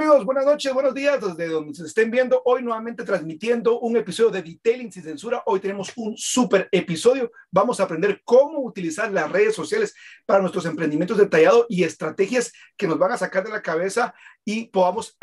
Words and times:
amigos? 0.00 0.24
Buenas 0.24 0.46
noches, 0.46 0.72
buenos 0.72 0.94
días, 0.94 1.20
desde 1.20 1.46
donde 1.52 1.74
se 1.74 1.84
estén 1.84 2.10
viendo. 2.10 2.40
Hoy 2.46 2.62
nuevamente 2.62 3.04
transmitiendo 3.04 3.80
un 3.80 3.98
episodio 3.98 4.30
de 4.30 4.40
Detailing 4.40 4.90
sin 4.90 5.02
censura. 5.02 5.42
Hoy 5.44 5.60
tenemos 5.60 5.92
un 5.94 6.16
súper 6.16 6.70
episodio. 6.72 7.30
Vamos 7.50 7.80
a 7.80 7.82
aprender 7.82 8.22
cómo 8.24 8.60
utilizar 8.60 9.12
las 9.12 9.30
redes 9.30 9.54
sociales 9.54 9.94
para 10.24 10.40
nuestros 10.40 10.64
emprendimientos 10.64 11.18
detallados 11.18 11.66
y 11.68 11.84
estrategias 11.84 12.50
que 12.78 12.86
nos 12.88 12.98
van 12.98 13.12
a 13.12 13.18
sacar 13.18 13.44
de 13.44 13.50
la 13.50 13.60
cabeza 13.60 14.14
y 14.42 14.68
podamos 14.68 15.18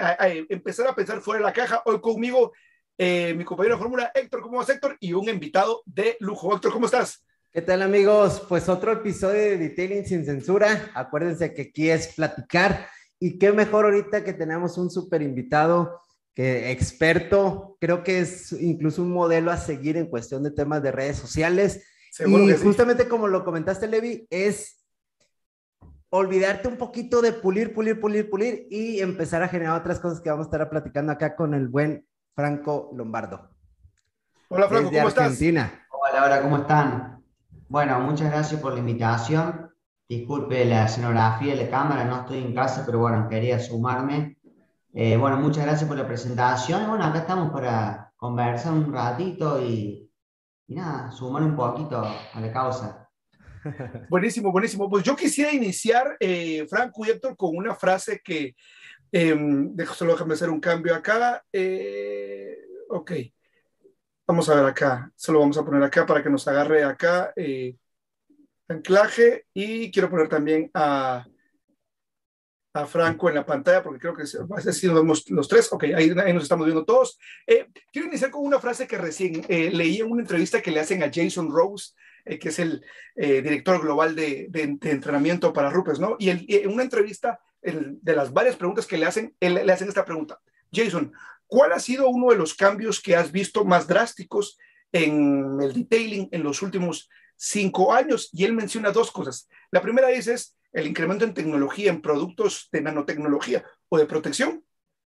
empezar 0.47 0.85
a 0.85 0.94
pensar 0.94 1.21
fuera 1.21 1.39
de 1.39 1.46
la 1.46 1.53
caja. 1.53 1.81
Hoy 1.85 1.99
conmigo 1.99 2.53
eh, 2.99 3.33
mi 3.35 3.44
compañero 3.46 3.78
de 3.78 3.81
fórmula, 3.81 4.12
Héctor. 4.13 4.41
¿Cómo 4.41 4.57
vas, 4.57 4.69
Héctor? 4.69 4.96
Y 4.99 5.13
un 5.13 5.28
invitado 5.28 5.81
de 5.87 6.17
lujo. 6.19 6.53
Héctor, 6.53 6.71
¿cómo 6.71 6.85
estás? 6.85 7.25
¿Qué 7.51 7.63
tal 7.63 7.81
amigos? 7.81 8.44
Pues 8.47 8.69
otro 8.69 8.91
episodio 8.91 9.41
de 9.41 9.57
Detailing 9.57 10.05
sin 10.05 10.23
censura. 10.23 10.91
Acuérdense 10.94 11.51
que 11.55 11.63
aquí 11.63 11.89
es 11.89 12.13
platicar 12.13 12.87
y 13.20 13.38
qué 13.40 13.52
mejor 13.52 13.86
ahorita 13.86 14.24
que 14.24 14.34
tenemos 14.34 14.78
un 14.78 14.90
súper 14.90 15.22
invitado, 15.22 16.02
que 16.34 16.71
experto, 16.71 17.77
creo 17.80 18.03
que 18.03 18.20
es 18.20 18.52
incluso 18.53 19.02
un 19.02 19.12
modelo 19.12 19.52
a 19.52 19.58
seguir 19.58 19.98
en 19.98 20.08
cuestión 20.08 20.44
de 20.44 20.52
temas 20.52 20.84
de 20.84 20.91
redes 20.91 21.17
sociales. 21.17 21.84
y 22.20 22.53
justamente 22.53 23.08
como 23.08 23.27
lo 23.27 23.44
comentaste, 23.44 23.88
Levi, 23.88 24.27
es 24.30 24.84
olvidarte 26.09 26.67
un 26.67 26.77
poquito 26.77 27.22
de 27.22 27.34
pulir, 27.34 27.73
pulir, 27.73 27.99
pulir, 27.99 28.30
pulir 28.30 28.67
y 28.70 29.02
empezar 29.02 29.44
a 29.44 29.47
generar 29.47 29.80
otras 29.80 29.99
cosas 29.99 30.22
que 30.22 30.30
vamos 30.30 30.45
a 30.45 30.49
estar 30.49 30.70
platicando 30.70 31.11
acá 31.11 31.36
con 31.36 31.53
el 31.53 31.67
buen 31.67 32.08
Franco 32.36 32.91
Lombardo. 32.95 33.49
Hola 34.49 34.70
Franco, 34.70 34.91
¿cómo 34.91 35.08
Argentina. 35.08 35.63
estás? 35.63 35.88
Hola, 35.89 36.25
hola, 36.25 36.41
¿cómo 36.41 36.58
están? 36.58 37.23
Bueno, 37.67 37.99
muchas 37.99 38.31
gracias 38.31 38.61
por 38.61 38.73
la 38.73 38.80
invitación. 38.80 39.66
Disculpe 40.09 40.63
la 40.66 40.85
escenografía 40.85 41.55
la 41.55 41.70
cámara, 41.70 42.05
no 42.05 42.21
estoy 42.21 42.39
en 42.39 42.55
casa, 42.55 42.84
pero 42.85 42.99
bueno, 42.99 43.27
quería 43.29 43.59
sumarme. 43.59 44.38
Eh, 44.93 45.17
bueno, 45.17 45.38
muchas 45.38 45.66
gracias 45.66 45.88
por 45.88 45.97
la 45.97 46.07
presentación. 46.07 46.88
Bueno, 46.88 47.03
acá 47.03 47.20
estamos 47.20 47.52
para 47.52 48.13
conversar 48.16 48.73
un 48.73 48.91
ratito 48.94 49.61
y, 49.61 50.09
y 50.67 50.75
nada, 50.75 51.11
sumar 51.11 51.44
un 51.44 51.55
poquito 51.55 52.02
a 52.02 52.39
la 52.39 52.52
causa. 52.52 53.09
Buenísimo, 54.09 54.52
buenísimo. 54.52 54.89
Pues 54.89 55.03
yo 55.03 55.16
quisiera 55.16 55.52
iniciar, 55.52 56.16
eh, 56.19 56.66
Franco 56.69 57.05
y 57.05 57.09
Héctor, 57.09 57.35
con 57.35 57.55
una 57.55 57.75
frase 57.75 58.22
que, 58.23 58.55
eh, 59.11 59.35
solo 59.94 60.13
déjame 60.13 60.33
hacer 60.33 60.50
un 60.50 60.59
cambio 60.59 60.95
acá. 60.95 61.44
Eh, 61.52 62.58
ok, 62.89 63.11
vamos 64.28 64.50
a 64.50 64.55
ver 64.55 64.66
acá, 64.66 65.11
se 65.16 65.31
lo 65.31 65.39
vamos 65.39 65.58
a 65.58 65.66
poner 65.66 65.83
acá 65.83 66.05
para 66.05 66.22
que 66.22 66.30
nos 66.30 66.47
agarre 66.47 66.83
acá. 66.83 67.33
Eh, 67.35 67.75
anclaje 68.67 69.45
y 69.53 69.91
quiero 69.91 70.09
poner 70.09 70.27
también 70.27 70.69
a, 70.73 71.25
a 72.73 72.85
Franco 72.85 73.29
en 73.29 73.35
la 73.35 73.45
pantalla 73.45 73.83
porque 73.83 73.99
creo 73.99 74.15
que 74.15 74.23
así 74.23 74.87
nos 74.87 74.95
vemos 74.95 75.29
los 75.29 75.47
tres. 75.47 75.71
Ok, 75.71 75.85
ahí, 75.95 76.09
nos 76.09 76.43
estamos 76.43 76.65
viendo 76.65 76.85
todos. 76.85 77.17
Eh, 77.45 77.67
quiero 77.91 78.07
iniciar 78.07 78.31
con 78.31 78.45
una 78.45 78.59
frase 78.59 78.88
que 78.88 78.97
recién 78.97 79.45
eh, 79.47 79.71
leí 79.71 79.97
en 79.97 80.11
una 80.11 80.21
entrevista 80.21 80.61
que 80.61 80.71
le 80.71 80.79
hacen 80.79 81.03
a 81.03 81.11
Jason 81.13 81.51
Rose, 81.51 81.93
eh, 82.25 82.38
que 82.38 82.49
es 82.49 82.59
el 82.59 82.83
director 83.15 83.81
global 83.81 84.15
de, 84.15 84.47
de, 84.49 84.77
entrenamiento 84.91 85.51
para 85.51 85.71
Rupes, 85.71 85.99
¿no? 85.99 86.17
Y 86.19 86.29
en 86.29 86.71
una 86.71 86.83
entrevista, 86.83 87.39
de 87.63 88.15
las 88.15 88.31
varias 88.31 88.55
preguntas 88.55 88.85
que 88.85 88.97
le 88.97 89.07
hacen, 89.07 89.35
le 89.39 89.71
hacen 89.71 89.88
esta 89.88 90.05
pregunta. 90.05 90.39
Jason, 90.71 91.11
¿cuál 91.47 91.73
ha 91.73 91.79
sido 91.79 92.07
uno 92.09 92.29
de 92.29 92.38
los 92.38 92.53
cambios 92.53 93.01
que 93.01 93.15
has 93.15 93.31
visto 93.31 93.65
más 93.65 93.88
drásticos 93.88 94.59
en 94.91 95.57
el 95.59 95.73
detailing 95.73 96.29
en 96.31 96.43
los 96.43 96.61
últimos 96.61 97.09
cinco 97.38 97.93
años 97.93 98.30
y 98.33 98.43
él 98.43 98.53
menciona 98.53 98.91
dos 98.91 99.11
cosas. 99.11 99.47
La 99.71 99.81
primera 99.81 100.11
es, 100.11 100.57
el 100.73 100.88
incremento 100.88 101.23
en 101.23 101.33
tecnología, 101.33 101.89
en 101.89 102.02
productos 102.02 102.67
de 102.71 102.81
nanotecnología 102.81 103.63
o 103.89 103.97
de 103.97 104.05
protección. 104.05 104.63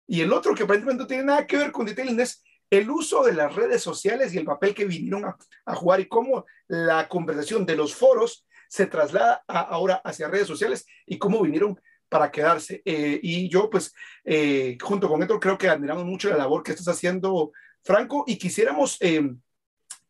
Y 0.06 0.20
el 0.20 0.32
otro 0.32 0.54
que 0.54 0.62
aparentemente 0.62 1.02
no 1.02 1.06
tiene 1.06 1.24
nada 1.24 1.46
que 1.46 1.56
ver 1.56 1.72
con 1.72 1.86
detailing 1.86 2.20
es 2.20 2.42
el 2.70 2.88
uso 2.90 3.24
de 3.24 3.32
las 3.32 3.54
redes 3.54 3.82
sociales 3.82 4.32
y 4.32 4.38
el 4.38 4.44
papel 4.44 4.74
que 4.74 4.84
vinieron 4.84 5.24
a, 5.24 5.74
jugar 5.74 6.00
y 6.00 6.08
cómo 6.08 6.46
la 6.68 7.08
conversación 7.08 7.67
de 7.67 7.77
los 7.77 7.95
foros 7.95 8.46
se 8.68 8.86
traslada 8.86 9.42
ahora 9.48 10.00
hacia 10.05 10.28
redes 10.28 10.46
sociales 10.46 10.86
y 11.05 11.18
cómo 11.18 11.42
vinieron 11.42 11.78
para 12.08 12.30
quedarse. 12.30 12.83
Eh, 12.84 13.18
y 13.22 13.48
yo, 13.48 13.68
pues, 13.68 13.92
eh, 14.24 14.78
junto 14.80 15.08
con 15.08 15.22
esto, 15.22 15.40
creo 15.40 15.58
que 15.58 15.68
admiramos 15.68 16.05
mucho 16.05 16.30
la 16.30 16.36
labor 16.36 16.62
que 16.62 16.72
estás 16.72 16.89
haciendo, 16.89 17.52
Franco, 17.83 18.24
y 18.27 18.36
quisiéramos 18.36 18.96
eh, 19.00 19.33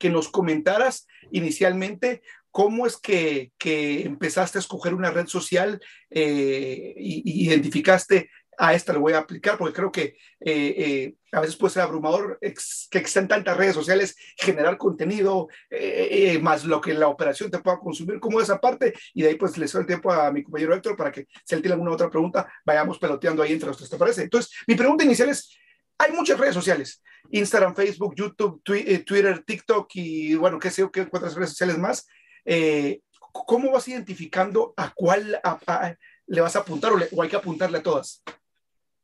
que 0.01 0.11
nos 0.11 0.29
comentaras 0.29 1.07
inicialmente 1.31 2.23
cómo 2.51 2.87
es 2.87 2.97
que, 2.97 3.53
empezaste 4.05 4.59
a 4.59 4.61
escoger 4.61 4.95
una 4.95 5.11
red 5.11 5.27
social 5.27 5.81
e 6.11 6.95
identificaste 6.97 8.31
a 8.59 8.75
esta 8.75 8.93
lo 8.93 9.01
voy 9.01 9.15
a 9.15 9.19
aplicar 9.19 9.57
porque 9.57 9.73
creo 9.73 9.91
que 9.91 10.03
eh, 10.41 10.75
eh, 10.77 11.15
a 11.33 11.41
veces 11.41 11.57
puede 11.57 11.73
ser 11.73 11.83
abrumador 11.83 12.39
que 12.41 12.99
existen 12.99 13.27
tantas 13.27 13.57
redes 13.57 13.75
sociales, 13.75 14.17
generar 14.37 14.77
contenido, 14.77 15.49
más 16.43 16.65
lo 16.67 16.79
que 16.81 16.93
la 16.93 17.09
operación 17.09 17.51
te 17.51 17.61
pueda 17.61 17.79
consumir 17.79 18.21
como 18.21 18.39
esa 18.39 18.61
parte. 18.61 18.93
Y 19.15 19.23
de 19.23 19.29
ahí 19.29 19.35
pues 19.37 19.57
le 19.57 19.67
doy 19.67 19.81
el 19.81 19.87
tiempo 19.87 20.13
a 20.13 20.31
mi 20.31 20.43
compañero 20.43 20.75
Héctor 20.75 20.95
para 20.95 21.11
que 21.11 21.27
si 21.45 21.55
él 21.55 21.63
tiene 21.63 21.75
alguna 21.75 21.93
otra 21.93 22.11
pregunta, 22.11 22.53
vayamos 22.67 22.99
peloteando 22.99 23.43
ahí 23.43 23.53
entre 23.53 23.69
nosotros, 23.69 23.89
¿te 23.89 23.97
parece? 23.97 24.23
Entonces, 24.25 24.53
mi 24.67 24.75
pregunta 24.75 25.05
inicial 25.05 25.31
es, 25.31 25.57
hay 26.01 26.13
muchas 26.13 26.39
redes 26.39 26.55
sociales, 26.55 27.03
Instagram, 27.31 27.75
Facebook, 27.75 28.15
YouTube, 28.17 28.63
eh, 28.75 29.01
Twitter, 29.01 29.45
TikTok 29.45 29.89
y 29.95 30.35
bueno, 30.35 30.59
qué 30.59 30.71
sé 30.71 30.81
yo, 30.81 30.91
qué 30.91 31.03
otras 31.03 31.35
redes 31.35 31.51
sociales 31.51 31.77
más. 31.77 32.07
Eh, 32.45 33.03
¿Cómo 33.33 33.71
vas 33.71 33.87
identificando 33.87 34.73
a 34.77 34.93
cuál 34.95 35.39
le 36.27 36.41
vas 36.41 36.57
a 36.57 36.61
apuntar 36.61 36.93
o, 36.93 37.23
hay 37.23 37.29
que 37.29 37.37
apuntarle 37.37 37.79
a 37.79 37.83
todas? 37.83 38.23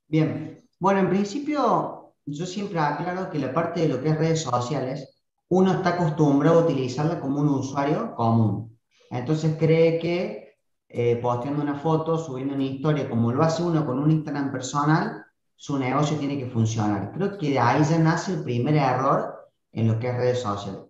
Bien, 0.09 0.59
bueno, 0.81 1.01
en 1.01 1.11
principio 1.11 2.15
yo 2.25 2.47
siempre 2.47 2.79
aclaro 2.81 3.31
que 3.31 3.39
la 3.39 3.53
parte 3.53 3.83
de 3.83 3.89
lo 3.89 4.03
que 4.03 4.09
es 4.09 4.19
redes 4.19 4.41
sociales, 4.41 5.23
uno 5.49 5.75
está 5.75 5.91
acostumbrado 5.91 6.61
a 6.61 6.65
utilizarla 6.65 7.21
como 7.21 7.41
un 7.41 7.51
usuario 7.51 8.15
común. 8.15 8.77
Entonces 9.11 9.55
cree 9.59 9.99
que 9.99 10.57
eh, 10.89 11.17
posteando 11.17 11.63
una 11.63 11.79
foto, 11.79 12.17
subiendo 12.17 12.55
una 12.55 12.65
historia, 12.65 13.09
como 13.09 13.33
lo 13.33 13.43
hace 13.43 13.63
uno 13.63 13.85
con 13.85 13.99
un 13.99 14.11
Instagram 14.11 14.51
personal, 14.51 15.26
su 15.57 15.79
negocio 15.79 16.19
tiene 16.19 16.39
que 16.39 16.47
funcionar. 16.47 17.13
Creo 17.13 17.39
que 17.39 17.51
de 17.51 17.59
ahí 17.59 17.83
ya 17.83 17.99
nace 17.99 18.35
el 18.35 18.45
primer 18.45 18.77
error 18.77 19.51
en 19.73 19.89
lo 19.89 19.99
que 19.99 20.09
es 20.09 20.17
redes 20.17 20.41
sociales. 20.43 20.83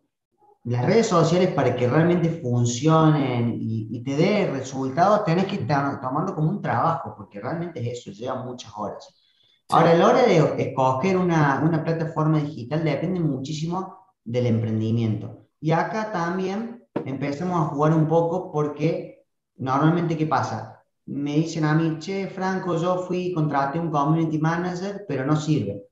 Las 0.64 0.84
redes 0.84 1.06
sociales 1.06 1.52
para 1.54 1.76
que 1.76 1.88
realmente 1.88 2.40
funcionen 2.42 3.56
y, 3.60 4.02
te 4.02 4.16
dé 4.16 4.50
resultados, 4.50 5.24
tenés 5.24 5.46
que 5.46 5.58
tomarlo 5.58 6.34
como 6.34 6.50
un 6.50 6.60
trabajo, 6.60 7.14
porque 7.16 7.40
realmente 7.40 7.80
es 7.80 8.00
eso, 8.00 8.10
lleva 8.10 8.42
muchas 8.44 8.72
horas. 8.76 9.08
Ahora, 9.68 9.92
a 9.92 9.94
la 9.94 10.06
hora 10.06 10.22
de 10.22 10.62
escoger 10.62 11.16
una, 11.16 11.60
una 11.64 11.82
plataforma 11.82 12.38
digital 12.40 12.84
depende 12.84 13.20
muchísimo 13.20 13.96
del 14.24 14.46
emprendimiento. 14.46 15.46
Y 15.60 15.70
acá 15.70 16.12
también 16.12 16.84
empezamos 17.04 17.60
a 17.60 17.68
jugar 17.68 17.92
un 17.92 18.06
poco 18.08 18.52
porque 18.52 19.24
normalmente, 19.56 20.16
¿qué 20.16 20.26
pasa? 20.26 20.75
Me 21.06 21.36
dicen 21.36 21.64
a 21.64 21.74
mí, 21.74 21.98
che, 21.98 22.28
Franco, 22.28 22.76
yo 22.76 22.98
fui, 22.98 23.32
contraté 23.32 23.78
un 23.78 23.90
community 23.90 24.38
manager, 24.38 25.04
pero 25.06 25.24
no 25.24 25.36
sirve. 25.36 25.84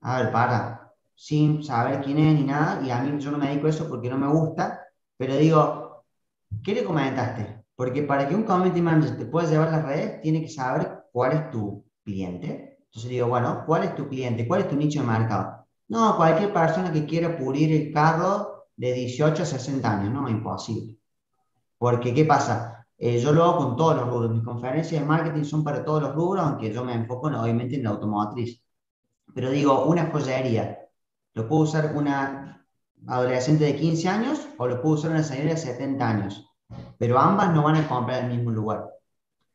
A 0.00 0.22
ver, 0.22 0.32
para, 0.32 0.92
sin 1.14 1.62
saber 1.62 2.00
quién 2.02 2.18
es 2.18 2.34
ni 2.34 2.44
nada, 2.44 2.82
y 2.84 2.90
a 2.90 3.00
mí 3.02 3.18
yo 3.20 3.30
no 3.30 3.38
me 3.38 3.48
dedico 3.48 3.66
a 3.66 3.70
eso 3.70 3.88
porque 3.88 4.08
no 4.08 4.18
me 4.18 4.28
gusta, 4.28 4.80
pero 5.16 5.36
digo, 5.36 6.04
¿qué 6.62 6.74
le 6.74 6.84
comentaste? 6.84 7.64
Porque 7.76 8.02
para 8.02 8.28
que 8.28 8.34
un 8.34 8.44
community 8.44 8.80
manager 8.80 9.18
te 9.18 9.26
pueda 9.26 9.48
llevar 9.48 9.70
las 9.70 9.84
redes, 9.84 10.20
tiene 10.22 10.40
que 10.40 10.48
saber 10.48 11.04
cuál 11.12 11.32
es 11.32 11.50
tu 11.50 11.84
cliente. 12.04 12.78
Entonces 12.84 13.10
digo, 13.10 13.28
bueno, 13.28 13.64
¿cuál 13.66 13.84
es 13.84 13.94
tu 13.94 14.08
cliente? 14.08 14.46
¿Cuál 14.46 14.62
es 14.62 14.68
tu 14.68 14.76
nicho 14.76 15.00
de 15.00 15.06
mercado? 15.06 15.66
No, 15.88 16.16
cualquier 16.16 16.52
persona 16.52 16.92
que 16.92 17.06
quiera 17.06 17.36
pulir 17.36 17.72
el 17.72 17.92
carro 17.92 18.66
de 18.76 18.92
18 18.92 19.42
a 19.42 19.46
60 19.46 20.00
años, 20.00 20.12
no, 20.12 20.28
imposible. 20.28 20.96
Porque, 21.78 22.14
¿qué 22.14 22.24
pasa? 22.24 22.81
Eh, 23.04 23.18
yo 23.18 23.32
lo 23.32 23.42
hago 23.42 23.56
con 23.58 23.76
todos 23.76 23.96
los 23.96 24.08
rubros. 24.08 24.30
Mis 24.30 24.44
conferencias 24.44 25.00
de 25.00 25.04
marketing 25.04 25.42
son 25.42 25.64
para 25.64 25.84
todos 25.84 26.02
los 26.02 26.14
rubros, 26.14 26.44
aunque 26.44 26.72
yo 26.72 26.84
me 26.84 26.94
enfoco 26.94 27.26
obviamente 27.26 27.74
en 27.74 27.82
la 27.82 27.90
automotriz. 27.90 28.62
Pero 29.34 29.50
digo, 29.50 29.86
una 29.86 30.06
joyería, 30.12 30.78
lo 31.34 31.48
puedo 31.48 31.62
usar 31.62 31.96
una 31.96 32.64
adolescente 33.08 33.64
de 33.64 33.74
15 33.74 34.08
años 34.08 34.48
o 34.56 34.68
lo 34.68 34.80
puedo 34.80 34.94
usar 34.94 35.10
una 35.10 35.24
señora 35.24 35.50
de 35.50 35.56
70 35.56 36.08
años. 36.08 36.48
Pero 36.96 37.18
ambas 37.18 37.52
no 37.52 37.64
van 37.64 37.74
a 37.74 37.88
comprar 37.88 38.20
en 38.20 38.30
el 38.30 38.36
mismo 38.36 38.52
lugar. 38.52 38.88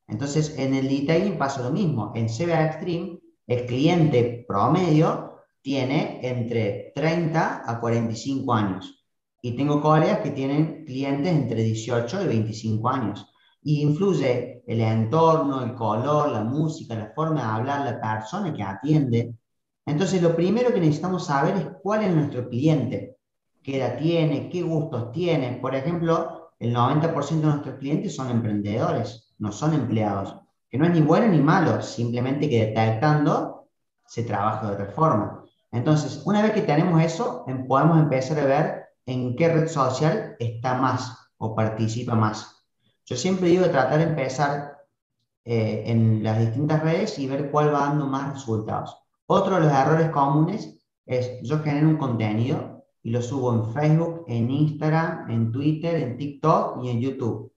Entonces, 0.10 0.58
en 0.58 0.74
el 0.74 0.90
detailing 0.90 1.38
pasa 1.38 1.62
lo 1.62 1.72
mismo. 1.72 2.12
En 2.16 2.28
CBA 2.28 2.66
Extreme, 2.66 3.22
el 3.48 3.66
cliente 3.66 4.44
promedio 4.46 5.46
tiene 5.62 6.20
entre 6.22 6.92
30 6.96 7.64
a 7.66 7.80
45 7.80 8.54
años. 8.54 9.06
Y 9.42 9.56
tengo 9.56 9.82
colegas 9.82 10.20
que 10.20 10.32
tienen 10.32 10.84
clientes 10.84 11.32
entre 11.32 11.64
18 11.64 12.24
y 12.24 12.28
25 12.28 12.90
años 12.90 13.34
y 13.68 13.82
influye 13.82 14.64
el 14.66 14.80
entorno, 14.80 15.62
el 15.62 15.76
color, 15.76 16.30
la 16.30 16.42
música, 16.42 16.96
la 16.96 17.12
forma 17.14 17.42
de 17.42 17.48
hablar, 17.48 17.84
la 17.84 18.00
persona 18.00 18.54
que 18.54 18.64
atiende. 18.64 19.36
Entonces, 19.86 20.22
lo 20.22 20.34
primero 20.38 20.74
que 20.74 20.80
necesitamos 20.80 21.26
saber 21.26 21.58
es 21.58 21.68
cuál 21.84 22.06
es 22.06 22.16
nuestro 22.16 22.48
cliente, 22.48 23.18
qué 23.62 23.76
edad 23.80 23.98
tiene, 23.98 24.48
qué 24.50 24.62
gustos 24.62 25.12
tiene. 25.12 25.60
Por 25.62 25.76
ejemplo, 25.76 26.54
el 26.60 26.74
90% 26.74 27.42
de 27.42 27.48
nuestros 27.48 27.76
clientes 27.76 28.16
son 28.16 28.32
emprendedores, 28.32 29.34
no 29.38 29.52
son 29.52 29.74
empleados. 29.74 30.34
que 30.70 30.78
no 30.78 30.86
es 30.86 30.92
ni 30.92 31.02
bueno 31.02 31.28
ni 31.28 31.40
malo, 31.40 31.82
simplemente 31.82 32.50
que 32.50 32.68
detectando 32.68 33.68
se 34.06 34.24
trabaja 34.24 34.68
de 34.68 34.74
otra 34.74 34.92
forma. 34.94 35.44
Entonces, 35.74 36.22
una 36.26 36.42
vez 36.42 36.52
que 36.54 36.62
tenemos 36.62 37.02
eso, 37.02 37.44
em, 37.48 37.68
podemos 37.68 38.00
empezar 38.00 38.40
a 38.40 38.46
ver 38.46 38.86
en 39.06 39.36
qué 39.36 39.50
red 39.50 39.68
social 39.68 40.38
está 40.40 40.76
más 40.76 41.18
o 41.38 41.54
participa 41.54 42.16
más. 42.16 42.57
Yo 43.08 43.16
siempre 43.16 43.48
digo 43.48 43.70
tratar 43.70 44.00
de 44.00 44.04
empezar 44.04 44.86
eh, 45.46 45.84
en 45.86 46.22
las 46.24 46.40
distintas 46.40 46.84
redes 46.84 47.18
y 47.18 47.26
ver 47.26 47.50
cuál 47.50 47.74
va 47.74 47.80
dando 47.80 48.06
más 48.06 48.34
resultados. 48.34 48.98
Otro 49.28 49.56
de 49.56 49.62
los 49.62 49.72
errores 49.72 50.10
comunes 50.10 50.78
es 51.06 51.42
yo 51.42 51.60
genero 51.60 51.88
un 51.88 51.96
contenido 51.96 52.84
y 53.02 53.12
lo 53.12 53.22
subo 53.22 53.54
en 53.54 53.74
Facebook, 53.74 54.26
en 54.28 54.52
Instagram, 54.52 55.32
en 55.32 55.54
Twitter, 55.54 55.96
en 55.96 56.18
TikTok 56.18 56.84
y 56.84 56.90
en 56.90 57.00
YouTube. 57.00 57.54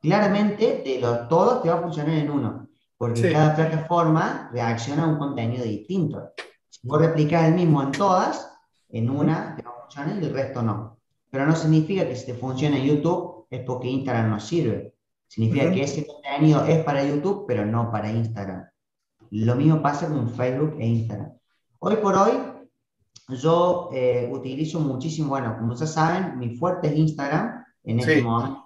Claramente, 0.00 0.82
de 0.84 1.00
los 1.00 1.28
todos 1.28 1.62
te 1.62 1.68
va 1.68 1.78
a 1.78 1.82
funcionar 1.82 2.14
en 2.14 2.30
uno, 2.30 2.68
porque 2.96 3.32
cada 3.32 3.56
plataforma 3.56 4.50
reacciona 4.52 5.02
a 5.02 5.08
un 5.08 5.18
contenido 5.18 5.64
distinto. 5.64 6.30
Si 6.68 6.86
vos 6.86 7.00
replicas 7.00 7.46
el 7.46 7.54
mismo 7.54 7.82
en 7.82 7.90
todas, 7.90 8.52
en 8.88 9.10
una 9.10 9.56
te 9.56 9.62
va 9.62 9.70
a 9.70 9.80
funcionar 9.82 10.22
y 10.22 10.26
el 10.26 10.32
resto 10.32 10.62
no. 10.62 10.98
Pero 11.28 11.44
no 11.44 11.56
significa 11.56 12.06
que 12.06 12.14
si 12.14 12.26
te 12.26 12.34
funciona 12.34 12.76
en 12.76 12.84
YouTube 12.84 13.31
es 13.52 13.60
porque 13.66 13.88
Instagram 13.88 14.30
no 14.30 14.40
sirve. 14.40 14.94
Significa 15.28 15.70
que 15.70 15.82
ese 15.82 16.06
contenido 16.06 16.64
es 16.64 16.82
para 16.84 17.04
YouTube, 17.04 17.44
pero 17.46 17.66
no 17.66 17.90
para 17.92 18.10
Instagram. 18.10 18.64
Lo 19.30 19.54
mismo 19.56 19.82
pasa 19.82 20.08
con 20.08 20.30
Facebook 20.30 20.76
e 20.78 20.86
Instagram. 20.86 21.32
Hoy 21.78 21.96
por 21.96 22.16
hoy, 22.16 22.32
yo 23.28 23.90
eh, 23.92 24.28
utilizo 24.32 24.80
muchísimo, 24.80 25.28
bueno, 25.28 25.54
como 25.58 25.72
ustedes 25.74 25.92
saben, 25.92 26.38
mi 26.38 26.56
fuerte 26.56 26.88
es 26.88 26.96
Instagram 26.96 27.62
en 27.84 28.00
este 28.00 28.22
momento, 28.22 28.62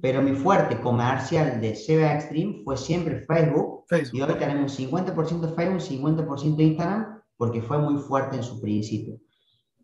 pero 0.00 0.22
mi 0.22 0.32
fuerte 0.32 0.80
comercial 0.80 1.60
de 1.60 1.72
CBA 1.72 2.14
Extreme 2.14 2.62
fue 2.64 2.76
siempre 2.76 3.24
Facebook, 3.26 3.84
y 4.12 4.20
hoy 4.20 4.34
tenemos 4.34 4.78
50% 4.78 5.54
Facebook, 5.54 5.80
50% 5.80 6.60
Instagram, 6.60 7.20
porque 7.36 7.62
fue 7.62 7.78
muy 7.78 8.00
fuerte 8.02 8.36
en 8.36 8.42
su 8.42 8.60
principio. 8.60 9.18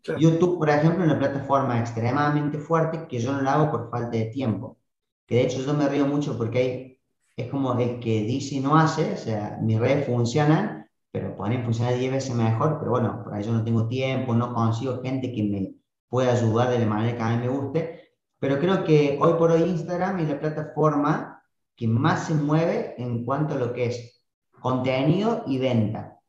YouTube, 0.03 0.57
por 0.59 0.69
ejemplo, 0.69 1.03
es 1.03 1.11
una 1.11 1.19
plataforma 1.19 1.79
extremadamente 1.79 2.59
fuerte 2.59 3.07
que 3.07 3.19
yo 3.19 3.33
no 3.33 3.41
la 3.41 3.53
hago 3.53 3.71
por 3.71 3.89
falta 3.89 4.17
de 4.17 4.25
tiempo. 4.25 4.77
Que 5.25 5.35
de 5.35 5.41
hecho 5.41 5.61
yo 5.61 5.73
me 5.73 5.89
río 5.89 6.05
mucho 6.07 6.37
porque 6.37 6.57
hay, 6.59 7.01
es 7.35 7.49
como 7.49 7.77
el 7.77 7.99
que 7.99 8.21
dice 8.23 8.55
y 8.55 8.59
no 8.59 8.77
hace, 8.77 9.13
o 9.13 9.17
sea, 9.17 9.59
mis 9.61 9.79
redes 9.79 10.05
funcionan, 10.05 10.87
pero 11.11 11.35
pueden 11.35 11.63
funcionar 11.63 11.95
10 11.97 12.11
veces 12.11 12.35
mejor, 12.35 12.77
pero 12.79 12.91
bueno, 12.91 13.21
por 13.23 13.33
ahí 13.33 13.43
yo 13.43 13.51
no 13.51 13.63
tengo 13.63 13.87
tiempo, 13.87 14.33
no 14.33 14.53
consigo 14.53 15.01
gente 15.01 15.33
que 15.33 15.43
me 15.43 15.75
pueda 16.09 16.33
ayudar 16.33 16.69
de 16.69 16.79
la 16.79 16.85
manera 16.85 17.17
que 17.17 17.23
a 17.23 17.29
mí 17.29 17.37
me 17.37 17.49
guste. 17.49 18.11
Pero 18.39 18.59
creo 18.59 18.83
que 18.83 19.17
hoy 19.19 19.33
por 19.33 19.51
hoy 19.51 19.63
Instagram 19.63 20.19
es 20.19 20.29
la 20.29 20.39
plataforma 20.39 21.43
que 21.75 21.87
más 21.87 22.27
se 22.27 22.33
mueve 22.33 22.95
en 22.97 23.25
cuanto 23.25 23.55
a 23.55 23.57
lo 23.57 23.73
que 23.73 23.85
es 23.87 24.23
contenido 24.59 25.43
y 25.47 25.57
venta. 25.59 26.19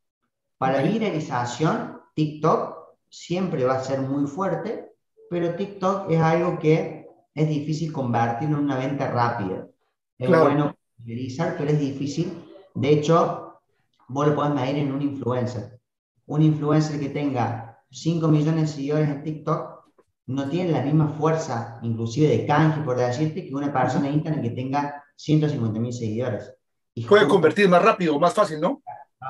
Para 0.59 0.83
viralización, 0.83 2.01
TikTok 2.15 2.78
siempre 3.11 3.65
va 3.65 3.75
a 3.75 3.85
ser 3.85 4.01
muy 4.01 4.27
fuerte, 4.27 4.93
pero 5.31 5.55
TikTok 5.55 6.11
es 6.11 6.21
algo 6.21 6.59
que 6.59 7.07
es 7.35 7.49
difícil 7.49 7.93
convertir 7.93 8.49
en 8.49 8.57
una 8.57 8.77
venta 8.77 9.11
rápida. 9.11 9.69
Es 10.19 10.29
bueno 10.29 10.75
utilizar, 11.01 11.55
pero 11.57 11.71
es 11.71 11.79
difícil. 11.79 12.45
De 12.75 12.91
hecho, 12.91 13.61
vos 14.09 14.27
lo 14.27 14.35
podés 14.35 14.55
medir 14.55 14.77
en 14.77 14.93
un 14.93 15.03
influencer. 15.03 15.79
Un 16.27 16.43
influencer 16.43 16.99
que 16.99 17.11
tenga 17.11 17.81
5 17.91 18.29
millones 18.29 18.63
de 18.63 18.67
seguidores 18.77 19.09
en 19.09 19.23
TikTok 19.23 19.79
no 20.27 20.49
tiene 20.51 20.73
la 20.73 20.83
misma 20.83 21.09
fuerza, 21.09 21.79
inclusive 21.83 22.29
de 22.29 22.47
canje, 22.47 22.83
por 22.83 22.97
decirte, 22.97 23.47
que 23.47 23.55
una 23.55 23.73
persona 23.73 24.09
en 24.09 24.15
Internet 24.15 24.43
que 24.43 24.51
tenga 24.51 25.03
150 25.17 25.81
mil 25.81 25.93
seguidores. 25.93 26.53
Y 26.95 27.05
Puede 27.05 27.27
convertir 27.29 27.69
más 27.69 27.83
rápido, 27.83 28.19
más 28.19 28.35
fácil, 28.35 28.61
¿no? 28.61 28.83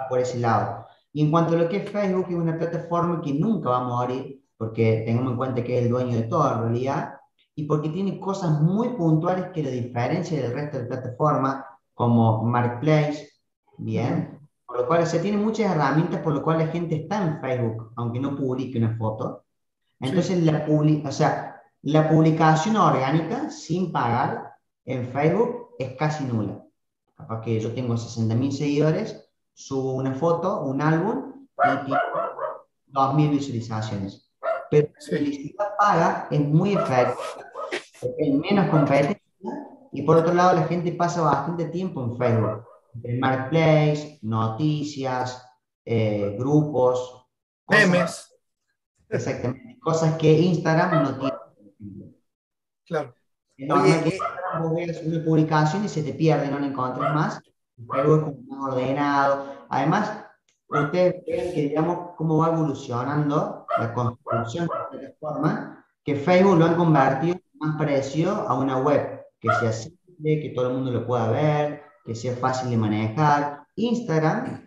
Por 0.08 0.18
ese 0.18 0.38
lado. 0.38 0.86
Y 1.12 1.22
en 1.22 1.30
cuanto 1.30 1.54
a 1.54 1.58
lo 1.58 1.68
que 1.68 1.78
es 1.78 1.90
Facebook, 1.90 2.26
es 2.28 2.36
una 2.36 2.58
plataforma 2.58 3.20
que 3.20 3.34
nunca 3.34 3.70
va 3.70 3.78
a 3.78 3.84
morir, 3.84 4.42
porque 4.56 5.02
tengamos 5.06 5.32
en 5.32 5.36
cuenta 5.36 5.64
que 5.64 5.78
es 5.78 5.84
el 5.84 5.90
dueño 5.90 6.16
de 6.16 6.24
toda 6.24 6.54
la 6.54 6.62
realidad, 6.62 7.14
y 7.54 7.64
porque 7.64 7.88
tiene 7.88 8.20
cosas 8.20 8.60
muy 8.60 8.90
puntuales 8.90 9.46
que 9.52 9.62
lo 9.62 9.70
diferencian 9.70 10.42
del 10.42 10.52
resto 10.52 10.78
de 10.78 10.84
plataformas, 10.84 11.64
como 11.94 12.44
Marketplace, 12.44 13.28
bien, 13.78 14.38
por 14.64 14.78
lo 14.78 14.86
cual 14.86 15.06
se 15.06 15.18
tiene 15.18 15.38
muchas 15.38 15.72
herramientas 15.72 16.20
por 16.20 16.34
lo 16.34 16.42
cual 16.42 16.58
la 16.58 16.68
gente 16.68 16.94
está 16.94 17.20
en 17.20 17.40
Facebook, 17.40 17.92
aunque 17.96 18.20
no 18.20 18.36
publique 18.36 18.78
una 18.78 18.96
foto. 18.96 19.44
Entonces, 19.98 20.42
la, 20.44 20.66
o 20.68 21.10
sea, 21.10 21.62
la 21.82 22.08
publicación 22.08 22.76
orgánica 22.76 23.50
sin 23.50 23.90
pagar 23.90 24.52
en 24.84 25.08
Facebook 25.08 25.70
es 25.78 25.96
casi 25.96 26.24
nula. 26.24 26.64
Capaz 27.16 27.40
que 27.40 27.58
yo 27.58 27.72
tengo 27.72 27.94
60.000 27.94 28.50
seguidores, 28.52 29.27
subo 29.58 29.94
una 29.94 30.14
foto, 30.14 30.62
un 30.62 30.80
álbum 30.80 31.46
y 31.56 31.84
tiene 31.84 32.00
2.000 32.92 33.30
visualizaciones. 33.30 34.30
Pero 34.70 34.88
la 34.88 35.18
publicidad 35.18 35.76
paga 35.76 36.28
es 36.30 36.40
muy 36.40 36.74
efectiva, 36.74 37.16
hay 38.20 38.32
menos 38.32 38.70
competencia 38.70 39.20
y 39.90 40.02
por 40.02 40.16
otro 40.16 40.32
lado 40.32 40.54
la 40.54 40.64
gente 40.64 40.92
pasa 40.92 41.22
bastante 41.22 41.66
tiempo 41.66 42.04
en 42.04 42.16
Facebook, 42.16 42.64
en 43.02 43.18
Marketplace, 43.18 44.20
noticias, 44.22 45.44
eh, 45.84 46.36
grupos. 46.38 47.26
Memes. 47.68 48.32
Exactamente, 49.08 49.76
cosas 49.80 50.16
que 50.18 50.32
Instagram 50.32 51.02
no 51.02 51.18
tiene. 51.18 52.14
Claro. 52.86 53.14
No, 53.56 53.82
Oye, 53.82 54.02
Instagram 54.04 54.62
vos 54.62 54.74
ves 54.76 55.02
una 55.04 55.24
publicación 55.24 55.84
y 55.84 55.88
se 55.88 56.04
te 56.04 56.12
pierde, 56.12 56.48
no 56.48 56.60
la 56.60 56.66
encuentras 56.66 57.12
más 57.12 57.42
Facebook 57.86 58.18
es 58.18 58.24
como 58.24 58.42
más 58.48 58.72
ordenado. 58.72 59.44
Además, 59.68 60.24
ustedes 60.68 61.14
ven 61.26 61.54
que, 61.54 61.62
digamos, 61.62 62.10
cómo 62.16 62.38
va 62.38 62.48
evolucionando 62.48 63.66
la 63.78 63.94
construcción 63.94 64.66
de 64.66 64.74
la 64.74 64.88
plataforma, 64.88 65.86
que 66.04 66.16
Facebook 66.16 66.58
lo 66.58 66.64
han 66.66 66.76
convertido 66.76 67.36
más 67.60 67.76
parecido 67.76 68.32
a 68.48 68.58
una 68.58 68.78
web, 68.78 69.22
que 69.40 69.48
sea 69.60 69.72
simple, 69.72 70.40
que 70.40 70.52
todo 70.54 70.68
el 70.68 70.74
mundo 70.74 70.90
lo 70.90 71.06
pueda 71.06 71.30
ver, 71.30 71.82
que 72.04 72.14
sea 72.14 72.34
fácil 72.36 72.70
de 72.70 72.76
manejar. 72.76 73.64
Instagram 73.76 74.66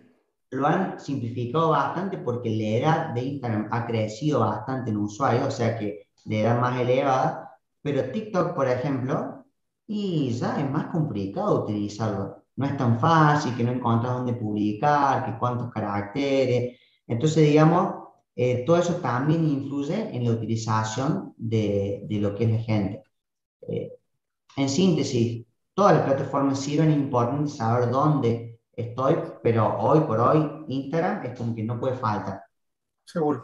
lo 0.52 0.68
han 0.68 1.00
simplificado 1.00 1.70
bastante 1.70 2.18
porque 2.18 2.50
la 2.50 2.78
edad 2.78 3.10
de 3.14 3.24
Instagram 3.24 3.70
ha 3.72 3.86
crecido 3.86 4.42
bastante 4.42 4.92
en 4.92 4.98
usuarios, 4.98 5.48
o 5.48 5.52
sea 5.52 5.78
que 5.78 6.08
de 6.26 6.42
edad 6.42 6.60
más 6.60 6.80
elevada, 6.80 7.58
pero 7.82 8.12
TikTok, 8.12 8.54
por 8.54 8.68
ejemplo, 8.68 9.46
y 9.88 10.32
ya 10.32 10.60
es 10.60 10.70
más 10.70 10.88
complicado 10.88 11.64
utilizarlo 11.64 12.41
no 12.62 12.68
es 12.68 12.78
tan 12.78 13.00
fácil, 13.00 13.56
que 13.56 13.64
no 13.64 13.72
encuentras 13.72 14.14
dónde 14.14 14.34
publicar, 14.34 15.26
que 15.26 15.40
cuántos 15.40 15.72
caracteres. 15.72 16.80
Entonces, 17.08 17.48
digamos, 17.48 18.10
eh, 18.36 18.64
todo 18.68 18.78
eso 18.78 18.96
también 18.98 19.44
influye 19.50 20.16
en 20.16 20.26
la 20.26 20.32
utilización 20.32 21.34
de, 21.38 22.06
de 22.08 22.20
lo 22.20 22.36
que 22.36 22.44
es 22.44 22.52
la 22.52 22.60
gente. 22.60 23.04
Eh, 23.68 23.94
en 24.58 24.70
síntesis, 24.70 25.44
todas 25.74 25.96
las 25.96 26.04
plataformas 26.06 26.60
sirven, 26.60 26.92
es 26.92 26.98
importante 26.98 27.50
saber 27.50 27.90
dónde 27.90 28.60
estoy, 28.74 29.16
pero 29.42 29.80
hoy 29.80 30.02
por 30.02 30.20
hoy 30.20 30.66
Instagram 30.68 31.26
es 31.26 31.38
como 31.38 31.56
que 31.56 31.64
no 31.64 31.80
puede 31.80 31.96
faltar. 31.96 32.44
Seguro. 33.06 33.44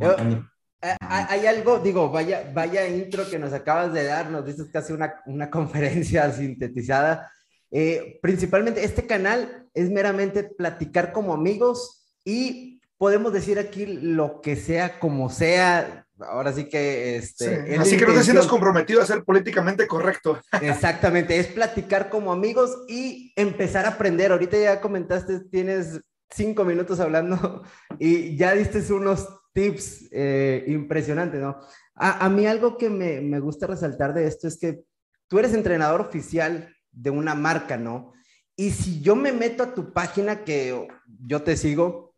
Eh, 0.00 0.96
hay 1.00 1.46
algo, 1.46 1.78
digo, 1.78 2.10
vaya, 2.10 2.50
vaya 2.52 2.88
intro 2.88 3.28
que 3.30 3.38
nos 3.38 3.52
acabas 3.52 3.92
de 3.92 4.04
dar, 4.04 4.28
nos 4.28 4.44
dices 4.44 4.68
casi 4.72 4.92
una, 4.92 5.14
una 5.26 5.48
conferencia 5.56 6.32
sintetizada 6.32 7.30
eh, 7.70 8.18
principalmente 8.22 8.84
este 8.84 9.06
canal 9.06 9.68
es 9.74 9.90
meramente 9.90 10.44
platicar 10.44 11.12
como 11.12 11.34
amigos 11.34 12.06
y 12.24 12.80
podemos 12.98 13.32
decir 13.32 13.58
aquí 13.58 13.86
lo 13.86 14.40
que 14.40 14.56
sea 14.56 14.98
como 14.98 15.28
sea. 15.30 16.06
Ahora 16.18 16.52
sí 16.52 16.68
que... 16.68 17.16
Este, 17.16 17.76
Así 17.78 17.96
que 17.96 18.06
no 18.06 18.14
te 18.14 18.22
sientas 18.22 18.46
comprometido 18.46 19.02
a 19.02 19.06
ser 19.06 19.22
políticamente 19.24 19.86
correcto. 19.86 20.40
Exactamente, 20.62 21.38
es 21.38 21.48
platicar 21.48 22.08
como 22.08 22.32
amigos 22.32 22.84
y 22.88 23.32
empezar 23.36 23.84
a 23.84 23.90
aprender. 23.90 24.32
Ahorita 24.32 24.56
ya 24.58 24.80
comentaste, 24.80 25.40
tienes 25.50 26.00
cinco 26.30 26.64
minutos 26.64 27.00
hablando 27.00 27.62
y 27.98 28.36
ya 28.36 28.54
diste 28.54 28.92
unos 28.92 29.28
tips 29.52 30.08
eh, 30.12 30.64
impresionantes, 30.68 31.40
¿no? 31.40 31.58
A, 31.94 32.26
a, 32.26 32.28
mí 32.28 32.46
algo 32.46 32.76
que 32.76 32.90
me, 32.90 33.22
me 33.22 33.40
gusta 33.40 33.66
resaltar 33.66 34.12
de 34.12 34.26
esto 34.26 34.48
es 34.48 34.58
que 34.58 34.82
tú 35.28 35.38
eres 35.38 35.54
entrenador 35.54 36.02
oficial 36.02 36.75
de 36.96 37.10
una 37.10 37.34
marca, 37.34 37.76
¿no? 37.76 38.14
Y 38.56 38.70
si 38.70 39.02
yo 39.02 39.14
me 39.14 39.32
meto 39.32 39.62
a 39.62 39.74
tu 39.74 39.92
página 39.92 40.42
que 40.42 40.88
yo 41.26 41.42
te 41.42 41.56
sigo, 41.56 42.14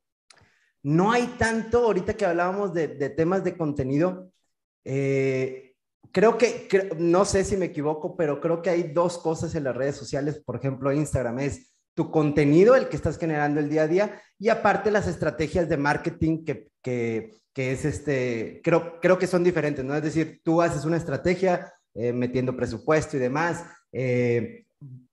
no 0.83 1.11
hay 1.11 1.27
tanto, 1.39 1.85
ahorita 1.85 2.15
que 2.15 2.25
hablábamos 2.25 2.73
de, 2.73 2.89
temas 3.11 3.43
de 3.43 3.57
contenido, 3.57 4.31
eh, 4.85 5.75
creo 6.13 6.39
que, 6.39 6.69
no 6.97 7.25
sé 7.25 7.45
si 7.45 7.57
me 7.57 7.67
equivoco, 7.67 8.17
pero 8.17 8.41
creo 8.41 8.63
que 8.63 8.71
hay 8.71 8.85
dos 8.85 9.19
cosas 9.19 9.55
en 9.57 9.65
las 9.65 9.77
redes 9.77 9.97
sociales, 9.97 10.41
por 10.45 10.57
ejemplo, 10.57 10.93
Instagram 10.93 11.41
es 11.41 11.75
tu 11.95 12.13
contenido, 12.13 12.77
el 12.77 12.89
que 12.89 12.97
estás 12.97 13.19
generando 13.19 13.59
el 13.59 13.69
día 13.69 13.83
a 13.83 13.89
día, 13.89 14.23
y 14.39 14.49
aparte 14.49 14.93
las 14.93 15.09
estrategias 15.09 15.69
de 15.69 15.77
marketing 15.77 16.45
que, 16.45 16.69
que, 16.81 17.35
que 17.53 17.73
es 17.73 17.85
este, 17.85 18.61
creo, 18.63 19.01
creo 19.01 19.19
que 19.19 19.27
son 19.27 19.43
diferentes, 19.43 19.85
¿no? 19.85 19.97
Es 19.97 20.05
decir, 20.05 20.41
tú 20.45 20.63
haces 20.63 20.85
una 20.85 20.97
estrategia 20.97 21.73
eh, 21.95 22.13
metiendo 22.13 22.57
presupuesto 22.57 23.17
y 23.17 23.21
demás, 23.21 23.65
eh, 23.91 24.67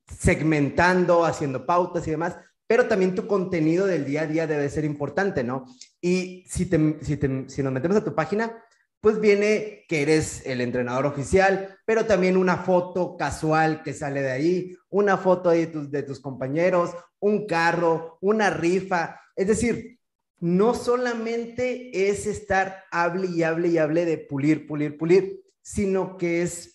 segmentando, 0.08 1.26
haciendo 1.26 1.66
pautas 1.66 2.08
y 2.08 2.12
demás, 2.12 2.38
pero 2.68 2.88
también 2.88 3.16
tu 3.16 3.28
contenido 3.28 3.86
del 3.86 4.06
día 4.06 4.22
a 4.22 4.28
día 4.28 4.48
debe 4.48 4.70
ser 4.70 4.86
importante, 4.86 5.44
¿no? 5.44 5.66
Y 6.02 6.46
si, 6.48 6.66
si, 7.02 7.20
si 7.48 7.64
nos 7.64 7.74
metemos 7.74 7.98
a 7.98 8.04
tu 8.04 8.16
página, 8.16 8.64
pues 9.06 9.20
viene 9.20 9.86
que 9.88 10.02
eres 10.02 10.44
el 10.48 10.62
entrenador 10.62 11.06
oficial, 11.06 11.78
pero 11.86 12.06
también 12.06 12.36
una 12.36 12.58
foto 12.58 13.16
casual 13.18 13.84
que 13.84 13.94
sale 13.94 14.24
de 14.24 14.32
ahí, 14.32 14.78
una 14.90 15.16
foto 15.16 15.52
de 15.52 15.68
tus, 15.68 15.92
de 15.92 16.02
tus 16.02 16.20
compañeros, 16.20 16.90
un 17.20 17.46
carro, 17.46 18.18
una 18.22 18.50
rifa. 18.50 19.22
Es 19.36 19.46
decir, 19.46 20.00
no 20.40 20.74
solamente 20.74 22.10
es 22.10 22.26
estar 22.26 22.84
hable 22.90 23.28
y 23.28 23.44
hable 23.44 23.68
y 23.68 23.78
hable 23.78 24.06
de 24.06 24.18
pulir, 24.18 24.66
pulir, 24.66 24.98
pulir, 24.98 25.40
sino 25.62 26.18
que 26.18 26.42
es, 26.42 26.75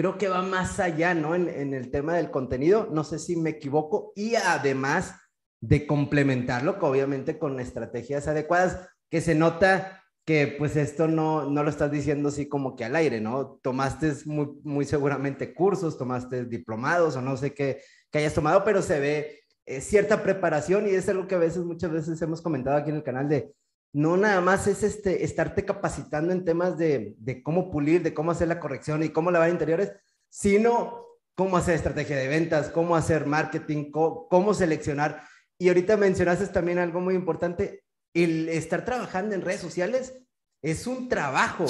creo 0.00 0.16
que 0.16 0.28
va 0.28 0.40
más 0.40 0.80
allá, 0.80 1.14
¿no? 1.14 1.34
En, 1.34 1.48
en 1.48 1.74
el 1.74 1.90
tema 1.90 2.14
del 2.14 2.30
contenido, 2.30 2.88
no 2.90 3.04
sé 3.04 3.18
si 3.18 3.36
me 3.36 3.50
equivoco, 3.50 4.12
y 4.16 4.34
además 4.34 5.14
de 5.60 5.86
complementarlo, 5.86 6.78
obviamente 6.80 7.38
con 7.38 7.60
estrategias 7.60 8.26
adecuadas, 8.26 8.88
que 9.10 9.20
se 9.20 9.34
nota 9.34 10.02
que 10.24 10.54
pues 10.58 10.76
esto 10.76 11.06
no, 11.06 11.50
no 11.50 11.62
lo 11.62 11.68
estás 11.68 11.90
diciendo 11.90 12.30
así 12.30 12.48
como 12.48 12.76
que 12.76 12.86
al 12.86 12.96
aire, 12.96 13.20
¿no? 13.20 13.58
Tomaste 13.62 14.12
muy, 14.24 14.48
muy 14.62 14.84
seguramente 14.86 15.52
cursos, 15.52 15.98
tomaste 15.98 16.46
diplomados 16.46 17.16
o 17.16 17.20
no 17.20 17.36
sé 17.36 17.52
qué 17.52 17.82
que 18.10 18.18
hayas 18.20 18.34
tomado, 18.34 18.64
pero 18.64 18.80
se 18.80 19.00
ve 19.00 19.40
eh, 19.66 19.80
cierta 19.80 20.22
preparación 20.22 20.86
y 20.86 20.90
es 20.90 21.08
algo 21.08 21.26
que 21.26 21.34
a 21.34 21.38
veces, 21.38 21.62
muchas 21.64 21.92
veces 21.92 22.20
hemos 22.22 22.40
comentado 22.40 22.78
aquí 22.78 22.90
en 22.90 22.96
el 22.96 23.02
canal 23.02 23.28
de 23.28 23.52
no 23.92 24.16
nada 24.16 24.40
más 24.40 24.66
es 24.66 24.82
este, 24.82 25.24
estarte 25.24 25.64
capacitando 25.64 26.32
en 26.32 26.44
temas 26.44 26.78
de, 26.78 27.14
de 27.18 27.42
cómo 27.42 27.70
pulir, 27.70 28.02
de 28.02 28.14
cómo 28.14 28.30
hacer 28.30 28.48
la 28.48 28.60
corrección 28.60 29.02
y 29.02 29.10
cómo 29.10 29.30
lavar 29.30 29.50
interiores, 29.50 29.92
sino 30.28 31.06
cómo 31.34 31.56
hacer 31.56 31.74
estrategia 31.74 32.16
de 32.16 32.28
ventas, 32.28 32.68
cómo 32.68 32.96
hacer 32.96 33.26
marketing, 33.26 33.90
cómo, 33.90 34.28
cómo 34.28 34.54
seleccionar. 34.54 35.22
Y 35.58 35.68
ahorita 35.68 35.96
mencionaste 35.96 36.46
también 36.48 36.78
algo 36.78 37.00
muy 37.00 37.14
importante, 37.14 37.84
el 38.14 38.48
estar 38.48 38.84
trabajando 38.84 39.34
en 39.34 39.42
redes 39.42 39.60
sociales 39.60 40.14
es 40.62 40.86
un 40.86 41.08
trabajo. 41.08 41.64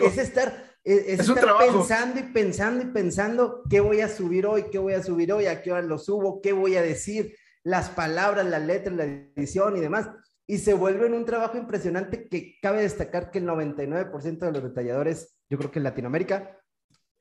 Es, 0.00 0.18
estar, 0.18 0.72
es, 0.82 1.30
pensando 1.58 2.20
y 2.20 2.22
pensando 2.22 2.82
y 2.82 2.86
pensando 2.86 3.62
qué 3.68 3.80
voy 3.80 4.00
a 4.00 4.08
subir 4.08 4.46
hoy, 4.46 4.64
qué 4.70 4.78
voy 4.78 4.94
a 4.94 5.02
subir 5.02 5.32
hoy, 5.32 5.46
a 5.46 5.62
qué 5.62 5.72
hora 5.72 5.82
lo 5.82 5.98
subo, 5.98 6.40
qué 6.40 6.52
voy 6.52 6.76
a 6.76 6.82
decir, 6.82 7.36
las 7.62 7.90
palabras, 7.90 8.46
las 8.46 8.62
letras, 8.62 8.94
la 8.96 9.04
edición 9.04 9.76
y 9.76 9.80
demás. 9.80 10.08
Y 10.46 10.58
se 10.58 10.74
vuelve 10.74 11.06
un 11.06 11.24
trabajo 11.24 11.56
impresionante 11.56 12.28
que 12.28 12.58
cabe 12.60 12.82
destacar 12.82 13.30
que 13.30 13.38
el 13.38 13.46
99% 13.46 14.38
de 14.38 14.52
los 14.52 14.62
detalladores, 14.62 15.38
yo 15.48 15.56
creo 15.58 15.70
que 15.70 15.78
en 15.78 15.84
Latinoamérica, 15.84 16.58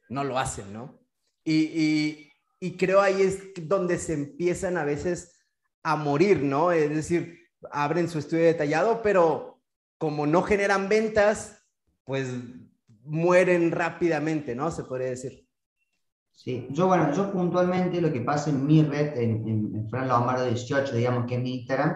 no 0.10 0.24
lo 0.24 0.38
hacen, 0.38 0.74
¿no? 0.74 1.00
Y, 1.44 1.54
y, 1.54 2.32
y 2.60 2.78
creo 2.78 3.02
ahí 3.02 3.22
es 3.22 3.54
donde 3.68 3.98
se 3.98 4.14
empiezan 4.14 4.78
a 4.78 4.84
veces 4.84 5.46
a 5.84 5.96
morir, 5.96 6.42
¿no? 6.42 6.72
Es 6.72 6.90
decir, 6.90 7.40
abren 7.72 8.10
su 8.10 8.20
estudio 8.20 8.46
detallado, 8.46 9.02
pero 9.02 9.62
como 9.98 10.28
no 10.28 10.44
generan 10.44 10.90
ventas, 10.90 11.64
pues 12.04 12.30
mueren 13.04 13.72
rápidamente, 13.72 14.56
¿no? 14.56 14.72
Se 14.72 14.84
podría 14.84 15.10
decir. 15.10 15.48
Sí, 16.32 16.68
yo, 16.72 16.88
bueno, 16.88 17.14
yo 17.14 17.32
puntualmente 17.32 18.02
lo 18.02 18.12
que 18.12 18.22
pasa 18.22 18.50
en 18.50 18.66
mi 18.66 18.84
red, 18.84 19.18
en, 19.18 19.48
en, 19.48 19.90
Fran 19.90 20.08
Lombardo 20.08 20.46
18, 20.46 20.96
digamos 20.96 21.26
que 21.28 21.36
es 21.36 21.42
mi 21.42 21.60
Instagram, 21.60 21.96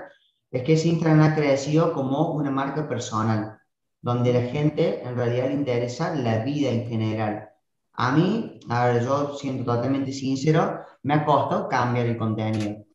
es 0.51 0.63
que 0.63 0.73
Instagram 0.73 1.21
ha 1.21 1.35
crecido 1.35 1.93
como 1.93 2.31
una 2.31 2.51
marca 2.51 2.87
personal, 2.87 3.59
donde 4.01 4.33
la 4.33 4.41
gente 4.49 5.03
en 5.03 5.15
realidad 5.15 5.47
le 5.47 5.55
interesa 5.55 6.15
la 6.15 6.43
vida 6.43 6.69
en 6.69 6.87
general. 6.87 7.49
A 7.93 8.11
mí, 8.11 8.59
a 8.69 8.85
ver, 8.85 9.03
yo 9.03 9.35
siendo 9.35 9.63
totalmente 9.63 10.11
sincero, 10.11 10.81
me 11.03 11.15
ha 11.15 11.25
costado 11.25 11.67
cambiar 11.67 12.05
el 12.05 12.17
contenido, 12.17 12.85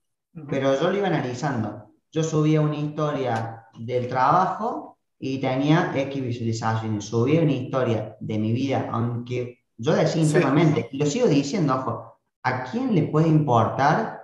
pero 0.49 0.78
yo 0.80 0.90
lo 0.90 0.97
iba 0.97 1.09
analizando 1.09 1.92
yo 2.12 2.23
subía 2.23 2.61
una 2.61 2.76
historia 2.76 3.66
del 3.78 4.06
trabajo 4.06 4.99
y 5.18 5.38
tenía 5.38 5.92
X 5.97 6.23
visualizaciones. 6.23 7.06
Subía 7.06 7.40
una 7.40 7.52
historia 7.52 8.16
de 8.21 8.38
mi 8.38 8.52
vida, 8.52 8.90
aunque 8.92 9.61
yo 9.78 9.94
decía 9.94 10.23
internamente, 10.23 10.90
y 10.92 10.99
lo 10.99 11.06
sigo 11.06 11.26
diciendo, 11.26 11.75
ojo, 11.75 12.21
¿a 12.42 12.64
quién 12.64 12.94
le 12.94 13.04
puede 13.04 13.28
importar 13.28 14.22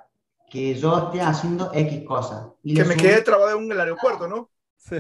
que 0.51 0.75
yo 0.75 0.99
esté 0.99 1.21
haciendo 1.21 1.71
X 1.73 2.05
cosas? 2.07 2.49
que 2.63 2.85
me 2.85 2.97
quede 2.97 3.23
trabado 3.23 3.59
en 3.59 3.71
el 3.71 3.81
aeropuerto, 3.81 4.29
¿no? 4.29 4.51
Sí. 4.77 4.97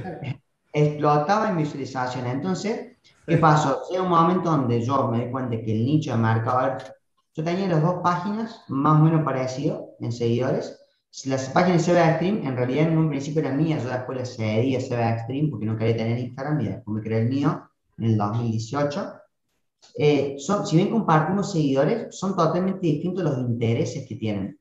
Explotaba 0.72 1.50
en 1.50 1.56
visualizaciones. 1.56 2.34
Entonces, 2.34 2.98
¿qué 3.26 3.36
pasó? 3.38 3.82
Llega 3.90 4.02
un 4.02 4.10
momento 4.10 4.50
donde 4.50 4.80
yo 4.82 5.08
me 5.08 5.24
di 5.24 5.30
cuenta 5.30 5.56
que 5.56 5.72
el 5.72 5.84
nicho 5.84 6.12
de 6.12 6.18
mercado, 6.18 6.78
yo 7.34 7.44
tenía 7.44 7.68
las 7.68 7.82
dos 7.82 8.00
páginas 8.02 8.62
más 8.68 9.00
o 9.00 9.04
menos 9.04 9.24
parecidas 9.24 9.80
en 10.00 10.12
seguidores, 10.12 10.78
las 11.24 11.48
páginas 11.48 11.86
de 11.86 11.92
CBA 11.92 12.10
Extreme 12.10 12.46
en 12.46 12.56
realidad 12.56 12.88
en 12.88 12.98
un 12.98 13.08
principio 13.08 13.40
eran 13.40 13.56
mías, 13.56 13.82
yo 13.82 13.88
después 13.88 14.18
las 14.18 14.36
cedí 14.36 14.76
a 14.76 14.78
CBA 14.78 15.14
Extreme 15.14 15.48
porque 15.48 15.66
no 15.66 15.76
quería 15.76 15.96
tener 15.96 16.18
Instagram 16.18 16.60
y 16.60 16.68
después 16.68 16.94
me 16.94 17.02
creé 17.02 17.22
el 17.22 17.28
mío 17.28 17.70
en 17.96 18.04
el 18.04 18.16
2018. 18.16 19.12
Eh, 19.96 20.36
son, 20.38 20.66
si 20.66 20.76
bien 20.76 20.90
compartimos 20.90 21.52
seguidores, 21.52 22.14
son 22.16 22.36
totalmente 22.36 22.86
distintos 22.86 23.24
los 23.24 23.38
intereses 23.38 24.06
que 24.06 24.16
tienen. 24.16 24.57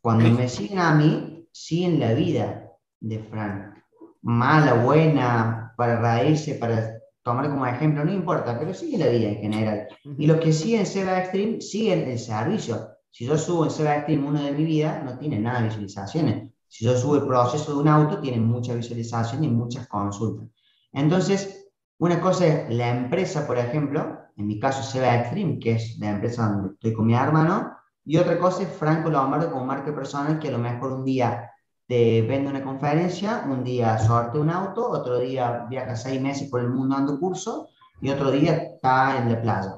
Cuando 0.00 0.30
me 0.30 0.48
siguen 0.48 0.78
a 0.78 0.94
mí, 0.94 1.46
siguen 1.52 2.00
la 2.00 2.14
vida 2.14 2.70
de 3.00 3.18
Frank. 3.18 3.74
Mala, 4.22 4.74
buena, 4.74 5.74
para 5.76 6.00
reírse, 6.00 6.54
para 6.54 7.00
tomar 7.22 7.50
como 7.50 7.66
ejemplo, 7.66 8.04
no 8.04 8.12
importa, 8.12 8.58
pero 8.58 8.72
siguen 8.72 9.00
la 9.00 9.08
vida 9.08 9.28
en 9.28 9.36
general. 9.36 9.88
Y 10.18 10.26
los 10.26 10.40
que 10.40 10.52
siguen 10.52 10.84
CBA 10.84 11.20
Extreme 11.20 11.60
siguen 11.60 12.08
el 12.08 12.18
servicio. 12.18 12.88
Si 13.10 13.26
yo 13.26 13.36
subo 13.36 13.64
en 13.64 13.70
Seba 13.70 13.96
Extreme 13.96 14.28
uno 14.28 14.42
de 14.42 14.52
mi 14.52 14.64
vida, 14.64 15.02
no 15.04 15.18
tiene 15.18 15.38
nada 15.38 15.60
de 15.60 15.68
visualizaciones. 15.68 16.50
Si 16.68 16.84
yo 16.84 16.96
subo 16.96 17.16
el 17.16 17.26
proceso 17.26 17.74
de 17.74 17.80
un 17.80 17.88
auto, 17.88 18.20
tiene 18.20 18.38
muchas 18.38 18.76
visualizaciones 18.76 19.50
y 19.50 19.52
muchas 19.52 19.88
consultas. 19.88 20.48
Entonces, 20.92 21.68
una 21.98 22.20
cosa 22.20 22.46
es 22.46 22.70
la 22.74 22.90
empresa, 22.90 23.46
por 23.46 23.58
ejemplo, 23.58 24.18
en 24.36 24.46
mi 24.46 24.58
caso 24.58 24.82
Seba 24.82 25.16
Extreme, 25.16 25.58
que 25.58 25.72
es 25.72 25.98
la 25.98 26.10
empresa 26.10 26.48
donde 26.48 26.74
estoy 26.74 26.94
con 26.94 27.06
mi 27.06 27.14
hermano, 27.14 27.76
y 28.10 28.16
otra 28.16 28.40
cosa 28.40 28.64
es 28.64 28.68
Franco 28.70 29.08
Lombardo 29.08 29.52
como 29.52 29.64
marca 29.64 29.94
personal, 29.94 30.40
que 30.40 30.48
a 30.48 30.50
lo 30.50 30.58
mejor 30.58 30.90
un 30.90 31.04
día 31.04 31.52
te 31.86 32.22
vende 32.22 32.50
una 32.50 32.64
conferencia, 32.64 33.44
un 33.48 33.62
día 33.62 33.96
sorte 34.00 34.40
un 34.40 34.50
auto, 34.50 34.90
otro 34.90 35.20
día 35.20 35.64
viaja 35.70 35.94
seis 35.94 36.20
meses 36.20 36.50
por 36.50 36.60
el 36.60 36.70
mundo 36.70 36.96
dando 36.96 37.20
cursos, 37.20 37.68
y 38.00 38.10
otro 38.10 38.32
día 38.32 38.56
está 38.56 39.16
en 39.16 39.30
la 39.30 39.40
playa. 39.40 39.76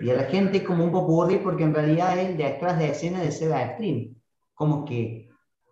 Y 0.00 0.08
a 0.08 0.14
la 0.14 0.22
gente 0.26 0.62
como 0.62 0.84
un 0.84 0.92
poco 0.92 1.08
popurrí 1.08 1.38
porque 1.38 1.64
en 1.64 1.74
realidad 1.74 2.16
es 2.16 2.38
detrás 2.38 2.78
de 2.78 2.90
escena 2.90 3.22
de 3.22 3.32
Seba 3.32 3.64
Extreme. 3.64 4.12
Como 4.54 4.84
que, 4.84 5.28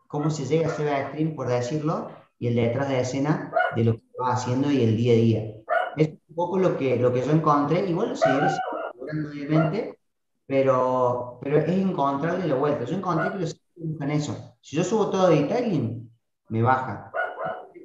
cómo 0.09 0.29
se 0.29 0.45
llega 0.45 0.67
a 0.67 0.71
Seba 0.71 1.01
Extreme, 1.03 1.37
por 1.37 1.47
decirlo, 1.47 2.11
y 2.41 2.49
el 2.49 2.57
detrás 2.57 2.89
de 2.89 2.99
escena 2.99 3.53
de 3.77 3.85
lo 3.85 3.95
que 3.95 4.03
va 4.21 4.33
haciendo 4.33 4.73
y 4.73 4.83
el 4.83 4.97
día 4.97 5.13
a 5.13 5.17
día. 5.17 5.55
Es 5.97 6.09
un 6.09 6.35
poco 6.35 6.59
lo 6.59 6.77
que, 6.77 6.97
lo 6.97 7.13
que 7.13 7.23
yo 7.23 7.31
encontré, 7.31 7.89
y 7.89 7.93
bueno, 7.93 8.17
seguiré 8.17 8.49
obviamente, 8.99 9.97
pero, 10.47 11.39
pero 11.43 11.59
es 11.59 11.69
encontrarle 11.69 12.47
la 12.47 12.55
vuelta. 12.55 12.85
Yo 12.85 12.97
encontré 12.97 13.33
que 13.33 13.39
los 13.39 13.61
en 13.77 14.11
eso. 14.11 14.57
Si 14.61 14.77
yo 14.77 14.85
subo 14.85 15.11
todo 15.11 15.29
de 15.29 15.43
detailing, 15.43 16.11
me 16.49 16.63
baja. 16.63 17.13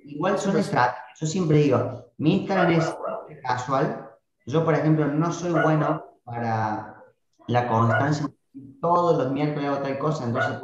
Igual 0.06 0.39
son 0.39 0.58
estrategias. 0.58 1.20
Yo 1.20 1.27
siempre 1.27 1.58
digo, 1.58 2.06
mi 2.18 2.38
Instagram 2.38 2.72
es 2.72 2.96
casual, 3.44 4.12
yo, 4.46 4.65
por 4.65 4.74
ejemplo, 4.74 5.08
no 5.08 5.32
soy 5.32 5.51
bueno 5.51 6.03
para 6.24 7.03
la 7.48 7.68
constancia. 7.68 8.27
Todos 8.82 9.18
los 9.18 9.32
miércoles 9.32 9.70
hago 9.70 9.84
tal 9.84 9.98
cosa, 10.00 10.25
entonces 10.25 10.60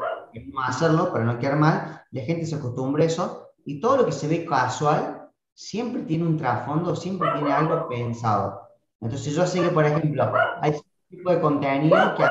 no 0.52 0.62
hacerlo 0.62 1.12
para 1.12 1.26
no 1.26 1.40
quedar 1.40 1.58
mal. 1.58 2.04
La 2.12 2.22
gente 2.24 2.46
se 2.46 2.56
acostumbra 2.56 3.04
a 3.04 3.08
eso 3.08 3.50
y 3.66 3.80
todo 3.80 3.98
lo 3.98 4.06
que 4.06 4.12
se 4.12 4.28
ve 4.28 4.46
casual 4.46 5.30
siempre 5.54 6.04
tiene 6.04 6.26
un 6.26 6.38
trasfondo, 6.38 6.96
siempre 6.96 7.30
tiene 7.34 7.54
algo 7.54 7.88
pensado. 7.88 8.68
Entonces 9.00 9.36
yo 9.36 9.46
sé 9.46 9.62
que, 9.62 9.70
por 9.70 9.86
ejemplo, 9.86 10.32
hay 10.62 10.74
tipo 11.10 11.32
de 11.32 11.40
contenido 11.40 12.16
que 12.16 12.24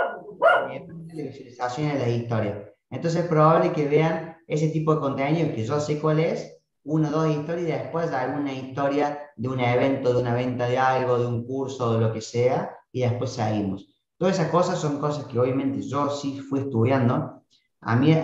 de 1.17 1.23
visualización 1.23 1.95
de 1.95 1.99
la 1.99 2.09
historia. 2.09 2.73
Entonces 2.91 3.23
es 3.23 3.29
probable 3.29 3.73
que 3.73 3.89
vean 3.89 4.37
ese 4.47 4.69
tipo 4.69 4.95
de 4.95 5.01
contenido 5.01 5.55
que 5.55 5.65
yo 5.65 5.81
sé 5.81 5.99
cuál 5.99 6.21
es 6.21 6.57
uno 6.85 7.09
o 7.09 7.11
dos 7.11 7.31
historias 7.31 7.69
y 7.69 7.73
después 7.73 8.13
alguna 8.13 8.53
historia 8.53 9.19
de 9.37 9.49
un 9.49 9.61
evento, 9.61 10.13
de 10.13 10.21
una 10.21 10.35
venta 10.35 10.69
de 10.69 10.79
algo, 10.79 11.19
de 11.19 11.27
un 11.27 11.45
curso, 11.45 11.95
de 11.95 12.01
lo 12.01 12.13
que 12.13 12.21
sea, 12.21 12.77
y 12.93 13.01
después 13.01 13.31
seguimos. 13.31 13.89
Todas 14.19 14.39
esas 14.39 14.51
cosas 14.51 14.79
son 14.79 14.99
cosas 14.99 15.27
que 15.27 15.39
obviamente 15.39 15.83
yo 15.83 16.09
sí 16.11 16.41
fui 16.41 16.61
estudiando. 16.61 17.43
A 17.81 17.97
mí 17.97 18.17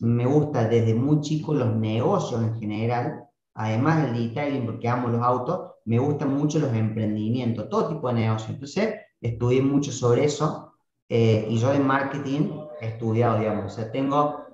me 0.00 0.26
gusta 0.26 0.68
desde 0.68 0.94
muy 0.94 1.20
chico 1.20 1.54
los 1.54 1.74
negocios 1.74 2.42
en 2.42 2.60
general, 2.60 3.24
además 3.54 4.02
del 4.02 4.28
detailing 4.28 4.66
porque 4.66 4.88
amo 4.88 5.08
los 5.08 5.22
autos, 5.22 5.72
me 5.84 5.98
gustan 5.98 6.36
mucho 6.36 6.58
los 6.58 6.72
emprendimientos, 6.74 7.68
todo 7.68 7.88
tipo 7.88 8.08
de 8.08 8.14
negocios. 8.14 8.50
Entonces 8.50 8.94
estudié 9.22 9.62
mucho 9.62 9.92
sobre 9.92 10.24
eso 10.24 10.74
eh, 11.08 11.46
y 11.48 11.58
yo 11.58 11.72
de 11.72 11.78
marketing 11.78 12.50
he 12.80 12.88
estudiado, 12.88 13.38
digamos, 13.38 13.72
o 13.72 13.76
sea, 13.76 13.90
tengo 13.92 14.44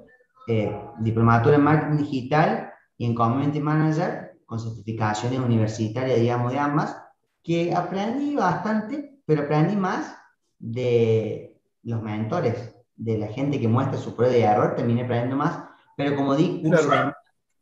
eh, 0.47 0.79
diplomatura 0.99 1.57
en 1.57 1.63
marketing 1.63 2.05
digital 2.05 2.73
y 2.97 3.07
en 3.07 3.15
Community 3.15 3.61
Manager 3.61 4.39
con 4.45 4.61
certificaciones 4.61 5.41
universitarias, 5.41 6.21
digamos, 6.21 6.53
de 6.53 6.59
ambas, 6.59 6.97
que 7.43 7.75
aprendí 7.75 8.35
bastante, 8.35 9.21
pero 9.27 9.43
aprendí 9.43 9.77
más 9.77 10.17
de 10.59 11.57
los 11.83 12.03
mentores, 12.03 12.75
de 12.97 13.19
la 13.19 13.29
gente 13.29 13.61
que 13.61 13.69
muestra 13.69 13.99
su 13.99 14.17
prueba 14.17 14.33
de 14.33 14.43
error, 14.43 14.75
terminé 14.75 15.03
aprendiendo 15.03 15.37
más, 15.37 15.65
pero 15.97 16.17
como 16.17 16.35
di 16.35 16.63
curso 16.63 16.91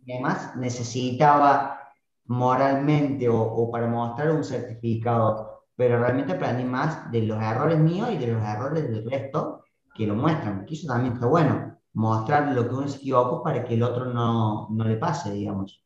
además 0.09 0.57
necesitaba 0.57 1.93
moralmente 2.27 3.29
o, 3.29 3.41
o, 3.41 3.71
para 3.71 3.87
mostrar 3.87 4.31
un 4.31 4.45
certificado, 4.45 5.46
pero 5.76 6.00
realmente 6.00 6.33
aprendí 6.33 6.64
más 6.64 7.11
de 7.12 7.23
los 7.23 7.40
errores 7.40 7.78
míos 7.78 8.09
y 8.12 8.16
de 8.16 8.28
los 8.28 8.42
errores 8.42 8.88
del 8.88 9.09
resto 9.09 9.64
que 9.95 10.06
lo 10.06 10.14
muestran, 10.14 10.64
que 10.66 10.75
eso 10.75 10.88
también 10.88 11.14
está 11.14 11.26
bueno, 11.26 11.78
mostrar 11.92 12.52
lo 12.52 12.68
que 12.68 12.75
uno 12.75 12.88
se 12.88 12.99
equivocó 12.99 13.42
para 13.42 13.64
que 13.64 13.75
el 13.75 13.83
otro 13.83 14.06
no, 14.06 14.68
no 14.71 14.85
le 14.85 14.97
pase, 14.97 15.33
digamos. 15.33 15.83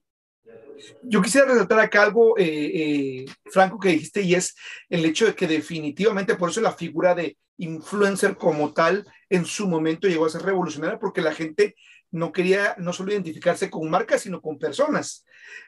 Yo 1.02 1.20
quisiera 1.20 1.46
resaltar 1.46 1.78
acá 1.78 2.02
algo, 2.02 2.38
eh, 2.38 2.44
eh, 2.44 3.26
Franco, 3.44 3.78
que 3.78 3.90
dijiste, 3.90 4.22
y 4.22 4.34
es 4.34 4.56
el 4.88 5.04
hecho 5.04 5.26
de 5.26 5.34
que 5.34 5.46
definitivamente 5.46 6.36
por 6.36 6.50
eso 6.50 6.60
la 6.60 6.72
figura 6.72 7.14
de 7.14 7.36
influencer 7.58 8.36
como 8.36 8.72
tal 8.72 9.06
en 9.28 9.44
su 9.44 9.68
momento 9.68 10.08
llegó 10.08 10.26
a 10.26 10.30
ser 10.30 10.42
revolucionaria, 10.42 10.98
porque 10.98 11.20
la 11.20 11.34
gente 11.34 11.74
no 12.12 12.32
quería 12.32 12.74
no 12.78 12.92
solo 12.92 13.12
identificarse 13.12 13.70
con 13.70 13.88
marcas, 13.88 14.22
sino 14.22 14.40
con 14.40 14.58
personas. 14.58 15.24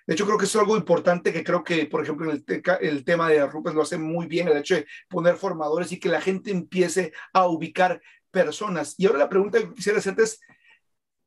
De 0.06 0.14
hecho, 0.14 0.26
creo 0.26 0.38
que 0.38 0.46
es 0.46 0.56
algo 0.56 0.76
importante 0.76 1.32
que 1.32 1.44
creo 1.44 1.62
que, 1.62 1.86
por 1.86 2.02
ejemplo, 2.02 2.30
el, 2.30 2.44
el 2.80 3.04
tema 3.04 3.28
de 3.28 3.46
Rupes 3.46 3.74
lo 3.74 3.82
hace 3.82 3.98
muy 3.98 4.26
bien, 4.26 4.48
el 4.48 4.56
hecho 4.56 4.74
de 4.76 4.86
poner 5.08 5.36
formadores 5.36 5.92
y 5.92 6.00
que 6.00 6.08
la 6.08 6.20
gente 6.20 6.50
empiece 6.50 7.12
a 7.32 7.46
ubicar 7.46 8.00
personas. 8.30 8.94
Y 8.98 9.06
ahora 9.06 9.20
la 9.20 9.28
pregunta 9.28 9.58
que 9.58 9.72
quisiera 9.72 9.98
hacerte 9.98 10.22
es, 10.22 10.40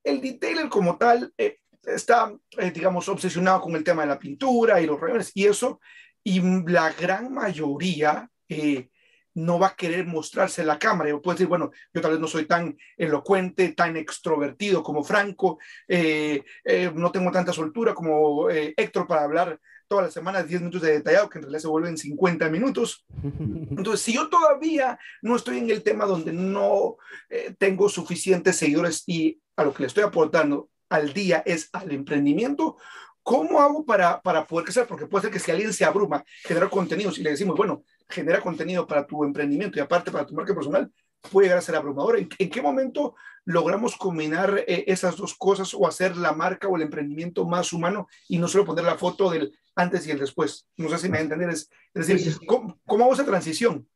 el 0.03 0.21
detailer 0.21 0.69
como 0.69 0.97
tal 0.97 1.33
eh, 1.37 1.59
está, 1.83 2.33
eh, 2.57 2.71
digamos, 2.71 3.09
obsesionado 3.09 3.61
con 3.61 3.75
el 3.75 3.83
tema 3.83 4.03
de 4.03 4.09
la 4.09 4.19
pintura 4.19 4.81
y 4.81 4.85
los 4.85 4.99
rayones 4.99 5.31
y 5.33 5.45
eso, 5.45 5.79
y 6.23 6.41
la 6.67 6.91
gran 6.93 7.33
mayoría 7.33 8.29
eh, 8.49 8.89
no 9.35 9.59
va 9.59 9.67
a 9.67 9.75
querer 9.75 10.05
mostrarse 10.05 10.61
en 10.61 10.67
la 10.67 10.79
cámara. 10.79 11.09
Yo 11.09 11.21
puedo 11.21 11.35
decir, 11.35 11.47
bueno, 11.47 11.71
yo 11.93 12.01
tal 12.01 12.11
vez 12.11 12.19
no 12.19 12.27
soy 12.27 12.45
tan 12.45 12.77
elocuente, 12.97 13.69
tan 13.73 13.95
extrovertido 13.97 14.81
como 14.81 15.03
Franco, 15.03 15.59
no 15.87 17.11
tengo 17.11 17.31
tanta 17.31 17.53
soltura 17.53 17.93
como 17.93 18.49
Héctor 18.49 19.07
para 19.07 19.23
hablar 19.23 19.59
todas 19.87 20.05
las 20.05 20.13
semanas 20.13 20.47
10 20.47 20.61
minutos 20.61 20.81
de 20.81 20.93
detallado, 20.93 21.29
que 21.29 21.37
en 21.37 21.43
realidad 21.43 21.61
se 21.61 21.67
vuelven 21.67 21.97
50 21.97 22.49
minutos. 22.49 23.05
Entonces, 23.23 24.01
si 24.01 24.13
yo 24.13 24.29
todavía 24.29 24.97
no 25.21 25.35
estoy 25.35 25.59
en 25.59 25.69
el 25.69 25.83
tema 25.83 26.05
donde 26.05 26.33
no 26.33 26.97
eh, 27.29 27.53
tengo 27.57 27.89
suficientes 27.89 28.55
seguidores 28.55 29.03
y 29.07 29.39
a 29.55 29.63
lo 29.63 29.73
que 29.73 29.83
le 29.83 29.87
estoy 29.87 30.03
aportando 30.03 30.69
al 30.89 31.13
día 31.13 31.43
es 31.45 31.69
al 31.73 31.91
emprendimiento, 31.91 32.77
¿cómo 33.23 33.61
hago 33.61 33.85
para, 33.85 34.21
para 34.21 34.45
poder 34.45 34.65
crecer? 34.65 34.87
Porque 34.87 35.07
puede 35.07 35.23
ser 35.23 35.31
que 35.31 35.39
si 35.39 35.51
alguien 35.51 35.73
se 35.73 35.85
abruma, 35.85 36.23
genera 36.43 36.69
contenido, 36.69 37.11
si 37.11 37.23
le 37.23 37.31
decimos, 37.31 37.55
bueno, 37.55 37.83
genera 38.09 38.41
contenido 38.41 38.85
para 38.85 39.05
tu 39.05 39.23
emprendimiento 39.23 39.77
y 39.77 39.81
aparte 39.81 40.11
para 40.11 40.25
tu 40.25 40.33
marca 40.33 40.53
personal, 40.53 40.91
puede 41.31 41.47
llegar 41.47 41.59
a 41.59 41.61
ser 41.61 41.75
abrumador. 41.75 42.17
¿En, 42.17 42.49
qué 42.49 42.61
momento 42.61 43.15
logramos 43.45 43.95
combinar 43.95 44.63
eh, 44.67 44.85
esas 44.87 45.17
dos 45.17 45.35
cosas 45.35 45.73
o 45.73 45.87
hacer 45.87 46.15
la 46.17 46.33
marca 46.33 46.67
o 46.67 46.75
el 46.75 46.83
emprendimiento 46.83 47.45
más 47.45 47.73
humano 47.73 48.07
y 48.27 48.37
no 48.37 48.47
solo 48.47 48.65
poner 48.65 48.85
la 48.85 48.97
foto 48.97 49.29
del 49.29 49.57
antes 49.75 50.07
y 50.07 50.11
el 50.11 50.19
después? 50.19 50.67
No 50.77 50.89
sé 50.89 50.97
si 50.97 51.09
me 51.09 51.19
entender. 51.19 51.49
Es, 51.49 51.69
es 51.93 52.07
decir, 52.07 52.37
¿cómo, 52.45 52.79
¿cómo, 52.85 53.05
hago 53.05 53.13
esa 53.13 53.25
transición? 53.25 53.87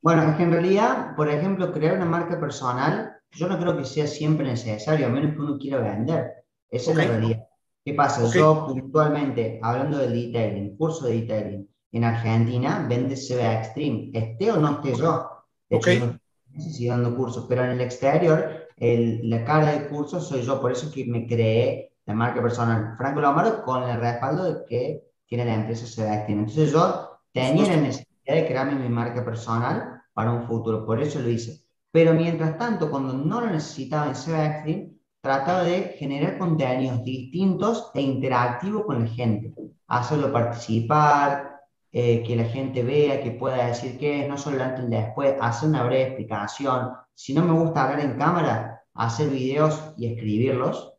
Bueno, 0.00 0.22
es 0.30 0.36
que 0.36 0.44
en 0.44 0.52
realidad, 0.52 1.16
por 1.16 1.28
ejemplo, 1.28 1.72
crear 1.72 1.96
una 1.96 2.04
marca 2.04 2.38
personal, 2.38 3.16
yo 3.32 3.48
no 3.48 3.58
creo 3.58 3.76
que 3.76 3.84
sea 3.84 4.06
siempre 4.06 4.46
necesario, 4.46 5.06
a 5.06 5.10
menos 5.10 5.34
que 5.34 5.40
uno 5.40 5.58
quiera 5.58 5.78
vender. 5.78 6.44
Esa 6.70 6.92
es 6.92 6.96
la 6.96 7.04
realidad. 7.04 7.46
¿Qué 7.84 7.94
pasa? 7.94 8.28
Yo 8.32 8.66
puntualmente, 8.66 9.60
hablando 9.62 9.98
del 9.98 10.12
detailing, 10.12 10.76
curso 10.76 11.06
de 11.06 11.20
detailing, 11.20 11.68
en 11.92 12.04
Argentina 12.04 12.84
vende 12.88 13.16
CBA 13.16 13.60
Extreme, 13.60 14.10
esté 14.12 14.52
o 14.52 14.56
no 14.56 14.72
esté 14.72 14.94
yo. 14.94 15.28
De 15.68 15.76
hecho, 15.76 16.18
sigo 16.58 16.92
dando 16.92 17.16
cursos, 17.16 17.46
pero 17.48 17.64
en 17.64 17.70
el 17.70 17.80
exterior, 17.80 18.68
el, 18.76 19.28
la 19.28 19.44
cara 19.44 19.72
de 19.72 19.88
cursos 19.88 20.28
soy 20.28 20.42
yo, 20.42 20.60
por 20.60 20.72
eso 20.72 20.90
que 20.92 21.04
me 21.06 21.26
creé 21.26 21.92
la 22.06 22.14
marca 22.14 22.40
personal 22.40 22.94
Franco 22.96 23.20
Lombardo 23.20 23.62
con 23.64 23.82
el 23.82 24.00
respaldo 24.00 24.44
de 24.44 24.64
que 24.66 25.02
tiene 25.26 25.44
la 25.44 25.54
empresa 25.54 25.86
Sedactin. 25.86 26.40
Entonces 26.40 26.72
yo 26.72 27.18
tenía 27.32 27.66
la 27.68 27.76
necesidad 27.76 28.06
de 28.26 28.46
crearme 28.46 28.74
mi 28.76 28.88
marca 28.88 29.24
personal 29.24 30.02
para 30.12 30.32
un 30.32 30.46
futuro, 30.46 30.86
por 30.86 31.02
eso 31.02 31.20
lo 31.20 31.28
hice. 31.28 31.64
Pero 31.90 32.14
mientras 32.14 32.58
tanto, 32.58 32.90
cuando 32.90 33.12
no 33.14 33.40
lo 33.40 33.50
necesitaba 33.50 34.08
en 34.08 34.14
Sedactin, 34.14 35.00
trataba 35.20 35.64
de 35.64 35.96
generar 35.98 36.38
contenidos 36.38 37.02
distintos 37.02 37.90
e 37.94 38.02
interactivos 38.02 38.84
con 38.84 39.00
la 39.00 39.10
gente, 39.10 39.52
hacerlo 39.88 40.32
participar, 40.32 41.55
eh, 41.98 42.22
que 42.24 42.36
la 42.36 42.44
gente 42.44 42.82
vea, 42.82 43.22
que 43.22 43.30
pueda 43.30 43.68
decir 43.68 43.96
qué 43.98 44.20
es, 44.20 44.28
no 44.28 44.36
solo 44.36 44.62
antes 44.62 44.84
y 44.84 44.88
después, 44.88 45.34
hacer 45.40 45.70
una 45.70 45.82
breve 45.82 46.02
explicación. 46.02 46.90
Si 47.14 47.32
no 47.32 47.42
me 47.42 47.54
gusta 47.54 47.84
hablar 47.84 48.00
en 48.00 48.18
cámara, 48.18 48.82
hacer 48.92 49.30
videos 49.30 49.94
y 49.96 50.12
escribirlos. 50.12 50.92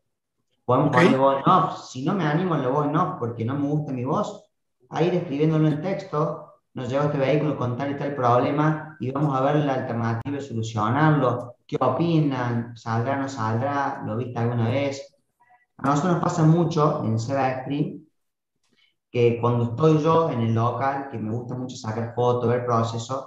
Podemos 0.66 0.88
okay. 0.90 1.06
ponerle 1.06 1.24
voz 1.24 1.36
en 1.38 1.52
off. 1.52 1.88
Si 1.88 2.04
no 2.04 2.16
me 2.16 2.26
animo 2.26 2.56
en 2.56 2.64
la 2.64 2.70
voz 2.70 2.88
en 2.88 2.96
off 2.96 3.20
porque 3.20 3.46
no 3.46 3.54
me 3.54 3.68
gusta 3.68 3.94
mi 3.94 4.06
voz, 4.06 4.50
a 4.90 5.04
ir 5.04 5.14
escribiéndolo 5.14 5.68
en 5.68 5.84
texto, 5.84 6.56
nos 6.74 6.90
lleva 6.90 7.06
este 7.06 7.20
vehículo 7.20 7.56
con 7.58 7.78
tal 7.78 7.92
y 7.92 7.96
tal 7.96 8.16
problema 8.16 8.98
y 9.00 9.12
vamos 9.12 9.38
a 9.38 9.42
ver 9.42 9.58
la 9.58 9.76
alternativa 9.76 10.36
de 10.36 10.42
solucionarlo. 10.42 11.58
¿Qué 11.68 11.78
opinan? 11.80 12.76
¿Saldrá 12.76 13.18
o 13.18 13.22
no 13.22 13.30
saldrá? 13.30 14.02
¿Lo 14.04 14.18
viste 14.18 14.40
alguna 14.40 14.68
vez? 14.70 15.16
A 15.78 15.90
nosotros 15.90 16.14
nos 16.14 16.24
pasa 16.24 16.42
mucho 16.42 17.04
en 17.06 17.20
Seba 17.20 17.50
Sprint 17.50 18.07
que 19.12 19.40
cuando 19.40 19.66
estoy 19.66 20.02
yo 20.04 20.30
en 20.30 20.42
el 20.42 20.54
local, 20.54 21.10
que 21.12 21.18
me 21.18 21.32
gusta 21.32 21.56
mucho 21.56 21.76
sacar 21.78 22.14
fotos, 22.16 22.50
ver 22.50 22.66
procesos, 22.66 23.26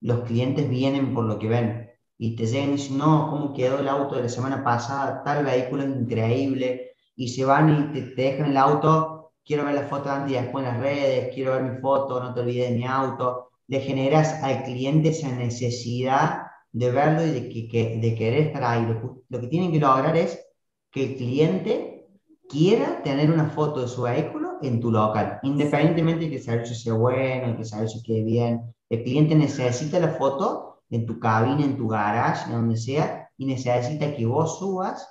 los 0.00 0.20
clientes 0.20 0.68
vienen 0.68 1.14
por 1.14 1.24
lo 1.24 1.38
que 1.38 1.48
ven 1.48 1.90
y 2.18 2.36
te 2.36 2.46
llegan 2.46 2.70
y 2.70 2.72
dicen, 2.72 2.98
no, 2.98 3.28
¿cómo 3.30 3.52
quedó 3.52 3.78
el 3.80 3.88
auto 3.88 4.16
de 4.16 4.22
la 4.22 4.28
semana 4.28 4.62
pasada? 4.62 5.22
Tal 5.24 5.44
vehículo 5.44 5.82
es 5.82 5.88
increíble. 5.88 6.92
Y 7.16 7.28
se 7.28 7.44
van 7.44 7.90
y 7.90 7.92
te, 7.92 8.02
te 8.14 8.22
dejan 8.22 8.50
el 8.50 8.56
auto, 8.56 9.32
quiero 9.44 9.64
ver 9.64 9.74
la 9.74 9.88
foto 9.88 10.10
antes 10.10 10.32
y 10.32 10.34
después 10.40 10.64
en 10.64 10.72
las 10.72 10.80
redes, 10.80 11.34
quiero 11.34 11.52
ver 11.52 11.62
mi 11.62 11.80
foto, 11.80 12.22
no 12.22 12.32
te 12.32 12.40
olvides 12.40 12.70
de 12.70 12.76
mi 12.76 12.84
auto. 12.86 13.50
Le 13.66 13.80
generas 13.80 14.42
al 14.42 14.62
cliente 14.64 15.08
esa 15.10 15.28
necesidad 15.30 16.42
de 16.72 16.90
verlo 16.90 17.26
y 17.26 17.30
de, 17.30 17.48
que, 17.48 17.98
de 18.00 18.14
querer 18.14 18.46
estar 18.48 18.64
ahí. 18.64 18.86
Lo, 18.86 19.22
lo 19.28 19.40
que 19.40 19.48
tienen 19.48 19.72
que 19.72 19.80
lograr 19.80 20.16
es 20.16 20.38
que 20.90 21.04
el 21.04 21.16
cliente 21.16 22.06
quiera 22.48 23.02
tener 23.02 23.30
una 23.30 23.50
foto 23.50 23.80
de 23.80 23.88
su 23.88 24.02
vehículo 24.02 24.51
en 24.62 24.80
tu 24.80 24.90
local, 24.90 25.38
independientemente 25.42 26.24
de 26.24 26.30
que 26.30 26.36
el 26.36 26.42
servicio 26.42 26.74
sea 26.74 26.94
bueno, 26.94 27.54
que 27.54 27.62
el 27.62 27.66
servicio 27.66 28.00
quede 28.04 28.22
bien. 28.22 28.62
El 28.88 29.02
cliente 29.02 29.34
necesita 29.34 29.98
la 29.98 30.08
foto 30.08 30.82
en 30.90 31.06
tu 31.06 31.18
cabina, 31.18 31.64
en 31.64 31.76
tu 31.76 31.88
garage, 31.88 32.46
en 32.46 32.52
donde 32.52 32.76
sea, 32.76 33.30
y 33.36 33.46
necesita 33.46 34.14
que 34.14 34.26
vos 34.26 34.58
subas. 34.58 35.08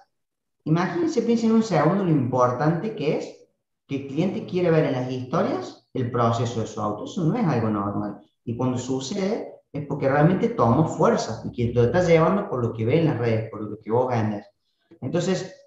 Imagínense, 0.63 1.21
piensen 1.23 1.49
en 1.49 1.55
un 1.57 1.63
segundo 1.63 2.03
lo 2.03 2.11
importante 2.11 2.95
que 2.95 3.17
es 3.17 3.41
que 3.87 3.95
el 3.95 4.07
cliente 4.07 4.45
quiere 4.45 4.71
ver 4.71 4.85
en 4.85 4.93
las 4.93 5.11
historias 5.11 5.87
el 5.93 6.11
proceso 6.11 6.61
de 6.61 6.67
su 6.67 6.79
auto. 6.79 7.05
Eso 7.05 7.23
no 7.23 7.35
es 7.35 7.45
algo 7.45 7.69
normal. 7.69 8.21
Y 8.45 8.55
cuando 8.55 8.77
sucede 8.77 9.55
es 9.73 9.85
porque 9.87 10.09
realmente 10.09 10.49
tomó 10.49 10.87
fuerza 10.87 11.41
y 11.45 11.51
que 11.51 11.73
lo 11.73 11.83
estás 11.83 12.07
llevando 12.07 12.49
por 12.49 12.63
lo 12.63 12.73
que 12.73 12.85
ve 12.85 12.99
en 12.99 13.05
las 13.05 13.17
redes, 13.17 13.49
por 13.49 13.61
lo 13.61 13.79
que 13.79 13.91
vos 13.91 14.07
vendes. 14.07 14.45
Entonces, 15.01 15.60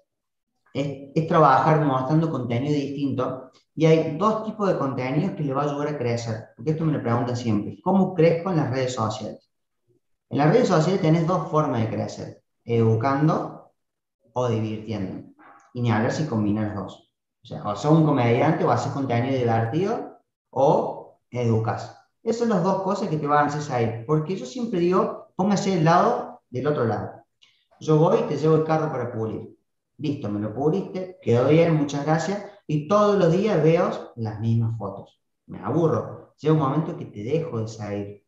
es, 0.75 1.11
es, 1.15 1.27
trabajar 1.27 1.85
mostrando 1.85 2.29
contenido 2.29 2.73
distinto 2.73 3.49
y 3.73 3.85
hay 3.85 4.17
dos 4.17 4.43
tipos 4.43 4.67
de 4.67 4.77
contenidos 4.77 5.31
que 5.31 5.43
le 5.43 5.53
va 5.53 5.63
a 5.63 5.65
ayudar 5.65 5.87
a 5.87 5.97
crecer, 5.97 6.49
porque 6.55 6.71
esto 6.71 6.83
me 6.83 6.91
lo 6.91 7.01
preguntan 7.01 7.37
siempre, 7.37 7.79
¿cómo 7.81 8.13
crezco 8.13 8.49
en 8.51 8.57
las 8.57 8.69
redes 8.71 8.93
sociales? 8.93 9.49
En 10.29 10.37
las 10.37 10.51
redes 10.51 10.67
sociales 10.67 11.01
tenés 11.01 11.25
dos 11.25 11.49
formas 11.49 11.81
de 11.81 11.89
crecer, 11.89 12.43
educando 12.65 13.71
o 14.33 14.49
divirtiendo, 14.49 15.29
y 15.73 15.81
ni 15.81 15.91
hablar 15.91 16.11
si 16.11 16.25
combinas 16.25 16.75
los 16.75 16.83
dos. 16.83 17.11
O 17.43 17.47
sea, 17.47 17.63
o 17.63 17.75
sos 17.75 17.91
un 17.91 18.05
comediante 18.05 18.65
o 18.65 18.71
haces 18.71 18.91
contenido 18.91 19.37
divertido 19.37 20.19
o 20.49 21.19
educas. 21.29 21.97
Esas 22.21 22.39
son 22.39 22.49
las 22.49 22.63
dos 22.63 22.81
cosas 22.81 23.07
que 23.07 23.17
te 23.17 23.27
van 23.27 23.45
a 23.45 23.47
hacer 23.47 23.61
salir, 23.61 24.05
porque 24.05 24.35
yo 24.35 24.45
siempre 24.45 24.79
digo, 24.79 25.27
póngase 25.37 25.69
del 25.69 25.85
lado 25.85 26.41
del 26.49 26.67
otro 26.67 26.85
lado. 26.85 27.23
Yo 27.79 27.97
voy 27.97 28.19
y 28.19 28.23
te 28.23 28.37
llevo 28.37 28.55
el 28.55 28.63
carro 28.63 28.91
para 28.91 29.13
pulir 29.13 29.55
Listo, 29.97 30.29
me 30.29 30.39
lo 30.39 30.53
puliste, 30.53 31.17
quedó 31.21 31.47
bien, 31.47 31.75
muchas 31.75 32.05
gracias. 32.05 32.43
Y 32.67 32.87
todos 32.87 33.17
los 33.17 33.31
días 33.31 33.63
veo 33.63 33.89
las 34.15 34.39
mismas 34.39 34.77
fotos. 34.77 35.21
Me 35.47 35.59
aburro. 35.59 36.33
Llega 36.37 36.53
un 36.53 36.59
momento 36.59 36.97
que 36.97 37.05
te 37.05 37.23
dejo 37.23 37.59
de 37.59 37.67
salir. 37.67 38.23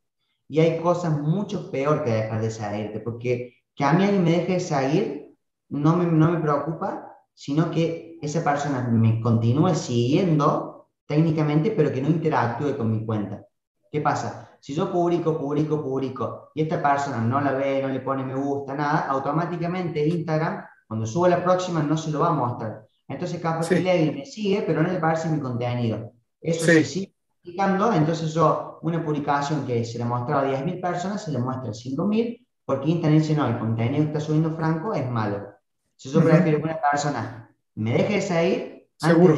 Y 0.47 0.59
hay 0.59 0.79
cosas 0.79 1.19
mucho 1.19 1.69
peor 1.71 2.03
que 2.03 2.11
dejar 2.11 2.41
de 2.41 2.51
salirte, 2.51 2.99
porque 3.01 3.55
que 3.75 3.83
a 3.83 3.93
mí 3.93 4.03
alguien 4.03 4.23
me 4.23 4.31
deje 4.31 4.53
de 4.53 4.59
seguir 4.59 5.37
no 5.69 5.97
me, 5.97 6.05
no 6.05 6.31
me 6.31 6.39
preocupa, 6.39 7.17
sino 7.33 7.69
que 7.69 8.17
esa 8.21 8.43
persona 8.43 8.81
me 8.89 9.19
continúe 9.19 9.75
siguiendo 9.75 10.89
técnicamente, 11.05 11.71
pero 11.71 11.91
que 11.91 12.01
no 12.01 12.09
interactúe 12.09 12.77
con 12.77 12.91
mi 12.91 13.05
cuenta. 13.05 13.45
¿Qué 13.91 14.01
pasa? 14.01 14.57
Si 14.59 14.73
yo 14.73 14.91
publico, 14.91 15.37
publico, 15.37 15.83
publico, 15.83 16.49
y 16.55 16.61
esta 16.61 16.81
persona 16.81 17.19
no 17.19 17.39
la 17.41 17.51
ve, 17.51 17.81
no 17.81 17.89
le 17.89 17.99
pone 17.99 18.23
me 18.23 18.35
gusta, 18.35 18.73
nada, 18.73 19.07
automáticamente 19.07 20.05
Instagram 20.05 20.63
cuando 20.87 21.05
suba 21.05 21.29
la 21.29 21.43
próxima 21.43 21.83
no 21.83 21.97
se 21.97 22.11
lo 22.11 22.19
va 22.19 22.29
a 22.29 22.33
mostrar. 22.33 22.87
Entonces 23.07 23.39
capaz 23.39 23.67
sí. 23.67 23.83
que 23.83 24.11
me 24.15 24.25
sigue, 24.25 24.63
pero 24.65 24.81
no 24.81 24.91
le 24.91 24.99
parece 24.99 25.29
mi 25.29 25.39
contenido. 25.39 26.13
Eso 26.41 26.65
sí. 26.65 26.71
se 26.71 26.83
sigue 26.85 27.13
publicando, 27.43 27.93
entonces 27.93 28.33
yo 28.33 28.79
una 28.81 29.03
publicación 29.03 29.65
que 29.65 29.83
se 29.85 29.97
le 29.97 30.05
mostraba 30.05 30.41
a 30.41 30.51
10.000 30.51 30.81
personas, 30.81 31.23
se 31.23 31.31
le 31.31 31.39
muestra 31.39 31.69
a 31.69 31.73
5.000 31.73 32.47
porque 32.67 32.89
Instagram 32.89 33.19
dice, 33.19 33.33
no, 33.33 33.47
el 33.47 33.59
contenido 33.59 34.03
que 34.03 34.07
está 34.09 34.19
subiendo 34.19 34.53
Franco 34.57 34.93
es 34.93 35.09
malo. 35.09 35.53
Si 35.95 36.11
yo 36.11 36.21
prefiero 36.21 36.57
que 36.57 36.65
una 36.65 36.81
persona 36.81 37.49
me 37.75 37.93
deje 37.93 38.15
de 38.15 38.21
seguir, 38.21 38.89
Seguro. 38.97 39.37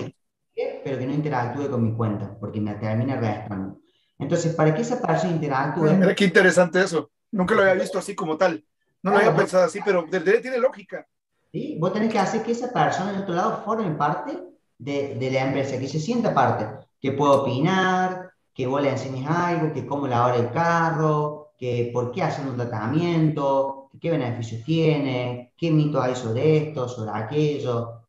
pero 0.83 0.97
que 0.97 1.05
no 1.05 1.13
interactúe 1.13 1.69
con 1.69 1.83
mi 1.83 1.93
cuenta, 1.95 2.35
porque 2.39 2.59
me 2.59 2.73
termina 2.73 3.13
arrastrando. 3.13 3.79
Entonces, 4.17 4.55
para 4.55 4.73
que 4.73 4.81
esa 4.81 4.99
persona 4.99 5.31
interactúe... 5.31 5.93
Mira 5.93 6.15
qué 6.15 6.25
interesante 6.25 6.81
eso. 6.81 7.11
Nunca 7.31 7.53
lo 7.53 7.61
había 7.61 7.75
visto 7.75 7.99
así 7.99 8.15
como 8.15 8.35
tal. 8.35 8.65
No 9.03 9.11
lo 9.11 9.17
había 9.17 9.35
pensado 9.35 9.65
así, 9.65 9.79
pero 9.85 10.05
tiene 10.09 10.57
lógica. 10.57 11.07
¿Sí? 11.51 11.77
Vos 11.79 11.93
tenés 11.93 12.11
que 12.11 12.19
hacer 12.19 12.43
que 12.43 12.51
esa 12.51 12.71
persona 12.71 13.11
del 13.11 13.21
otro 13.21 13.35
lado 13.35 13.61
forme 13.63 13.91
parte 13.91 14.37
de, 14.77 15.15
de 15.15 15.31
la 15.31 15.45
empresa, 15.45 15.79
que 15.79 15.87
se 15.87 15.99
sienta 15.99 16.33
parte, 16.33 16.67
que 17.01 17.11
pueda 17.11 17.33
opinar, 17.33 18.31
que 18.53 18.67
vos 18.67 18.81
le 18.81 18.89
enseñes 18.89 19.29
algo, 19.29 19.73
que 19.73 19.85
cómo 19.85 20.07
lavar 20.07 20.35
el 20.35 20.51
carro, 20.51 21.53
que 21.57 21.91
por 21.93 22.11
qué 22.11 22.23
hacen 22.23 22.47
un 22.47 22.55
tratamiento, 22.55 23.89
qué 23.99 24.11
beneficios 24.11 24.63
tiene, 24.63 25.53
qué 25.57 25.71
mitos 25.71 26.03
hay 26.03 26.15
sobre 26.15 26.57
esto, 26.57 26.87
sobre 26.87 27.11
aquello, 27.13 28.05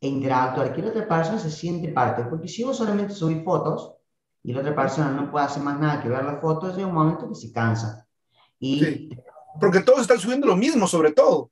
e 0.00 0.08
interactuar, 0.08 0.74
que 0.74 0.82
la 0.82 0.88
otra 0.88 1.08
persona 1.08 1.38
se 1.38 1.50
siente 1.50 1.88
parte, 1.88 2.24
porque 2.24 2.48
si 2.48 2.62
vos 2.62 2.76
solamente 2.76 3.14
subís 3.14 3.42
fotos 3.44 3.94
y 4.42 4.52
la 4.52 4.60
otra 4.60 4.74
persona 4.74 5.10
no 5.10 5.30
puede 5.30 5.46
hacer 5.46 5.62
más 5.62 5.78
nada 5.78 6.02
que 6.02 6.08
ver 6.08 6.24
las 6.24 6.40
fotos, 6.40 6.76
llega 6.76 6.88
un 6.88 6.94
momento 6.94 7.28
que 7.28 7.34
se 7.34 7.52
cansa. 7.52 8.06
Y 8.58 9.10
porque 9.58 9.80
todos 9.80 10.02
están 10.02 10.18
subiendo 10.18 10.46
lo 10.46 10.56
mismo, 10.56 10.86
sobre 10.86 11.12
todo. 11.12 11.50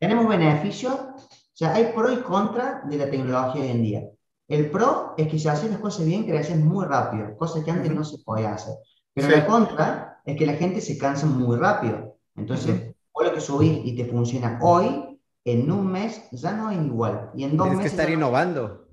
Tenemos 0.00 0.26
beneficios, 0.26 0.94
o 0.94 1.28
sea, 1.52 1.74
hay 1.74 1.92
pro 1.94 2.10
y 2.10 2.22
contra 2.22 2.82
de 2.86 2.96
la 2.96 3.10
tecnología 3.10 3.62
hoy 3.62 3.68
en 3.68 3.82
día. 3.82 4.02
El 4.48 4.70
pro 4.70 5.14
es 5.18 5.28
que 5.28 5.38
si 5.38 5.46
haces 5.46 5.70
las 5.70 5.78
cosas 5.78 6.06
bien, 6.06 6.24
creces 6.24 6.56
muy 6.56 6.86
rápido, 6.86 7.36
cosas 7.36 7.62
que 7.62 7.70
antes 7.70 7.94
no 7.94 8.02
se 8.02 8.18
podía 8.24 8.54
hacer. 8.54 8.74
Pero 9.12 9.28
la 9.28 9.46
contra 9.46 10.22
es 10.24 10.36
que 10.36 10.46
la 10.46 10.54
gente 10.54 10.80
se 10.80 10.96
cansa 10.96 11.26
muy 11.26 11.56
rápido. 11.58 12.16
Entonces, 12.34 12.94
o 13.12 13.22
lo 13.22 13.34
que 13.34 13.40
subís 13.40 13.84
y 13.84 13.94
te 13.94 14.06
funciona 14.06 14.58
hoy, 14.62 15.20
en 15.44 15.70
un 15.70 15.92
mes 15.92 16.22
ya 16.32 16.52
no 16.52 16.70
es 16.70 16.78
igual. 16.78 17.30
Y 17.34 17.44
en 17.44 17.58
dos 17.58 17.68
Tienes 17.68 17.82
que 17.82 17.88
estar 17.88 18.08
innovando. 18.08 18.88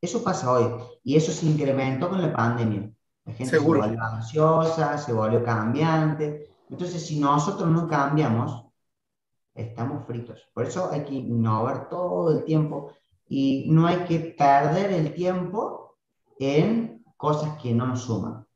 Eso 0.00 0.22
pasa 0.22 0.50
hoy. 0.50 0.82
Y 1.04 1.16
eso 1.16 1.30
se 1.30 1.46
incrementó 1.46 2.10
con 2.10 2.20
la 2.20 2.32
pandemia. 2.32 2.90
La 3.24 3.32
gente 3.32 3.56
se 3.56 3.58
volvió 3.58 4.02
ansiosa, 4.02 4.98
se 4.98 5.12
volvió 5.12 5.44
cambiante. 5.44 6.50
Entonces, 6.68 7.06
si 7.06 7.20
nosotros 7.20 7.70
no 7.70 7.86
cambiamos, 7.88 8.63
estamos 9.54 10.06
fritos. 10.06 10.40
Por 10.52 10.66
eso 10.66 10.90
hay 10.92 11.04
que 11.04 11.14
innovar 11.14 11.88
todo 11.88 12.30
el 12.36 12.44
tiempo 12.44 12.92
y 13.28 13.66
no 13.70 13.86
hay 13.86 13.98
que 14.04 14.34
perder 14.36 14.92
el 14.92 15.14
tiempo 15.14 15.96
en 16.38 17.04
cosas 17.16 17.56
que 17.62 17.72
no 17.72 17.86
nos 17.86 18.02
suman. 18.02 18.46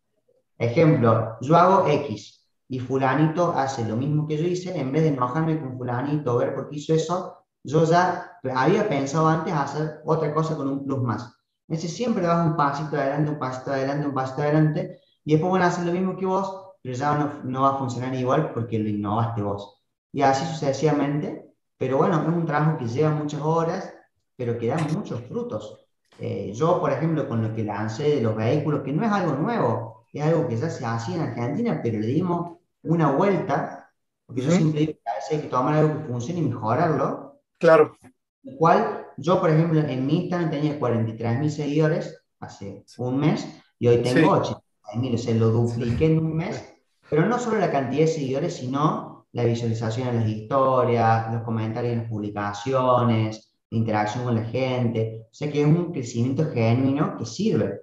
Ejemplo, 0.59 1.37
yo 1.41 1.57
hago 1.57 1.89
X 1.89 2.45
y 2.69 2.81
fulanito 2.81 3.53
hace 3.53 3.87
lo 3.87 3.97
mismo 3.97 4.27
que 4.27 4.37
yo 4.37 4.47
hice, 4.47 4.79
en 4.79 4.93
vez 4.93 5.03
de 5.03 5.09
enojarme 5.09 5.59
con 5.61 5.79
fulanito, 5.79 6.37
ver 6.37 6.55
por 6.55 6.69
qué 6.69 6.77
hizo 6.77 6.95
eso, 6.95 7.39
yo 7.63 7.85
ya 7.85 8.39
había 8.55 8.89
pensado 8.89 9.29
antes 9.29 9.55
hacer 9.55 10.01
otra 10.05 10.35
cosa 10.35 10.57
con 10.57 10.69
un 10.69 10.85
plus 10.85 11.03
más. 11.03 11.35
Entonces 11.69 11.95
siempre 11.95 12.27
vas 12.27 12.47
un 12.47 12.57
pasito 12.57 12.97
adelante, 12.97 13.31
un 13.31 13.39
pasito 13.39 13.71
adelante, 13.71 14.07
un 14.07 14.15
pasito 14.15 14.43
adelante, 14.43 15.01
y 15.25 15.33
después 15.33 15.53
van 15.53 15.63
a 15.63 15.67
hacer 15.67 15.87
lo 15.87 15.93
mismo 15.93 16.17
que 16.17 16.27
vos, 16.27 16.75
pero 16.83 16.95
ya 16.95 17.17
no, 17.17 17.43
no 17.45 17.63
va 17.63 17.71
a 17.71 17.79
funcionar 17.79 18.15
igual 18.15 18.53
porque 18.53 18.79
lo 18.79 18.89
innovaste 18.89 19.43
vos. 19.43 19.78
Y 20.13 20.23
así 20.23 20.45
sucesivamente, 20.47 21.49
pero 21.77 21.99
bueno, 21.99 22.21
es 22.21 22.29
un 22.29 22.47
trabajo 22.47 22.79
que 22.79 22.87
lleva 22.87 23.11
muchas 23.11 23.41
horas, 23.41 23.95
pero 24.37 24.59
que 24.59 24.69
da 24.69 24.79
muchos 24.93 25.21
frutos. 25.23 25.87
Eh, 26.19 26.53
yo, 26.55 26.81
por 26.81 26.91
ejemplo, 26.91 27.29
con 27.29 27.43
lo 27.43 27.55
que 27.55 27.65
lancé 27.65 28.17
de 28.17 28.21
los 28.23 28.35
vehículos, 28.35 28.83
que 28.83 28.93
no 28.93 29.05
es 29.05 29.13
algo 29.13 29.35
nuevo, 29.35 30.07
es 30.13 30.23
algo 30.23 30.49
que 30.49 30.57
ya 30.57 30.71
se 30.71 30.85
hacía 30.85 31.17
en 31.17 31.23
Argentina, 31.23 31.81
pero 31.83 32.01
le 32.01 32.07
dimos 32.07 32.59
una 32.83 33.13
vuelta, 33.13 33.93
porque 34.27 34.43
yo 34.43 34.51
siempre 34.51 34.81
digo 34.81 34.93
que 34.93 35.35
hay 35.35 35.43
que 35.43 35.49
tomar 35.49 35.75
algo 35.75 35.99
que 35.99 36.09
funcione 36.09 36.41
y 36.41 36.45
mejorarlo. 36.45 37.41
Claro. 37.59 37.97
El 38.43 38.57
cual 38.57 39.07
yo, 39.17 39.41
por 39.41 39.51
ejemplo, 39.51 39.81
en 39.81 40.07
mi 40.07 40.23
Instagram 40.23 40.51
tenía 40.51 40.79
43 40.79 41.39
mil 41.39 41.51
seguidores 41.51 42.23
hace 42.41 42.85
un 42.99 43.19
mes 43.19 43.47
y 43.79 43.89
hoy 43.89 44.03
tengo 44.03 44.45
sí. 44.45 44.55
mil, 44.97 45.15
o 45.15 45.19
sea, 45.19 45.35
lo 45.35 45.51
dupliqué 45.51 46.07
en 46.07 46.19
un 46.19 46.37
mes. 46.37 46.65
Pero 47.11 47.27
no 47.27 47.39
solo 47.39 47.59
la 47.59 47.71
cantidad 47.71 48.03
de 48.03 48.09
seguidores, 48.09 48.57
sino 48.57 49.18
la 49.39 49.45
visualización 49.45 50.09
en 50.09 50.17
las 50.17 50.29
historias, 50.29 51.33
los 51.33 51.43
comentarios 51.43 51.93
en 51.93 52.01
las 52.01 52.09
publicaciones, 52.09 53.55
la 53.71 53.79
interacción 53.79 54.25
con 54.25 54.35
la 54.35 54.45
gente. 54.45 55.27
O 55.31 55.35
sea 55.35 55.51
que 55.51 55.61
es 55.61 55.67
un 55.67 55.93
crecimiento 55.93 56.51
genuino 56.53 57.17
que 57.17 57.27
sirve. 57.27 57.83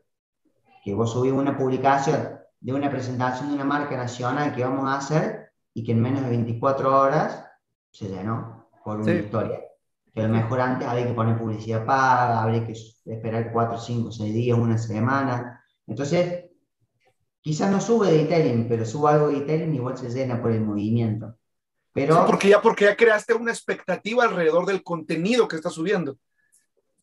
Que 0.84 0.94
vos 0.94 1.12
subís 1.12 1.34
una 1.34 1.58
publicación 1.58 2.40
de 2.60 2.74
una 2.74 2.90
presentación 2.90 3.50
de 3.50 3.56
una 3.56 3.66
marca 3.66 3.98
nacional 3.98 4.54
que 4.54 4.64
vamos 4.64 4.88
a 4.90 4.98
hacer 4.98 5.52
y 5.74 5.84
que 5.84 5.92
en 5.92 6.02
menos 6.02 6.24
de 6.24 6.30
24 6.30 7.02
horas 7.02 7.46
se 7.92 8.08
llenó 8.08 8.70
por 8.84 8.98
una 9.00 9.12
sí. 9.12 9.20
historia 9.20 9.60
que 10.16 10.22
a 10.22 10.28
lo 10.28 10.34
mejor 10.34 10.62
antes 10.62 10.88
había 10.88 11.08
que 11.08 11.14
poner 11.14 11.38
publicidad 11.38 11.86
paga, 11.86 12.42
habría 12.42 12.66
que 12.66 12.72
esperar 12.72 13.52
4, 13.52 13.78
5, 13.78 14.12
6 14.14 14.34
días, 14.34 14.58
una 14.58 14.78
semana. 14.78 15.62
Entonces, 15.86 16.46
quizás 17.42 17.70
no 17.70 17.82
sube 17.82 18.10
detailing, 18.10 18.70
pero 18.70 18.86
sube 18.86 19.12
algo 19.12 19.28
de 19.28 19.42
detailing 19.42 19.74
y 19.74 19.78
igual 19.78 19.98
se 19.98 20.10
llena 20.10 20.42
por 20.42 20.54
el 20.54 20.62
movimiento. 20.62 21.36
Pero, 21.96 22.14
sí, 22.16 22.22
porque, 22.28 22.50
ya, 22.50 22.62
porque 22.62 22.84
ya 22.86 22.96
creaste 22.98 23.34
una 23.34 23.52
expectativa 23.52 24.26
alrededor 24.26 24.66
del 24.66 24.84
contenido 24.84 25.48
que 25.48 25.56
estás 25.56 25.72
subiendo. 25.74 26.18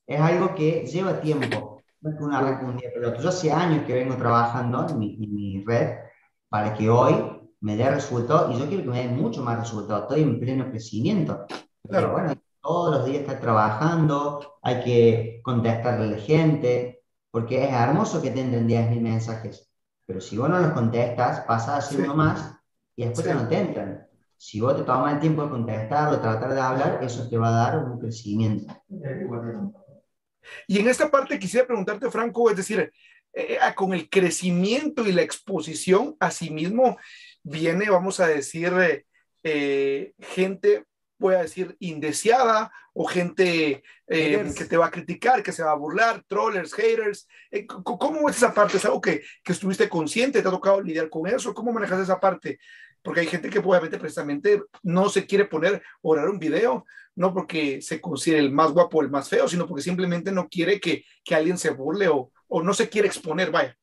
Es 0.07 0.20
algo 0.20 0.55
que 0.55 0.85
lleva 0.87 1.18
tiempo, 1.20 1.83
no 2.02 2.11
es 2.11 2.20
una 2.20 2.40
red 2.42 2.68
un 2.68 2.76
día, 2.76 2.90
pero 2.92 3.18
yo 3.18 3.28
hace 3.31 3.50
años 3.50 3.87
que 3.87 3.94
vengo 3.94 4.16
trabajando 4.16 4.87
en 4.90 4.98
mi, 4.98 5.14
en 5.24 5.35
mi 5.35 5.64
red 5.64 5.96
para 6.50 6.74
que 6.74 6.90
hoy 6.90 7.14
me 7.61 7.74
dé 7.76 7.90
resultados 7.90 8.55
y 8.55 8.59
yo 8.61 8.66
quiero 8.68 8.83
que 8.85 8.90
me 8.90 8.98
dé 9.07 9.09
mucho 9.09 9.42
más 9.42 9.59
resultados. 9.61 10.02
Estoy 10.02 10.22
en 10.24 10.38
pleno 10.38 10.68
crecimiento. 10.70 11.46
Pero 11.48 11.62
Claro. 11.88 12.12
bueno, 12.12 12.35
todos 12.61 12.94
los 12.96 13.07
días 13.07 13.22
estar 13.22 13.40
trabajando, 13.40 14.59
hay 14.62 14.85
que 14.85 15.40
contestarle 15.42 16.05
a 16.09 16.11
la 16.11 16.18
gente, 16.18 17.02
porque 17.31 17.64
es 17.64 17.72
hermoso 17.72 18.20
que 18.20 18.31
te 18.31 18.40
entren 18.42 18.66
10.000 18.68 19.00
mensajes, 19.00 19.70
pero 20.05 20.20
si 20.20 20.37
vos 20.37 20.50
no 20.50 20.59
los 20.59 20.72
contestas, 20.72 21.40
pasa 21.46 21.76
a 21.76 21.81
ser 21.81 21.96
Sí. 21.98 22.02
uno 22.05 22.14
más 22.14 22.55
y 22.94 23.05
después 23.07 23.26
ya 23.26 23.33
Sí. 23.33 23.42
no 23.42 23.48
te 23.48 23.59
entran. 23.59 24.07
Si 24.44 24.61
vos 24.61 24.76
te 24.76 24.83
tomas 24.83 25.14
el 25.14 25.20
tiempo 25.20 25.44
de 25.44 25.50
contestar 25.50 26.12
o 26.12 26.20
tratar 26.20 26.52
de 26.52 26.61
hablar, 26.61 26.98
eso 27.00 27.28
te 27.31 27.38
va 27.38 27.46
a 27.46 27.70
dar 27.70 27.85
un 27.85 28.00
crecimiento. 28.00 28.74
Y 30.66 30.81
en 30.81 30.88
esta 30.88 31.09
parte 31.09 31.38
quisiera 31.38 31.64
preguntarte, 31.64 32.11
Franco, 32.11 32.50
es 32.50 32.57
decir, 32.57 32.92
eh, 33.33 33.59
ah, 33.62 33.72
con 33.72 33.94
el 33.94 34.11
crecimiento 34.11 35.07
y 35.07 35.12
la 35.12 35.22
exposición, 35.22 36.16
asimismo 36.18 36.98
viene, 37.44 37.88
vamos 37.88 38.18
a 38.18 38.26
decir, 38.26 38.72
eh, 38.81 39.07
eh, 39.44 40.12
gente, 40.18 40.87
voy 41.18 41.37
a 41.37 41.42
decir, 41.42 41.76
indeseada 41.78 42.72
o 42.94 43.05
gente 43.07 43.85
eh, 44.09 44.52
que 44.57 44.64
te 44.64 44.76
va 44.76 44.87
a 44.87 44.90
criticar, 44.90 45.44
que 45.44 45.52
se 45.52 45.62
va 45.62 45.70
a 45.70 45.76
burlar, 45.76 46.24
trollers, 46.26 46.74
haters. 46.74 47.28
Eh, 47.48 47.64
¿Cómo 47.64 48.28
es 48.28 48.38
esa 48.38 48.52
parte? 48.52 48.76
¿Es 48.76 48.85
algo 48.85 49.00
que, 49.00 49.22
que 49.44 49.52
estuviste 49.52 49.88
consciente? 49.88 50.42
¿Te 50.42 50.48
ha 50.48 50.50
tocado 50.50 50.83
lidiar 50.83 51.09
con 51.09 51.28
eso? 51.28 51.55
¿Cómo 51.55 51.72
manejas 51.72 52.00
esa 52.00 52.18
parte? 52.18 52.59
Porque 53.02 53.20
hay 53.20 53.26
gente 53.26 53.50
que 53.50 53.58
obviamente 53.58 53.98
precisamente 53.98 54.62
no 54.82 55.08
se 55.08 55.26
quiere 55.26 55.44
poner 55.46 55.76
a 55.76 55.82
orar 56.02 56.28
un 56.28 56.38
video, 56.38 56.84
no 57.16 57.34
porque 57.34 57.82
se 57.82 58.00
considere 58.00 58.40
el 58.40 58.52
más 58.52 58.70
guapo 58.72 58.98
o 58.98 59.02
el 59.02 59.10
más 59.10 59.28
feo, 59.28 59.48
sino 59.48 59.66
porque 59.66 59.82
simplemente 59.82 60.30
no 60.32 60.48
quiere 60.48 60.80
que, 60.80 61.04
que 61.24 61.34
alguien 61.34 61.58
se 61.58 61.70
burle 61.70 62.08
o, 62.08 62.30
o 62.48 62.62
no 62.62 62.72
se 62.74 62.88
quiere 62.88 63.08
exponer, 63.08 63.50
vaya. 63.50 63.76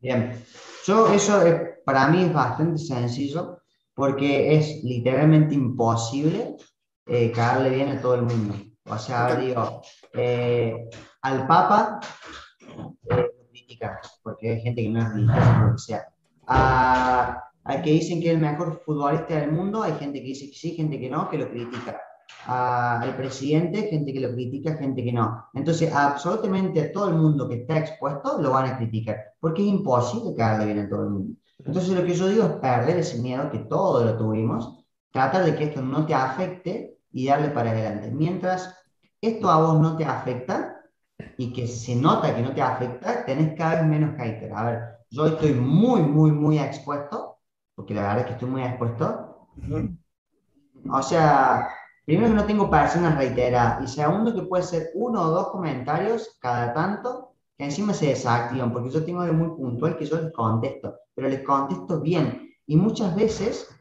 Bien, 0.00 0.42
yo 0.86 1.12
eso 1.12 1.42
es- 1.42 1.60
para 1.84 2.08
mí 2.08 2.24
es 2.24 2.32
bastante 2.32 2.78
sencillo 2.78 3.58
porque 3.94 4.56
es 4.56 4.82
literalmente 4.82 5.54
imposible 5.54 6.56
eh, 7.06 7.30
caerle 7.32 7.70
bien 7.70 7.88
a 7.90 8.00
todo 8.00 8.14
el 8.14 8.22
mundo. 8.22 8.54
O 8.84 8.98
sea, 8.98 9.34
digo, 9.36 9.82
eh, 10.14 10.88
al 11.22 11.46
Papa 11.46 12.00
eh, 13.10 13.26
porque 14.22 14.50
hay 14.50 14.60
gente 14.62 14.82
que 14.82 14.88
no 14.88 15.00
es 15.02 15.12
religiosa, 15.12 15.62
lo 15.66 15.72
que 15.72 15.78
sea. 15.78 16.06
A- 16.46 17.42
al 17.64 17.82
que 17.82 17.90
dicen 17.90 18.20
que 18.20 18.28
es 18.28 18.34
el 18.34 18.40
mejor 18.40 18.82
futbolista 18.84 19.36
del 19.36 19.52
mundo, 19.52 19.82
hay 19.82 19.92
gente 19.94 20.20
que 20.20 20.26
dice 20.26 20.46
que 20.46 20.56
sí, 20.56 20.70
gente 20.72 20.98
que 20.98 21.10
no, 21.10 21.28
que 21.28 21.38
lo 21.38 21.50
critica. 21.50 22.00
Al 22.46 23.16
presidente, 23.16 23.88
gente 23.88 24.12
que 24.12 24.20
lo 24.20 24.32
critica, 24.32 24.76
gente 24.76 25.04
que 25.04 25.12
no. 25.12 25.46
Entonces, 25.52 25.92
absolutamente 25.92 26.80
a 26.80 26.92
todo 26.92 27.08
el 27.08 27.16
mundo 27.16 27.48
que 27.48 27.56
está 27.56 27.78
expuesto 27.78 28.40
lo 28.40 28.52
van 28.52 28.66
a 28.66 28.78
criticar, 28.78 29.34
porque 29.40 29.62
es 29.62 29.68
imposible 29.68 30.34
caerle 30.34 30.66
bien 30.66 30.86
a 30.86 30.88
todo 30.88 31.04
el 31.04 31.10
mundo. 31.10 31.36
Entonces, 31.58 31.90
lo 31.94 32.04
que 32.04 32.14
yo 32.14 32.28
digo 32.28 32.44
es 32.44 32.52
perder 32.52 32.98
ese 32.98 33.18
miedo 33.18 33.50
que 33.50 33.58
todos 33.58 34.04
lo 34.04 34.16
tuvimos, 34.16 34.78
tratar 35.12 35.44
de 35.44 35.54
que 35.54 35.64
esto 35.64 35.82
no 35.82 36.06
te 36.06 36.14
afecte 36.14 36.98
y 37.12 37.26
darle 37.26 37.48
para 37.48 37.70
adelante. 37.70 38.10
Mientras 38.10 38.74
esto 39.20 39.50
a 39.50 39.60
vos 39.60 39.80
no 39.80 39.96
te 39.96 40.04
afecta 40.04 40.80
y 41.36 41.52
que 41.52 41.66
se 41.66 41.94
nota 41.96 42.34
que 42.34 42.42
no 42.42 42.54
te 42.54 42.62
afecta, 42.62 43.24
tenés 43.24 43.54
cada 43.56 43.76
vez 43.76 43.86
menos 43.86 44.16
hater. 44.16 44.52
A 44.54 44.64
ver, 44.64 44.78
yo 45.10 45.26
estoy 45.26 45.52
muy, 45.54 46.02
muy, 46.02 46.30
muy 46.30 46.58
expuesto, 46.58 47.29
porque 47.80 47.94
la 47.94 48.02
verdad 48.02 48.18
es 48.18 48.26
que 48.26 48.32
estoy 48.32 48.50
muy 48.50 48.62
expuesto. 48.62 49.48
O 50.90 51.02
sea, 51.02 51.66
primero 52.04 52.28
que 52.28 52.34
no 52.34 52.44
tengo 52.44 52.68
personas 52.68 53.16
reiteradas 53.16 53.82
y 53.82 53.86
segundo 53.86 54.34
que 54.34 54.42
puede 54.42 54.64
ser 54.64 54.90
uno 54.92 55.22
o 55.22 55.30
dos 55.30 55.48
comentarios 55.48 56.36
cada 56.42 56.74
tanto 56.74 57.32
que 57.56 57.64
encima 57.64 57.94
se 57.94 58.08
desactivan, 58.08 58.70
porque 58.70 58.90
yo 58.90 59.02
tengo 59.02 59.22
algo 59.22 59.32
muy 59.32 59.56
puntual 59.56 59.96
que 59.96 60.04
yo 60.04 60.20
les 60.20 60.30
contesto, 60.30 60.94
pero 61.14 61.30
les 61.30 61.40
contesto 61.42 62.02
bien. 62.02 62.50
Y 62.66 62.76
muchas 62.76 63.16
veces 63.16 63.74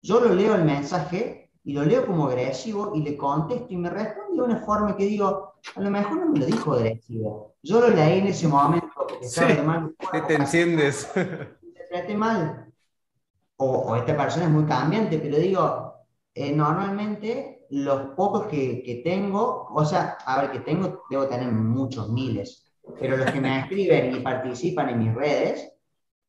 yo 0.00 0.18
lo 0.20 0.34
leo 0.34 0.54
el 0.54 0.64
mensaje 0.64 1.50
y 1.62 1.74
lo 1.74 1.84
leo 1.84 2.06
como 2.06 2.28
agresivo 2.28 2.92
y 2.94 3.02
le 3.02 3.18
contesto 3.18 3.66
y 3.68 3.76
me 3.76 3.90
responde 3.90 4.34
de 4.34 4.42
una 4.42 4.60
forma 4.60 4.96
que 4.96 5.04
digo, 5.04 5.56
a 5.76 5.80
lo 5.82 5.90
mejor 5.90 6.16
no 6.16 6.30
me 6.30 6.38
lo 6.38 6.46
dijo 6.46 6.72
agresivo. 6.72 7.54
Yo 7.62 7.82
lo 7.82 7.88
leí 7.90 8.20
en 8.20 8.28
ese 8.28 8.48
momento 8.48 8.88
porque 8.96 9.28
sí, 9.28 9.42
mal. 9.62 9.94
te 10.26 10.34
enciendes. 10.36 11.06
Interpreté 11.62 12.16
mal. 12.16 12.71
O, 13.64 13.66
o, 13.88 13.96
esta 13.96 14.16
persona 14.16 14.46
es 14.46 14.50
muy 14.50 14.64
cambiante, 14.64 15.18
pero 15.18 15.36
digo, 15.38 15.94
eh, 16.34 16.52
normalmente 16.52 17.66
los 17.70 18.00
pocos 18.16 18.46
que, 18.46 18.82
que, 18.82 18.96
tengo, 19.04 19.68
o 19.72 19.84
sea, 19.84 20.18
a 20.26 20.40
ver, 20.40 20.50
que 20.50 20.60
tengo, 20.60 21.04
debo 21.08 21.26
tener 21.26 21.50
muchos 21.52 22.10
miles, 22.10 22.48
pero 22.98 23.16
los 23.16 23.30
que 23.30 23.40
me 23.40 23.58
escriben 23.60 24.16
y 24.16 24.20
participan 24.20 24.88
en 24.88 24.98
mis 24.98 25.14
redes, 25.14 25.72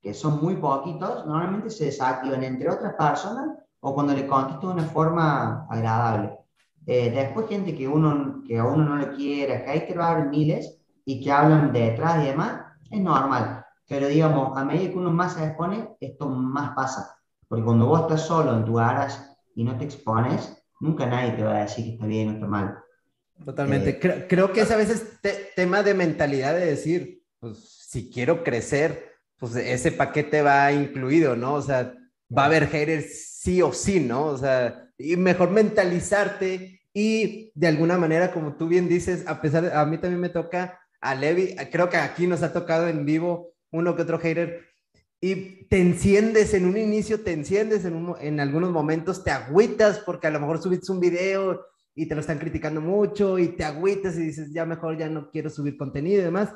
que 0.01 0.13
son 0.13 0.41
muy 0.43 0.57
poquitos, 0.57 1.25
normalmente 1.25 1.69
se 1.71 1.85
desactivan 1.85 2.43
entre 2.43 2.69
otras 2.69 2.93
personas 2.93 3.57
o 3.79 3.95
cuando 3.95 4.13
le 4.13 4.27
contesto 4.27 4.67
de 4.67 4.73
una 4.73 4.85
forma 4.85 5.65
agradable. 5.69 6.37
Eh, 6.85 7.09
después 7.09 7.47
gente 7.47 7.73
que, 7.75 7.87
uno, 7.87 8.43
que 8.45 8.59
a 8.59 8.65
uno 8.65 8.83
no 8.83 8.95
lo 8.97 9.15
quiera, 9.15 9.63
que 9.63 9.71
hay 9.71 9.85
que 9.87 9.93
haber 9.97 10.27
miles 10.27 10.77
y 11.03 11.23
que 11.23 11.31
hablan 11.31 11.73
detrás 11.73 12.23
y 12.23 12.27
demás, 12.27 12.61
es 12.91 13.01
normal. 13.01 13.65
Pero 13.87 14.07
digamos, 14.07 14.55
a 14.57 14.63
medida 14.63 14.91
que 14.91 14.97
uno 14.97 15.11
más 15.11 15.33
se 15.33 15.45
expone, 15.45 15.95
esto 15.99 16.29
más 16.29 16.75
pasa. 16.75 17.22
Porque 17.47 17.63
cuando 17.63 17.85
vos 17.85 18.01
estás 18.01 18.21
solo 18.21 18.55
en 18.55 18.65
tu 18.65 18.75
garage 18.75 19.17
y 19.55 19.63
no 19.63 19.77
te 19.77 19.85
expones, 19.85 20.57
nunca 20.79 21.05
nadie 21.05 21.31
te 21.33 21.43
va 21.43 21.57
a 21.57 21.61
decir 21.61 21.85
que 21.85 21.91
está 21.91 22.05
bien 22.05 22.29
o 22.29 22.31
está 22.33 22.47
mal. 22.47 22.77
Totalmente. 23.43 23.89
Eh, 23.89 24.27
creo, 24.27 24.51
que 24.51 24.61
es 24.61 24.71
a 24.71 24.77
veces 24.77 25.19
tema 25.55 25.83
de 25.83 25.93
mentalidad 25.93 26.53
de 26.53 26.65
decir, 26.65 27.23
pues 27.39 27.57
si 27.89 28.09
quiero 28.09 28.43
crecer, 28.43 29.13
pues 29.37 29.55
ese 29.55 29.91
paquete 29.91 30.41
va 30.41 30.71
incluido, 30.71 31.35
¿no? 31.35 31.55
O 31.55 31.61
sea, 31.61 31.93
va 32.35 32.43
a 32.43 32.45
haber 32.45 32.67
haters 32.67 33.37
sí 33.41 33.61
o 33.61 33.73
sí, 33.73 33.99
¿no? 33.99 34.25
O 34.25 34.37
sea, 34.37 34.89
y 34.97 35.17
mejor 35.17 35.51
mentalizarte 35.51 36.81
y 36.93 37.51
de 37.55 37.67
alguna 37.67 37.97
manera, 37.97 38.31
como 38.31 38.55
tú 38.55 38.67
bien 38.67 38.87
dices, 38.87 39.27
a 39.27 39.41
pesar, 39.41 39.63
de, 39.63 39.73
a 39.73 39.85
mí 39.85 39.97
también 39.97 40.21
me 40.21 40.29
toca 40.29 40.79
a 41.01 41.15
Levi, 41.15 41.55
creo 41.71 41.89
que 41.89 41.97
aquí 41.97 42.27
nos 42.27 42.43
ha 42.43 42.53
tocado 42.53 42.87
en 42.87 43.05
vivo 43.05 43.53
uno 43.71 43.95
que 43.95 44.03
otro 44.03 44.19
hater, 44.19 44.72
y 45.23 45.67
te 45.67 45.79
enciendes 45.79 46.53
en 46.53 46.65
un 46.65 46.75
inicio, 46.75 47.21
te 47.21 47.31
enciendes 47.31 47.85
en, 47.85 47.95
un, 47.95 48.15
en 48.19 48.39
algunos 48.39 48.71
momentos, 48.71 49.23
te 49.23 49.31
agüitas 49.31 49.99
porque 49.99 50.27
a 50.27 50.31
lo 50.31 50.39
mejor 50.39 50.61
subiste 50.61 50.91
un 50.91 50.99
video 50.99 51.65
y 51.95 52.07
te 52.07 52.15
lo 52.15 52.21
están 52.21 52.39
criticando 52.39 52.81
mucho 52.81 53.39
y 53.39 53.49
te 53.49 53.63
agüitas 53.63 54.17
y 54.17 54.23
dices, 54.23 54.51
ya 54.51 54.65
mejor 54.65 54.97
ya 54.97 55.07
no 55.07 55.29
quiero 55.31 55.49
subir 55.49 55.77
contenido 55.77 56.21
y 56.21 56.25
demás 56.25 56.49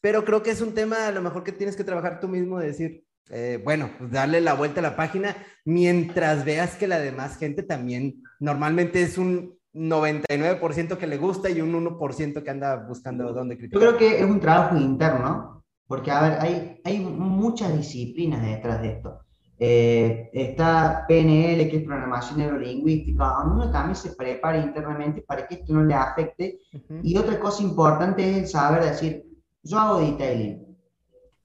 pero 0.00 0.24
creo 0.24 0.42
que 0.42 0.50
es 0.50 0.60
un 0.60 0.74
tema 0.74 1.08
a 1.08 1.12
lo 1.12 1.22
mejor 1.22 1.44
que 1.44 1.52
tienes 1.52 1.76
que 1.76 1.84
trabajar 1.84 2.20
tú 2.20 2.28
mismo, 2.28 2.58
de 2.58 2.68
decir, 2.68 3.04
eh, 3.30 3.60
bueno, 3.62 3.90
pues 3.98 4.10
darle 4.10 4.40
la 4.40 4.54
vuelta 4.54 4.80
a 4.80 4.82
la 4.82 4.96
página 4.96 5.36
mientras 5.64 6.44
veas 6.44 6.76
que 6.76 6.86
la 6.86 6.98
demás 6.98 7.36
gente 7.36 7.62
también 7.62 8.22
normalmente 8.38 9.02
es 9.02 9.18
un 9.18 9.58
99% 9.74 10.96
que 10.96 11.06
le 11.06 11.18
gusta 11.18 11.50
y 11.50 11.60
un 11.60 11.74
1% 11.74 12.42
que 12.42 12.50
anda 12.50 12.76
buscando 12.76 13.32
dónde 13.32 13.58
criticar. 13.58 13.82
Yo 13.82 13.96
creo 13.96 13.98
que 13.98 14.20
es 14.20 14.24
un 14.24 14.40
trabajo 14.40 14.76
interno, 14.76 15.57
porque 15.88 16.10
a 16.10 16.20
ver, 16.20 16.38
hay, 16.40 16.80
hay 16.84 17.00
muchas 17.00 17.76
disciplinas 17.76 18.42
detrás 18.42 18.80
de 18.82 18.88
esto. 18.88 19.20
Eh, 19.58 20.30
está 20.32 21.04
PNL, 21.08 21.68
que 21.68 21.78
es 21.78 21.84
programación 21.84 22.38
neurolingüística, 22.38 23.42
uno 23.42 23.72
también 23.72 23.96
se 23.96 24.12
prepara 24.12 24.58
internamente 24.58 25.22
para 25.22 25.48
que 25.48 25.56
esto 25.56 25.72
no 25.72 25.82
le 25.82 25.94
afecte. 25.94 26.60
Y 27.02 27.16
otra 27.16 27.40
cosa 27.40 27.62
importante 27.62 28.38
es 28.38 28.52
saber 28.52 28.84
decir, 28.84 29.24
yo 29.62 29.78
hago 29.78 29.98
detailing, 29.98 30.76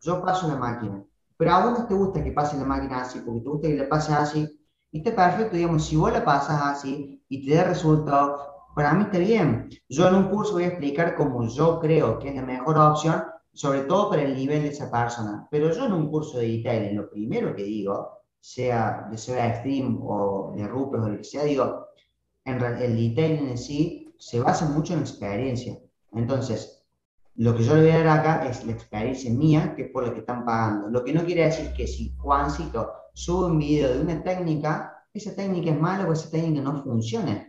yo 0.02 0.22
paso 0.22 0.48
la 0.50 0.58
máquina, 0.58 1.04
pero 1.38 1.52
a 1.52 1.66
vos 1.66 1.80
no 1.80 1.88
te 1.88 1.94
gusta 1.94 2.24
que 2.24 2.32
pase 2.34 2.58
la 2.58 2.66
máquina 2.66 3.02
así, 3.02 3.20
porque 3.26 3.42
te 3.42 3.50
gusta 3.50 3.68
que 3.70 3.76
le 3.76 3.84
pase 3.86 4.14
así, 4.14 4.60
y 4.92 5.00
está 5.00 5.16
perfecto, 5.16 5.56
digamos, 5.56 5.86
si 5.86 5.96
vos 5.96 6.14
la 6.14 6.24
pasas 6.24 6.62
así 6.62 7.24
y 7.28 7.48
te 7.48 7.56
da 7.56 7.64
resultados, 7.64 8.42
para 8.76 8.94
mí 8.94 9.04
está 9.04 9.18
bien. 9.18 9.70
Yo 9.90 10.08
en 10.08 10.16
un 10.16 10.30
curso 10.30 10.54
voy 10.54 10.64
a 10.64 10.68
explicar 10.68 11.16
cómo 11.16 11.48
yo 11.48 11.80
creo 11.80 12.20
que 12.20 12.30
es 12.30 12.36
la 12.36 12.44
mejor 12.44 12.78
opción, 12.78 13.24
sobre 13.54 13.82
todo 13.82 14.10
para 14.10 14.24
el 14.24 14.36
nivel 14.36 14.64
de 14.64 14.70
esa 14.70 14.90
persona. 14.90 15.48
Pero 15.52 15.72
yo 15.72 15.86
en 15.86 15.94
un 15.94 16.10
curso 16.10 16.40
de 16.40 16.48
detailing, 16.48 16.98
lo 16.98 17.10
primero 17.10 17.56
que 17.56 17.64
digo, 17.64 18.20
sea 18.40 19.08
de 19.10 19.18
Stream 19.18 20.00
o 20.04 20.54
de 20.56 20.68
Rupes 20.68 21.02
o 21.02 21.10
lo 21.10 21.18
que 21.18 21.24
sea, 21.24 21.44
digo, 21.44 21.88
en 22.46 22.62
el 22.62 22.96
detailing 22.96 23.50
en 23.50 23.58
sí 23.58 24.14
se 24.18 24.40
basa 24.40 24.66
mucho 24.66 24.94
en 24.94 25.00
experiencia. 25.00 25.78
Entonces, 26.12 26.84
lo 27.36 27.56
que 27.56 27.64
yo 27.64 27.76
le 27.76 27.82
voy 27.82 27.92
a 27.92 28.04
dar 28.04 28.20
acá 28.20 28.48
es 28.48 28.66
la 28.66 28.74
experiencia 28.74 29.32
mía, 29.32 29.74
que 29.76 29.84
es 29.84 29.92
por 29.92 30.06
lo 30.06 30.14
que 30.14 30.20
están 30.20 30.46
pagando. 30.46 30.90
Lo 30.90 31.04
que 31.04 31.14
no 31.14 31.24
quiere 31.24 31.46
decir 31.46 31.74
que 31.74 31.88
si 31.88 32.14
Juancito 32.18 32.92
sube 33.14 33.48
un 33.48 33.60
video 33.60 33.94
de 33.94 34.02
una 34.02 34.22
técnica, 34.24 35.06
esa 35.14 35.36
técnica 35.36 35.72
es 35.72 35.80
mala 35.80 36.08
o 36.08 36.14
esa 36.14 36.30
técnica 36.30 36.62
no 36.62 36.84
funciona. 36.84 37.48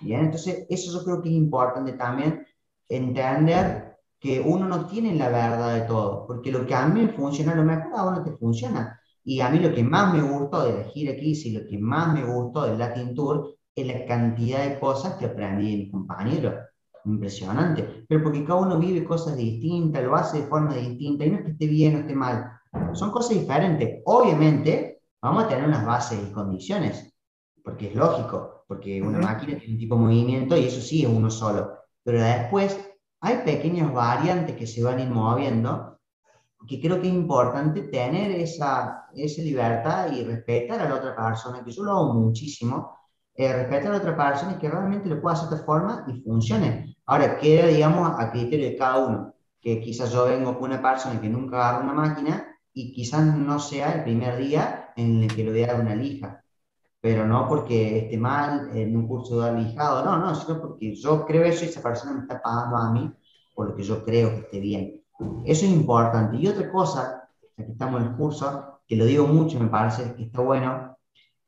¿Bien? 0.00 0.20
Entonces, 0.20 0.66
eso 0.68 0.92
yo 0.92 1.04
creo 1.04 1.22
que 1.22 1.28
es 1.28 1.34
importante 1.34 1.92
también 1.92 2.46
entender 2.88 3.87
que 4.20 4.40
uno 4.40 4.66
no 4.66 4.86
tiene 4.86 5.14
la 5.14 5.28
verdad 5.28 5.74
de 5.74 5.82
todo, 5.82 6.26
porque 6.26 6.50
lo 6.50 6.66
que 6.66 6.74
a 6.74 6.86
mí 6.86 7.02
me 7.02 7.12
funciona, 7.12 7.54
lo 7.54 7.64
mejor 7.64 7.92
a 7.94 8.04
uno 8.04 8.24
te 8.24 8.32
funciona. 8.32 9.00
Y 9.24 9.40
a 9.40 9.50
mí 9.50 9.58
lo 9.58 9.74
que 9.74 9.84
más 9.84 10.12
me 10.14 10.22
gustó 10.22 10.64
de 10.64 10.78
la 10.78 10.84
gira 10.84 11.12
aquí, 11.12 11.32
y 11.44 11.52
lo 11.52 11.66
que 11.66 11.78
más 11.78 12.14
me 12.14 12.24
gustó 12.24 12.64
del 12.64 12.78
Latin 12.78 13.14
Tour, 13.14 13.54
es 13.74 13.86
la 13.86 14.06
cantidad 14.06 14.66
de 14.66 14.78
cosas 14.80 15.14
que 15.14 15.26
aprendí 15.26 15.70
de 15.70 15.76
mis 15.84 15.92
compañeros 15.92 16.54
impresionante, 17.04 18.04
pero 18.08 18.22
porque 18.22 18.44
cada 18.44 18.60
uno 18.60 18.78
vive 18.78 19.04
cosas 19.04 19.36
distintas, 19.36 20.02
lo 20.02 20.14
hace 20.16 20.42
de 20.42 20.46
forma 20.46 20.74
distinta, 20.74 21.24
y 21.24 21.30
no 21.30 21.38
es 21.38 21.44
que 21.44 21.50
esté 21.52 21.66
bien 21.66 21.96
o 21.96 21.98
esté 22.00 22.14
mal, 22.14 22.50
son 22.92 23.10
cosas 23.10 23.38
diferentes. 23.38 24.02
Obviamente, 24.04 25.02
vamos 25.22 25.44
a 25.44 25.48
tener 25.48 25.64
unas 25.64 25.86
bases 25.86 26.18
y 26.28 26.32
condiciones, 26.32 27.14
porque 27.62 27.88
es 27.88 27.94
lógico, 27.94 28.64
porque 28.66 29.00
una 29.00 29.18
máquina 29.18 29.58
tiene 29.58 29.74
un 29.74 29.78
tipo 29.78 29.94
de 29.94 30.00
movimiento 30.02 30.56
y 30.56 30.64
eso 30.64 30.80
sí 30.80 31.04
es 31.04 31.08
uno 31.08 31.30
solo, 31.30 31.72
pero 32.02 32.22
después 32.22 32.78
hay 33.20 33.38
pequeñas 33.44 33.92
variantes 33.92 34.56
que 34.56 34.66
se 34.66 34.82
van 34.82 34.98
a 34.98 35.02
ir 35.02 35.10
moviendo, 35.10 35.98
que 36.66 36.80
creo 36.80 37.00
que 37.00 37.08
es 37.08 37.14
importante 37.14 37.82
tener 37.82 38.30
esa, 38.32 39.06
esa 39.14 39.42
libertad 39.42 40.12
y 40.12 40.24
respetar 40.24 40.80
a 40.80 40.88
la 40.88 40.96
otra 40.96 41.16
persona, 41.16 41.64
que 41.64 41.72
yo 41.72 41.82
lo 41.82 41.92
hago 41.92 42.14
muchísimo, 42.14 42.96
eh, 43.34 43.52
respetar 43.52 43.88
a 43.88 43.92
la 43.92 43.98
otra 43.98 44.16
persona 44.16 44.52
y 44.52 44.58
que 44.58 44.68
realmente 44.68 45.08
lo 45.08 45.20
pueda 45.20 45.34
hacer 45.34 45.48
de 45.48 45.54
esta 45.56 45.66
forma 45.66 46.04
y 46.08 46.20
funcione. 46.20 46.96
Ahora, 47.06 47.38
queda, 47.38 47.68
digamos, 47.68 48.12
a 48.18 48.30
criterio 48.30 48.66
de 48.66 48.76
cada 48.76 49.06
uno, 49.06 49.34
que 49.60 49.80
quizás 49.80 50.12
yo 50.12 50.26
vengo 50.26 50.58
con 50.58 50.70
una 50.70 50.82
persona 50.82 51.20
que 51.20 51.28
nunca 51.28 51.56
agarra 51.56 51.84
una 51.84 51.94
máquina 51.94 52.46
y 52.72 52.92
quizás 52.92 53.24
no 53.24 53.58
sea 53.58 53.92
el 53.92 54.02
primer 54.04 54.36
día 54.36 54.92
en 54.96 55.22
el 55.22 55.34
que 55.34 55.44
le 55.44 55.50
voy 55.50 55.64
a 55.64 55.74
una 55.74 55.94
lija, 55.94 56.44
pero 57.00 57.26
no 57.26 57.48
porque 57.48 57.98
esté 57.98 58.16
mal 58.16 58.70
en 58.76 58.96
un 58.96 59.06
curso 59.06 59.40
de 59.40 59.50
dar 59.50 59.58
lijado, 59.58 60.04
no, 60.04 60.18
no, 60.18 60.34
sino 60.34 60.60
porque 60.60 60.94
yo 60.94 61.24
creo 61.26 61.44
eso 61.44 61.64
y 61.64 61.68
esa 61.68 61.82
persona 61.82 62.12
me 62.12 62.20
está 62.22 62.42
pagando 62.42 62.76
a 62.76 62.92
mí 62.92 63.12
por 63.54 63.70
lo 63.70 63.76
que 63.76 63.82
yo 63.82 64.04
creo 64.04 64.30
que 64.30 64.40
esté 64.40 64.60
bien. 64.60 65.02
Eso 65.44 65.64
es 65.66 65.72
importante. 65.72 66.36
Y 66.36 66.46
otra 66.46 66.70
cosa, 66.70 67.28
ya 67.56 67.64
que 67.64 67.72
estamos 67.72 68.00
en 68.00 68.08
el 68.08 68.16
curso, 68.16 68.80
que 68.86 68.96
lo 68.96 69.04
digo 69.04 69.26
mucho, 69.26 69.58
me 69.58 69.68
parece 69.68 70.14
que 70.14 70.24
está 70.24 70.40
bueno, 70.40 70.96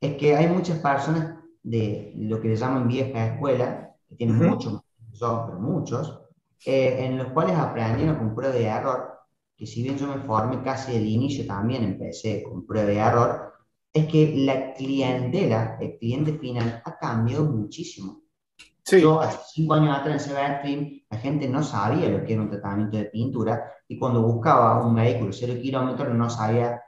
es 0.01 0.17
que 0.17 0.35
hay 0.37 0.49
muchas 0.49 0.79
personas 0.79 1.37
de 1.63 2.13
lo 2.17 2.41
que 2.41 2.49
le 2.49 2.57
llaman 2.57 2.89
vieja 2.89 3.35
escuela, 3.35 3.95
que 4.09 4.17
tienen 4.17 4.37
muchos 4.37 4.83
son 5.13 5.47
pero 5.47 5.59
muchos, 5.61 6.21
eh, 6.65 7.05
en 7.05 7.19
los 7.19 7.29
cuales 7.29 7.57
aprendieron 7.57 8.17
con 8.17 8.35
prueba 8.35 8.55
de 8.55 8.65
error, 8.65 9.19
que 9.57 9.67
si 9.67 9.83
bien 9.83 9.99
yo 9.99 10.07
me 10.07 10.23
formé 10.23 10.63
casi 10.63 10.93
del 10.93 11.07
inicio 11.07 11.47
también 11.47 11.85
empecé 11.85 12.43
con 12.43 12.67
prueba 12.67 12.87
de 12.89 12.97
error, 12.97 13.50
es 13.93 14.07
que 14.07 14.35
la 14.37 14.73
clientela, 14.75 15.77
el 15.81 15.99
cliente 15.99 16.39
final, 16.39 16.83
ha 16.85 16.97
cambiado 16.97 17.45
muchísimo. 17.45 18.23
Sí. 18.85 19.01
Yo 19.01 19.21
hace 19.21 19.39
cinco 19.53 19.75
años 19.75 19.97
atrás 19.97 20.15
en 20.15 20.31
Sebastian, 20.31 21.03
la 21.11 21.19
gente 21.19 21.49
no 21.49 21.63
sabía 21.63 22.09
lo 22.09 22.25
que 22.25 22.33
era 22.33 22.43
un 22.43 22.51
tratamiento 22.51 22.97
de 22.97 23.05
pintura 23.07 23.65
y 23.87 23.99
cuando 23.99 24.23
buscaba 24.23 24.85
un 24.85 24.95
vehículo 24.95 25.33
cero 25.33 25.55
kilómetros 25.61 26.15
no 26.15 26.31
sabía, 26.31 26.81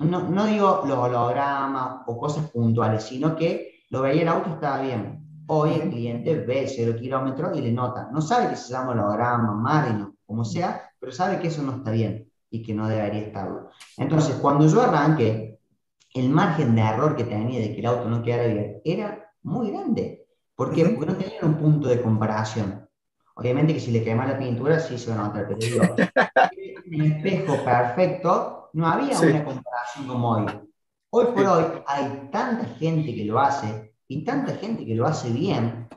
no, 0.00 0.28
no 0.28 0.46
digo 0.46 0.84
los 0.86 0.98
hologramas 0.98 2.02
o 2.06 2.16
cosas 2.16 2.50
puntuales, 2.50 3.02
sino 3.02 3.36
que 3.36 3.80
lo 3.90 4.02
veía 4.02 4.22
el 4.22 4.28
auto 4.28 4.50
estaba 4.50 4.80
bien. 4.80 5.44
Hoy 5.46 5.72
el 5.74 5.90
cliente 5.90 6.34
ve 6.36 6.66
cero 6.66 6.96
kilómetro 6.98 7.54
y 7.54 7.60
le 7.60 7.72
nota. 7.72 8.08
No 8.10 8.20
sabe 8.20 8.48
que 8.48 8.56
se 8.56 8.72
llama 8.72 8.92
holograma, 8.92 9.52
marino, 9.54 10.16
como 10.26 10.44
sea, 10.44 10.90
pero 10.98 11.12
sabe 11.12 11.38
que 11.38 11.48
eso 11.48 11.62
no 11.62 11.76
está 11.76 11.90
bien 11.90 12.30
y 12.50 12.62
que 12.62 12.74
no 12.74 12.88
debería 12.88 13.20
estarlo. 13.20 13.70
Entonces, 13.98 14.36
cuando 14.36 14.66
yo 14.66 14.80
arranqué, 14.80 15.53
el 16.14 16.30
margen 16.30 16.74
de 16.74 16.82
error 16.82 17.16
que 17.16 17.24
tenía 17.24 17.60
de 17.60 17.74
que 17.74 17.80
el 17.80 17.86
auto 17.86 18.08
no 18.08 18.22
quedara 18.22 18.46
bien 18.46 18.80
era 18.84 19.32
muy 19.42 19.70
grande. 19.70 20.26
¿Por 20.54 20.72
qué? 20.72 20.84
Porque 20.84 21.06
no 21.06 21.16
tenía 21.16 21.40
un 21.42 21.56
punto 21.56 21.88
de 21.88 22.00
comparación. 22.00 22.88
Obviamente 23.34 23.74
que 23.74 23.80
si 23.80 23.90
le 23.90 24.04
quema 24.04 24.26
la 24.26 24.38
pintura 24.38 24.78
sí 24.78 24.96
se 24.96 25.10
va 25.10 25.16
a 25.16 25.26
notar, 25.26 25.48
pero 25.48 25.58
digo, 25.58 25.82
un 26.86 27.02
espejo 27.02 27.64
perfecto, 27.64 28.70
no 28.74 28.86
había 28.86 29.18
una 29.18 29.44
comparación 29.44 30.06
como 30.06 30.30
hoy. 30.30 30.46
Hoy 31.10 31.26
por 31.34 31.46
hoy 31.46 31.64
hay 31.86 32.28
tanta 32.30 32.64
gente 32.76 33.14
que 33.14 33.24
lo 33.24 33.40
hace 33.40 33.94
y 34.06 34.24
tanta 34.24 34.54
gente 34.54 34.86
que 34.86 34.94
lo 34.94 35.06
hace 35.06 35.30
bien. 35.30 35.88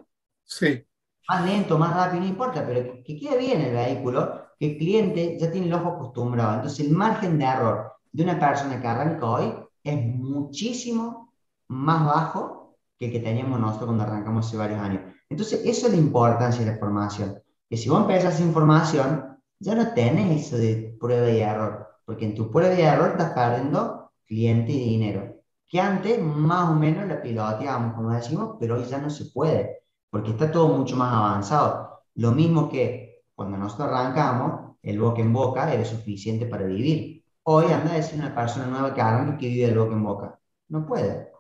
Sí. 0.44 0.84
Más 1.30 1.46
lento, 1.46 1.78
más 1.78 1.96
rápido, 1.96 2.22
no 2.22 2.28
importa, 2.28 2.66
pero 2.66 3.04
que, 3.04 3.20
quede 3.20 3.38
bien 3.38 3.62
el 3.62 3.74
vehículo, 3.74 4.48
que 4.58 4.72
el 4.72 4.78
cliente 4.78 5.38
ya 5.40 5.52
tiene 5.52 5.68
el 5.68 5.74
ojo 5.74 5.90
acostumbrado. 5.90 6.56
Entonces, 6.56 6.88
el 6.88 6.94
margen 6.94 7.38
de 7.38 7.46
error 7.46 7.94
de 8.12 8.24
una 8.24 8.40
persona 8.40 8.82
que 8.82 8.88
arranca 8.88 9.26
hoy 9.26 9.54
es 9.92 10.16
muchísimo 10.16 11.34
más 11.68 12.06
bajo 12.06 12.78
que 12.98 13.08
el 13.08 13.12
que 13.12 13.20
teníamos 13.20 13.60
nosotros 13.60 13.88
cuando 13.88 14.04
arrancamos 14.04 14.48
hace 14.48 14.58
varios 14.58 14.80
años. 14.80 15.02
Entonces, 15.30 15.62
eso 15.66 15.88
es 15.88 15.94
la 15.94 16.00
importancia 16.00 16.66
de 16.66 16.72
la 16.72 16.78
formación. 16.78 17.42
Que 17.70 17.78
si 17.78 17.90
vos 17.90 18.02
empezás 18.02 18.38
sin 18.38 18.54
formación, 18.54 19.38
ya 19.60 19.76
no 19.76 19.94
tenés 19.94 20.48
eso 20.48 20.58
de 20.58 20.96
prueba 21.00 21.30
y 21.30 21.42
error, 21.42 21.88
porque 22.06 22.26
en 22.26 22.36
tu 22.36 22.50
prueba 22.52 22.74
y 22.74 22.82
error 22.82 23.12
estás 23.12 23.34
perdiendo 23.34 24.12
cliente 24.26 24.72
y 24.72 24.90
dinero. 24.90 25.36
Que 25.68 25.82
antes, 25.82 26.22
más 26.24 26.70
o 26.70 26.76
menos, 26.76 27.08
la 27.08 27.22
piloteábamos, 27.22 27.96
como 27.96 28.12
decimos, 28.12 28.56
pero 28.60 28.76
hoy 28.76 28.86
ya 28.86 29.00
no 29.00 29.10
se 29.10 29.26
puede, 29.26 29.80
porque 30.10 30.32
está 30.32 30.52
todo 30.52 30.70
mucho 30.70 30.96
más 30.96 31.14
avanzado. 31.14 32.04
Lo 32.16 32.32
mismo 32.32 32.70
que 32.70 33.24
cuando 33.36 33.58
nosotros 33.58 33.90
arrancamos, 33.90 34.78
el 34.82 35.00
boca 35.00 35.22
en 35.22 35.34
boca 35.34 35.72
era 35.74 35.84
suficiente 35.84 36.46
para 36.46 36.66
vivir. 36.66 37.17
Hoy 37.50 37.72
anda 37.72 37.94
a 37.94 37.96
decir 37.96 38.20
una 38.20 38.36
persona 38.36 38.66
nueva 38.66 38.94
que 38.94 39.00
arranca 39.00 39.38
que 39.38 39.48
vive 39.48 39.68
del 39.68 39.78
boca 39.78 39.94
en 39.94 40.04
boca. 40.04 40.40
No 40.68 40.86
puede. 40.86 41.32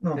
No. 0.00 0.16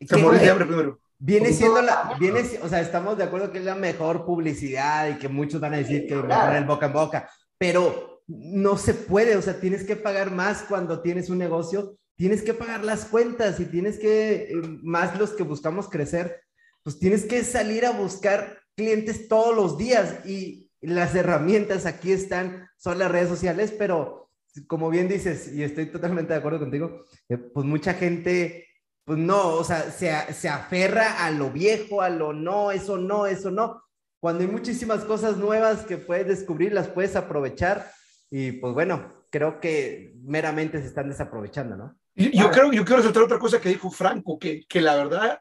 Se 0.00 0.16
muere 0.16 0.38
de 0.38 0.48
hambre 0.50 0.64
primero. 0.64 0.98
Viene 1.18 1.52
siendo 1.52 1.82
la, 1.82 2.16
viene, 2.18 2.40
o 2.62 2.68
sea, 2.68 2.80
estamos 2.80 3.18
de 3.18 3.24
acuerdo 3.24 3.52
que 3.52 3.58
es 3.58 3.64
la 3.64 3.74
mejor 3.74 4.24
publicidad 4.24 5.10
y 5.10 5.18
que 5.18 5.28
muchos 5.28 5.60
van 5.60 5.74
a 5.74 5.76
decir 5.76 6.06
que 6.06 6.14
mejor 6.16 6.54
el 6.54 6.64
boca 6.64 6.86
en 6.86 6.92
boca, 6.94 7.30
pero 7.58 8.22
no 8.26 8.78
se 8.78 8.94
puede, 8.94 9.36
o 9.36 9.42
sea, 9.42 9.60
tienes 9.60 9.84
que 9.84 9.94
pagar 9.94 10.30
más 10.30 10.62
cuando 10.62 11.02
tienes 11.02 11.28
un 11.28 11.36
negocio, 11.36 11.98
tienes 12.16 12.42
que 12.42 12.54
pagar 12.54 12.82
las 12.82 13.04
cuentas 13.04 13.60
y 13.60 13.66
tienes 13.66 13.98
que, 13.98 14.44
eh, 14.44 14.54
más 14.82 15.18
los 15.18 15.32
que 15.32 15.42
buscamos 15.42 15.90
crecer, 15.90 16.42
pues 16.82 16.98
tienes 16.98 17.26
que 17.26 17.44
salir 17.44 17.84
a 17.84 17.90
buscar 17.90 18.58
clientes 18.74 19.28
todos 19.28 19.54
los 19.54 19.76
días 19.76 20.26
y 20.26 20.70
las 20.80 21.14
herramientas 21.14 21.84
aquí 21.84 22.12
están, 22.12 22.70
son 22.78 22.98
las 22.98 23.10
redes 23.10 23.28
sociales, 23.28 23.74
pero 23.76 24.25
como 24.66 24.90
bien 24.90 25.08
dices, 25.08 25.52
y 25.52 25.62
estoy 25.62 25.86
totalmente 25.86 26.32
de 26.32 26.38
acuerdo 26.38 26.60
contigo, 26.60 27.04
eh, 27.28 27.36
pues 27.36 27.66
mucha 27.66 27.94
gente 27.94 28.66
pues 29.06 29.20
no, 29.20 29.50
o 29.54 29.62
sea, 29.62 29.92
se, 29.92 30.10
se 30.34 30.48
aferra 30.48 31.24
a 31.24 31.30
lo 31.30 31.52
viejo, 31.52 32.02
a 32.02 32.10
lo 32.10 32.32
no, 32.32 32.72
eso 32.72 32.98
no, 32.98 33.26
eso 33.26 33.52
no. 33.52 33.84
Cuando 34.18 34.42
hay 34.42 34.48
muchísimas 34.48 35.04
cosas 35.04 35.36
nuevas 35.36 35.86
que 35.86 35.96
puedes 35.96 36.26
descubrir, 36.26 36.72
las 36.72 36.88
puedes 36.88 37.14
aprovechar 37.14 37.88
y 38.30 38.52
pues 38.52 38.74
bueno, 38.74 39.24
creo 39.30 39.60
que 39.60 40.12
meramente 40.24 40.80
se 40.80 40.88
están 40.88 41.08
desaprovechando, 41.08 41.76
¿no? 41.76 41.96
Yo, 42.16 42.50
creo, 42.50 42.72
yo 42.72 42.84
quiero 42.84 42.96
resaltar 42.96 43.22
otra 43.22 43.38
cosa 43.38 43.60
que 43.60 43.68
dijo 43.68 43.90
Franco, 43.90 44.40
que, 44.40 44.64
que 44.66 44.80
la 44.80 44.96
verdad, 44.96 45.40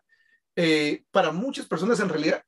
eh, 0.56 1.04
para 1.10 1.32
muchas 1.32 1.65
personas 1.65 1.99
en 2.01 2.10
realidad, 2.10 2.43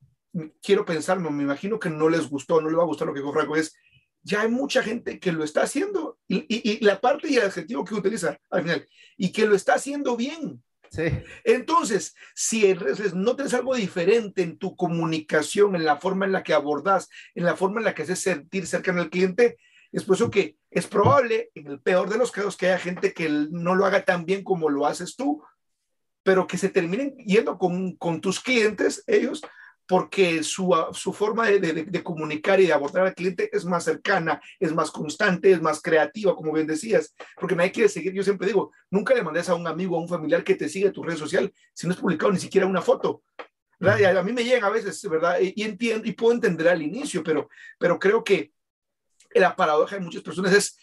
quiero 0.62 0.86
pensar, 0.86 1.20
me 1.20 1.44
imagino 1.44 1.80
que 1.80 1.90
no 1.90 2.10
les 2.10 2.30
gustó, 2.30 2.62
no 2.62 2.70
les 2.70 2.78
va 2.78 2.84
a 2.84 2.88
gustar 2.88 3.08
lo 3.08 3.14
que 3.16 3.22
dijo 3.22 3.34
Franco, 3.34 3.56
es, 3.56 3.74
ya 4.28 4.42
hay 4.42 4.50
mucha 4.50 4.84
gente 4.84 5.20
que 5.20 5.32
lo 5.32 5.44
está 5.44 5.62
haciendo 5.64 6.20
y, 6.28 6.40
y, 6.54 6.72
y 6.72 6.80
la 6.84 7.00
parte 7.00 7.30
y 7.30 7.38
el 7.38 7.46
adjetivo 7.46 7.86
que 7.86 7.96
utiliza 7.96 8.38
al 8.50 8.62
final, 8.62 8.88
y 9.16 9.32
que 9.32 9.46
lo 9.46 9.56
está 9.56 9.76
haciendo 9.76 10.18
bien. 10.18 10.62
Entonces, 11.44 12.16
si 12.34 12.74
no 13.14 13.36
tienes 13.36 13.54
algo 13.54 13.76
diferente 13.76 14.42
en 14.42 14.58
tu 14.58 14.76
comunicación, 14.76 15.76
en 15.76 15.86
la 15.86 15.98
forma 15.98 16.26
en 16.26 16.32
la 16.32 16.44
que 16.44 16.54
abordas, 16.54 17.10
en 17.36 17.46
la 17.46 17.56
forma 17.56 17.80
en 17.80 17.86
la 17.86 17.94
que 17.94 18.04
haces 18.04 18.20
sentir 18.20 18.68
cercano 18.68 19.02
al 19.02 19.10
cliente, 19.10 19.58
es 19.92 20.04
por 20.04 20.16
eso 20.16 20.30
que 20.30 20.58
es 20.72 20.88
probable, 20.88 21.50
en 21.56 21.68
el 21.68 21.80
peor 21.80 22.10
de 22.10 22.18
los 22.18 22.32
casos, 22.32 22.58
que 22.58 22.68
haya 22.68 22.80
gente 22.80 23.14
que 23.14 23.30
no 23.30 23.76
lo 23.76 23.86
haga 23.86 24.04
tan 24.04 24.26
bien 24.26 24.44
como 24.44 24.70
lo 24.70 24.86
haces 24.86 25.16
tú, 25.16 25.42
pero 26.24 26.48
que 26.48 26.58
se 26.58 26.70
terminen 26.70 27.16
yendo 27.18 27.58
con, 27.58 27.96
con 27.96 28.20
tus 28.20 28.40
clientes, 28.40 29.04
ellos, 29.08 29.42
porque 29.88 30.44
su, 30.44 30.76
su 30.92 31.14
forma 31.14 31.48
de, 31.48 31.60
de, 31.60 32.04
comunicar 32.04 32.60
y 32.60 32.68
de 32.68 32.74
abordar 32.74 33.08
al 33.08 33.16
cliente 33.16 33.50
es 33.54 33.64
más 33.64 33.86
cercana, 33.86 34.42
es 34.60 34.74
más 34.74 34.92
constante, 34.92 35.52
es 35.52 35.62
más 35.62 35.82
creativa, 35.82 36.36
como 36.36 36.52
bien 36.52 36.68
decías, 36.68 37.16
porque 37.40 37.56
nadie 37.56 37.72
quiere 37.72 37.90
seguir, 37.90 38.14
yo 38.14 38.24
siempre 38.24 38.48
digo, 38.48 38.72
nunca 38.92 39.14
le 39.14 39.24
mandes 39.24 39.48
a 39.48 39.56
un 39.56 39.66
amigo, 39.66 39.96
a 39.96 40.02
un 40.02 40.10
familiar 40.10 40.44
que 40.44 40.56
te 40.56 40.68
sigue 40.68 40.88
en 40.88 40.94
tu 40.94 41.04
red 41.04 41.16
social 41.16 41.52
si 41.74 41.88
no 41.88 41.94
es 41.94 42.00
publicado 42.00 42.32
ni 42.32 42.40
siquiera 42.40 42.68
una 42.68 42.82
foto. 42.82 43.24
¿verdad? 43.80 44.18
a 44.18 44.24
mí 44.24 44.34
me 44.34 44.44
llegan 44.44 44.64
a 44.64 44.70
veces, 44.70 45.08
¿verdad? 45.08 45.40
Y, 45.40 45.54
y, 45.56 45.64
entiendo 45.64 46.08
y 46.08 46.12
puedo 46.12 46.34
entender 46.34 46.68
al 46.68 46.82
inicio, 46.82 47.24
pero, 47.24 47.48
pero 47.78 48.00
creo 48.00 48.24
que 48.24 48.52
la 49.34 49.56
paradoja 49.56 49.96
de 49.96 50.02
muchas 50.02 50.24
personas 50.24 50.54
es 50.54 50.78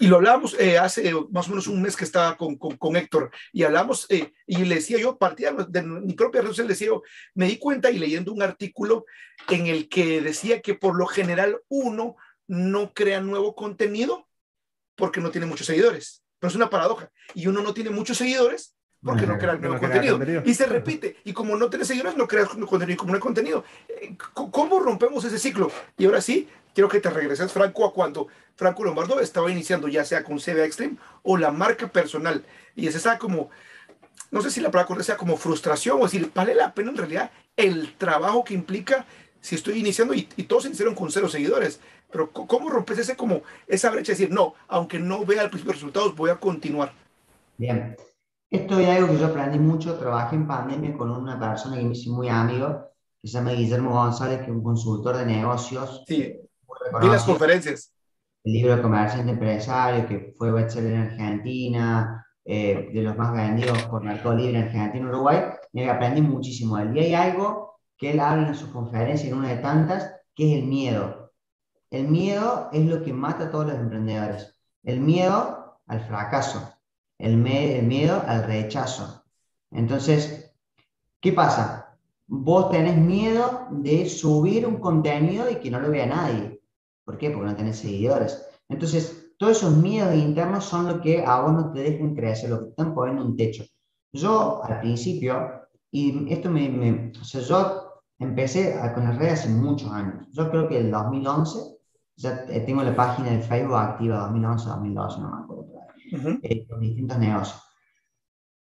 y 0.00 0.08
lo 0.08 0.16
hablamos 0.16 0.56
eh, 0.58 0.76
hace 0.76 1.12
más 1.30 1.46
o 1.46 1.50
menos 1.50 1.66
un 1.68 1.80
mes 1.80 1.96
que 1.96 2.04
estaba 2.04 2.36
con, 2.36 2.56
con, 2.56 2.96
Héctor 2.96 3.30
y 3.52 3.62
hablamos 3.62 4.06
eh, 4.10 4.32
y 4.46 4.64
le 4.64 4.76
decía 4.76 4.98
yo, 4.98 5.18
partía 5.18 5.52
de 5.52 5.82
mi 5.82 6.14
propia 6.14 6.40
red 6.40 6.48
social, 6.48 6.66
le 6.66 6.72
decía 6.72 6.88
yo, 6.88 7.02
me 7.34 7.46
di 7.46 7.58
cuenta 7.58 7.90
y 7.90 7.98
leyendo 7.98 8.32
un 8.32 8.42
artículo 8.42 9.04
en 9.48 9.68
el 9.68 9.88
que 9.88 10.20
decía 10.20 10.60
que 10.60 10.74
por 10.74 10.96
lo 10.96 11.06
general 11.06 11.60
uno 11.68 12.16
no 12.48 12.92
crea 12.92 13.20
nuevo 13.20 13.54
contenido 13.54 14.28
porque 14.96 15.20
no 15.20 15.30
tiene 15.30 15.46
muchos 15.46 15.66
seguidores. 15.66 16.24
Pero 16.38 16.50
es 16.50 16.56
una 16.56 16.70
paradoja. 16.70 17.10
Y 17.34 17.46
uno 17.46 17.62
no 17.62 17.72
tiene 17.72 17.90
muchos 17.90 18.18
seguidores 18.18 18.76
porque 19.04 19.26
no, 19.26 19.38
crea 19.38 19.54
nuevo 19.56 19.78
contenido. 19.78 20.42
Y 20.44 20.54
se 20.54 20.66
repite. 20.66 21.16
Y 21.24 21.32
como 21.32 21.56
no 21.56 21.68
tienes 21.68 21.88
seguidores, 21.88 22.16
no 22.16 22.26
creas 22.26 22.48
contenido. 22.48 22.92
Y 22.92 22.96
como 22.96 23.12
no 23.12 23.16
hay 23.16 23.20
contenido, 23.20 23.64
eh, 23.88 24.16
¿cómo 24.32 24.80
rompemos 24.80 25.24
ese 25.24 25.38
ciclo? 25.38 25.70
Y 25.98 26.06
ahora 26.06 26.20
sí, 26.20 26.48
quiero 26.74 26.88
que 26.88 27.00
te 27.00 27.10
regreses, 27.10 27.52
Franco, 27.52 27.84
a 27.84 27.92
cuando 27.92 28.28
Franco 28.56 28.84
Lombardo 28.84 29.20
estaba 29.20 29.50
iniciando, 29.50 29.88
ya 29.88 30.04
sea 30.04 30.24
con 30.24 30.38
CBA 30.38 30.64
Extreme 30.64 30.96
o 31.22 31.36
la 31.36 31.50
marca 31.50 31.88
personal. 31.88 32.44
Y 32.74 32.86
es 32.86 32.94
esa 32.94 33.18
como, 33.18 33.50
no 34.30 34.42
sé 34.42 34.50
si 34.50 34.60
la 34.60 34.70
palabra 34.70 34.88
correcta 34.88 35.04
sea 35.04 35.16
como 35.16 35.36
frustración 35.36 36.00
o 36.00 36.04
decir, 36.04 36.30
vale 36.34 36.54
la 36.54 36.74
pena 36.74 36.90
en 36.90 36.96
realidad 36.96 37.30
el 37.56 37.94
trabajo 37.96 38.44
que 38.44 38.54
implica 38.54 39.06
si 39.40 39.54
estoy 39.54 39.78
iniciando 39.78 40.14
y, 40.14 40.22
todos 40.22 40.66
iniciaron 40.66 40.94
con 40.94 41.10
cero 41.10 41.28
seguidores. 41.28 41.80
Pero 42.10 42.30
¿cómo 42.30 42.70
rompes 42.70 42.98
ese 42.98 43.16
como 43.16 43.42
esa 43.66 43.90
brecha? 43.90 44.12
decir, 44.12 44.30
no, 44.30 44.54
aunque 44.68 44.98
no 44.98 45.24
vea 45.26 45.42
al 45.42 45.50
principio 45.50 45.72
resultados, 45.72 46.14
voy 46.14 46.30
a 46.30 46.36
continuar. 46.36 46.92
Bien. 47.58 47.96
Esto 48.54 48.78
es 48.78 48.88
algo 48.88 49.08
que 49.08 49.18
yo 49.18 49.26
aprendí 49.26 49.58
mucho. 49.58 49.98
Trabajé 49.98 50.36
en 50.36 50.46
pandemia 50.46 50.96
con 50.96 51.10
una 51.10 51.38
persona 51.38 51.76
que 51.76 51.84
me 51.84 51.92
hizo 51.92 52.12
muy 52.12 52.28
amigo, 52.28 52.90
que 53.20 53.28
se 53.28 53.38
llama 53.38 53.52
Guillermo 53.52 53.90
González, 53.90 54.38
que 54.38 54.44
es 54.44 54.50
un 54.50 54.62
consultor 54.62 55.16
de 55.16 55.26
negocios. 55.26 56.04
Sí 56.06 56.40
y 57.02 57.06
las 57.06 57.24
conferencias. 57.24 57.92
El 58.44 58.52
libro 58.52 58.76
de 58.76 58.82
Comerciante 58.82 59.32
Empresario, 59.32 60.06
que 60.06 60.34
fue 60.36 60.52
bestseller 60.52 60.92
en 60.92 61.00
Argentina, 61.02 62.26
eh, 62.44 62.90
de 62.92 63.02
los 63.02 63.16
más 63.16 63.32
vendidos 63.32 63.82
por 63.84 64.02
Mercado 64.02 64.34
Libre 64.36 64.58
en 64.58 64.64
Argentina 64.66 65.06
y 65.06 65.08
Uruguay, 65.08 65.38
me 65.72 65.88
aprendí 65.88 66.20
muchísimo 66.20 66.76
de 66.76 66.82
él. 66.82 66.96
Y 66.96 67.00
hay 67.00 67.14
algo 67.14 67.78
que 67.96 68.10
él 68.10 68.20
habla 68.20 68.48
en 68.48 68.54
su 68.54 68.70
conferencia, 68.70 69.28
en 69.28 69.36
una 69.36 69.48
de 69.48 69.56
tantas, 69.56 70.14
que 70.34 70.52
es 70.52 70.62
el 70.62 70.68
miedo. 70.68 71.32
El 71.90 72.08
miedo 72.08 72.68
es 72.72 72.84
lo 72.84 73.02
que 73.02 73.12
mata 73.12 73.44
a 73.44 73.50
todos 73.50 73.68
los 73.68 73.76
emprendedores. 73.76 74.54
El 74.82 75.00
miedo 75.00 75.80
al 75.86 76.06
fracaso, 76.06 76.73
el, 77.18 77.36
miedo 77.36 78.22
al 78.26 78.44
rechazo. 78.44 79.24
Entonces, 79.70 80.54
¿qué 81.20 81.32
pasa? 81.32 81.96
Vos 82.26 82.70
tenés 82.70 82.96
miedo 82.96 83.66
de 83.70 84.08
subir 84.08 84.66
un 84.66 84.76
contenido 84.76 85.50
y 85.50 85.56
que 85.56 85.70
no 85.70 85.80
lo 85.80 85.90
vea 85.90 86.06
nadie. 86.06 86.60
¿Por 87.04 87.18
qué? 87.18 87.30
Porque 87.30 87.46
no 87.46 87.56
tenés 87.56 87.78
seguidores. 87.78 88.46
Entonces, 88.68 89.32
todos 89.38 89.58
esos 89.58 89.76
miedos 89.76 90.14
internos 90.14 90.64
son 90.64 90.86
lo 90.86 91.00
que 91.00 91.24
a 91.24 91.40
vos 91.40 91.52
no 91.52 91.72
te 91.72 91.80
dejan 91.80 92.14
crecer, 92.14 92.50
lo 92.50 92.60
que 92.60 92.68
están 92.70 92.94
poniendo 92.94 93.24
un 93.24 93.36
techo. 93.36 93.64
Yo, 94.12 94.62
al 94.64 94.80
principio, 94.80 95.68
y 95.90 96.32
esto 96.32 96.50
me, 96.50 96.68
me 96.68 97.12
o 97.20 97.24
sea, 97.24 97.40
yo 97.40 98.02
empecé 98.18 98.78
con 98.94 99.04
las 99.04 99.18
redes 99.18 99.40
hace 99.40 99.48
muchos 99.48 99.90
años. 99.90 100.26
Yo 100.32 100.50
creo 100.50 100.68
que 100.68 100.78
el 100.78 100.90
2011, 100.90 101.76
ya 102.16 102.46
tengo 102.46 102.82
la 102.82 102.94
página 102.94 103.30
de 103.30 103.40
Facebook 103.40 103.76
activa, 103.76 104.20
2011, 104.20 104.68
2012, 104.68 105.20
no 105.20 105.30
me 105.30 105.42
acuerdo, 105.42 105.83
eh, 106.10 106.66
con 106.68 106.80
distintos 106.80 107.18
negocios. 107.18 107.62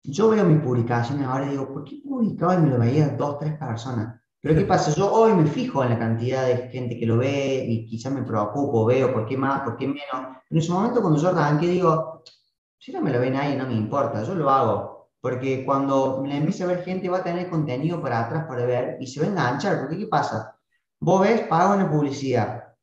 Yo 0.05 0.31
veo 0.31 0.45
mis 0.45 0.61
publicaciones 0.61 1.27
ahora 1.27 1.47
y 1.47 1.51
digo, 1.51 1.73
¿por 1.73 1.85
qué 1.85 2.01
publicaba 2.05 2.55
y 2.57 2.59
me 2.59 2.71
lo 2.71 2.79
veía 2.79 3.11
dos, 3.11 3.39
tres 3.39 3.57
personas? 3.57 4.21
Pero 4.41 4.55
¿qué 4.57 4.65
pasa? 4.67 4.93
Yo 4.95 5.13
hoy 5.13 5.33
me 5.35 5.47
fijo 5.47 5.83
en 5.85 5.91
la 5.91 5.99
cantidad 5.99 6.47
de 6.47 6.69
gente 6.69 6.99
que 6.99 7.07
lo 7.07 7.19
ve 7.19 7.65
y 7.69 7.87
quizás 7.87 8.13
me 8.13 8.23
preocupo, 8.23 8.85
veo 8.85 9.13
por 9.13 9.27
qué 9.27 9.37
más, 9.37 9.63
por 9.63 9.77
qué 9.77 9.87
menos. 9.87 10.03
Pero 10.11 10.35
en 10.51 10.59
ese 10.59 10.73
momento 10.73 11.01
cuando 11.01 11.21
yo 11.21 11.29
arranqué 11.29 11.69
digo, 11.69 12.23
si 12.79 12.93
no 12.93 13.01
me 13.01 13.13
lo 13.13 13.21
ve 13.21 13.31
nadie 13.31 13.57
no 13.57 13.67
me 13.67 13.75
importa, 13.75 14.25
yo 14.25 14.35
lo 14.35 14.51
hago. 14.51 15.11
Porque 15.21 15.65
cuando 15.65 16.21
me 16.21 16.37
empiece 16.37 16.65
a 16.65 16.67
ver 16.67 16.83
gente 16.83 17.09
va 17.09 17.19
a 17.19 17.23
tener 17.23 17.49
contenido 17.49 18.03
para 18.03 18.27
atrás 18.27 18.47
para 18.49 18.67
ver 18.67 18.97
y 19.01 19.07
se 19.07 19.21
va 19.21 19.27
a 19.27 19.31
enganchar. 19.31 19.79
Porque 19.81 19.97
¿qué 19.97 20.07
pasa? 20.07 20.59
Vos 20.99 21.21
ves, 21.21 21.43
pagas 21.43 21.77
una 21.77 21.91
publicidad, 21.91 22.75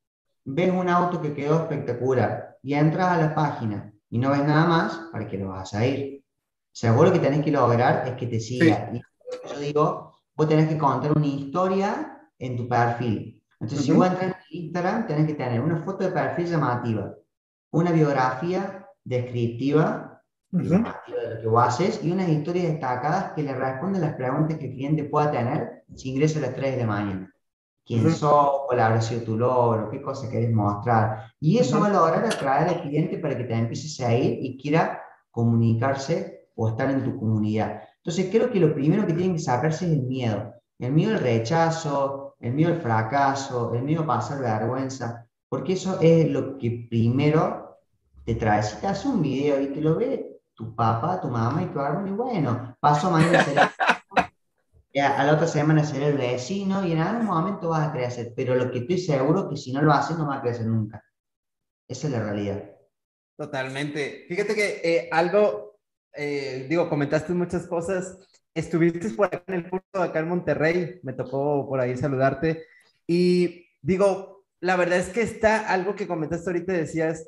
ves 0.46 0.72
un 0.72 0.88
auto 0.88 1.22
que 1.22 1.34
quedó 1.34 1.56
espectacular 1.62 2.58
y 2.64 2.74
entras 2.74 3.10
a 3.10 3.18
la 3.18 3.36
página 3.36 3.94
y 4.10 4.18
no 4.18 4.32
ves 4.32 4.44
nada 4.44 4.66
más, 4.66 5.10
¿para 5.12 5.28
qué 5.28 5.38
lo 5.38 5.50
vas 5.50 5.74
a 5.74 5.86
ir? 5.86 6.20
O 6.20 6.76
sea, 6.80 6.94
vos 6.94 7.06
lo 7.06 7.14
que 7.14 7.20
tenés 7.20 7.44
que 7.44 7.52
lograr 7.52 8.08
es 8.08 8.14
que 8.16 8.28
te 8.28 8.40
siga. 8.40 8.92
Y 8.94 9.02
yo 9.48 9.60
digo, 9.60 10.14
vos 10.36 10.48
tenés 10.48 10.70
que 10.70 10.78
contar 10.78 11.16
una 11.16 11.28
historia 11.28 12.30
en 12.38 12.58
tu 12.58 12.68
perfil. 12.68 13.44
Entonces, 13.60 13.86
si 13.86 13.92
vos 13.92 14.08
entras 14.08 14.36
en 14.52 14.62
Instagram, 14.64 15.08
tenés 15.08 15.28
que 15.28 15.34
tener 15.34 15.60
una 15.60 15.84
foto 15.84 16.06
de 16.06 16.12
perfil 16.12 16.48
llamativa, 16.48 17.14
una 17.72 17.92
biografía 17.92 18.88
descriptiva, 19.04 20.10
de 20.52 20.64
lo 20.64 21.42
que 21.42 21.48
vos 21.48 21.64
haces 21.64 22.04
y 22.04 22.12
unas 22.12 22.28
historias 22.28 22.68
destacadas 22.68 23.34
que 23.34 23.44
le 23.44 23.54
responden 23.54 24.02
las 24.02 24.16
preguntas 24.16 24.58
que 24.58 24.66
el 24.66 24.74
cliente 24.74 25.04
pueda 25.04 25.32
tener 25.32 25.84
si 25.96 26.10
ingresa 26.10 26.40
a 26.40 26.44
las 26.44 26.56
3 26.56 26.76
de 26.76 26.82
la 26.82 26.88
mañana. 26.88 27.34
¿Quién 27.90 28.06
uh 28.06 28.12
sos? 28.12 28.52
¿Cuál 28.68 28.82
habrá 28.82 29.02
sido 29.02 29.24
tu 29.24 29.36
logro? 29.36 29.90
¿Qué 29.90 30.00
cosa 30.00 30.30
querés 30.30 30.54
mostrar? 30.54 31.34
Y 31.40 31.58
eso 31.58 31.80
va 31.80 31.88
a 31.88 31.90
lograr 31.90 32.24
atraer 32.24 32.68
al 32.70 32.82
cliente 32.84 33.18
para 33.18 33.36
que 33.36 33.46
te 33.46 33.56
empieces 33.56 34.00
a 34.02 34.14
ir 34.14 34.38
y 34.46 34.60
quiera 34.62 35.02
comunicarse 35.32 36.50
o 36.56 36.70
estar 36.70 36.92
en 36.92 37.04
tu 37.04 37.18
comunidad. 37.18 37.82
Entonces 37.98 38.28
creo 38.30 38.52
que 38.52 38.60
lo 38.60 38.76
primero 38.76 39.08
que 39.08 39.14
tienen 39.14 39.34
que 39.34 39.42
sacarse 39.42 39.88
es 39.88 39.94
el 39.94 40.04
miedo. 40.04 40.54
El 40.78 40.92
miedo 40.92 41.16
al 41.16 41.20
rechazo, 41.20 42.36
el 42.40 42.54
miedo 42.54 42.74
al 42.74 42.80
fracaso, 42.80 43.74
el 43.74 43.82
miedo 43.82 44.04
a 44.04 44.06
pasar 44.06 44.40
vergüenza, 44.40 45.26
porque 45.50 45.74
eso 45.74 45.98
es 46.00 46.30
lo 46.30 46.60
que 46.60 46.86
primero 46.92 47.80
te 48.24 48.36
trae. 48.36 48.62
Si 48.62 48.80
te 48.80 48.86
hace 48.86 49.08
un 49.08 49.24
video 49.24 49.60
y 49.60 49.70
te 49.70 49.82
lo 49.82 49.96
ve 49.96 50.42
tu 50.54 50.76
papá, 50.76 51.20
tu 51.20 51.28
mamá 51.28 51.64
y 51.64 51.66
tu 51.66 51.80
hermano, 51.80 52.08
y 52.08 52.12
bueno, 52.12 52.78
paso 52.80 53.10
mañana 53.12 53.44
será, 53.44 53.72
a 54.98 55.24
la 55.24 55.34
otra 55.34 55.48
semana 55.48 55.84
será 55.84 56.08
el 56.08 56.18
vecino 56.18 56.86
y 56.86 56.94
en 56.94 57.00
algún 57.00 57.26
momento 57.26 57.70
vas 57.70 57.90
a 57.90 57.92
crecer, 57.92 58.34
pero 58.36 58.56
lo 58.56 58.72
que 58.72 58.80
estoy 58.80 58.98
seguro 58.98 59.50
que 59.50 59.56
si 59.56 59.72
no 59.72 59.82
lo 59.82 59.94
haces 59.94 60.18
no 60.18 60.28
va 60.28 60.38
a 60.38 60.42
crecer 60.42 60.66
nunca. 60.66 61.04
Esa 61.88 62.08
es 62.08 62.14
la 62.14 62.24
realidad. 62.24 62.64
Totalmente. 63.38 64.26
Fíjate 64.28 64.56
que 64.56 64.82
eh, 64.84 65.10
algo, 65.12 65.80
eh, 66.14 66.66
digo, 66.70 66.90
comentaste 66.90 67.34
muchas 67.34 67.68
cosas. 67.68 68.18
Estuviste 68.54 69.12
por 69.12 69.28
acá 69.28 69.44
en 69.48 69.54
el 69.54 69.70
curso 69.70 69.86
acá 69.94 70.20
en 70.20 70.28
Monterrey, 70.28 71.00
me 71.04 71.14
tocó 71.14 71.68
por 71.68 71.80
ahí 71.80 71.96
saludarte. 71.96 72.66
Y 73.08 73.68
digo, 73.82 74.46
la 74.60 74.76
verdad 74.76 75.00
es 75.00 75.10
que 75.10 75.22
está 75.22 75.70
algo 75.70 75.96
que 75.96 76.08
comentaste 76.08 76.50
ahorita, 76.50 76.74
decías, 76.74 77.28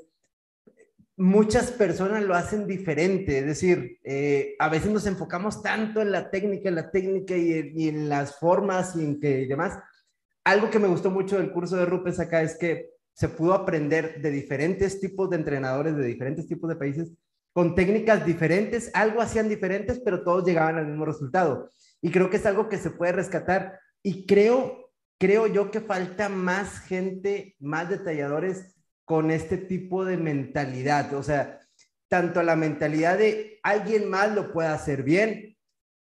muchas 1.18 1.72
personas 1.72 2.24
lo 2.24 2.36
hacen 2.36 2.68
diferente, 2.68 3.40
es 3.40 3.46
decir, 3.46 4.00
eh, 4.04 4.56
a 4.60 4.70
veces 4.70 4.92
nos 4.92 5.06
enfocamos 5.06 5.62
tanto 5.62 6.02
en 6.02 6.12
la 6.12 6.30
técnica, 6.32 6.70
en 6.70 6.76
la 6.76 6.92
técnica 6.92 7.36
y 7.36 7.90
en 7.90 8.10
las 8.10 8.40
formas 8.40 8.96
y 8.96 9.04
en 9.04 9.20
que 9.20 9.42
y 9.42 9.48
demás. 9.48 9.78
Algo 10.44 10.70
que 10.70 10.80
me 10.80 10.88
gustó 10.88 11.12
mucho 11.12 11.38
del 11.38 11.52
curso 11.52 11.76
de 11.76 11.86
Rupes 11.86 12.20
acá 12.20 12.42
es 12.42 12.58
que 12.58 12.90
se 13.14 13.30
pudo 13.30 13.54
aprender 13.54 14.22
de 14.22 14.32
diferentes 14.32 15.00
tipos 15.00 15.30
de 15.30 15.36
entrenadores 15.36 15.96
de 15.96 16.06
diferentes 16.06 16.48
tipos 16.48 16.70
de 16.70 16.76
países 16.76 17.12
con 17.54 17.76
técnicas 17.76 18.26
diferentes, 18.26 18.90
algo 18.94 19.22
hacían 19.22 19.50
diferentes, 19.50 20.00
pero 20.00 20.24
todos 20.24 20.46
llegaban 20.46 20.78
al 20.78 20.88
mismo 20.88 21.06
resultado. 21.06 21.70
Y 22.02 22.10
creo 22.10 22.30
que 22.30 22.38
es 22.38 22.46
algo 22.46 22.70
que 22.70 22.78
se 22.78 22.92
puede 22.92 23.12
rescatar. 23.12 23.78
Y 24.02 24.26
creo, 24.26 24.90
creo 25.20 25.48
yo 25.48 25.70
que 25.70 25.82
falta 25.82 26.30
más 26.30 26.80
gente, 26.80 27.56
más 27.60 27.90
detalladores 27.90 28.81
con 29.06 29.32
este 29.32 29.58
tipo 29.58 30.06
de 30.06 30.18
mentalidad. 30.18 31.14
O 31.14 31.24
sea, 31.24 31.60
tanto 32.08 32.44
la 32.44 32.56
mentalidad 32.56 33.18
de 33.18 33.60
alguien 33.64 34.10
más 34.10 34.34
lo 34.34 34.52
puede 34.52 34.68
hacer 34.70 35.04
bien, 35.04 35.58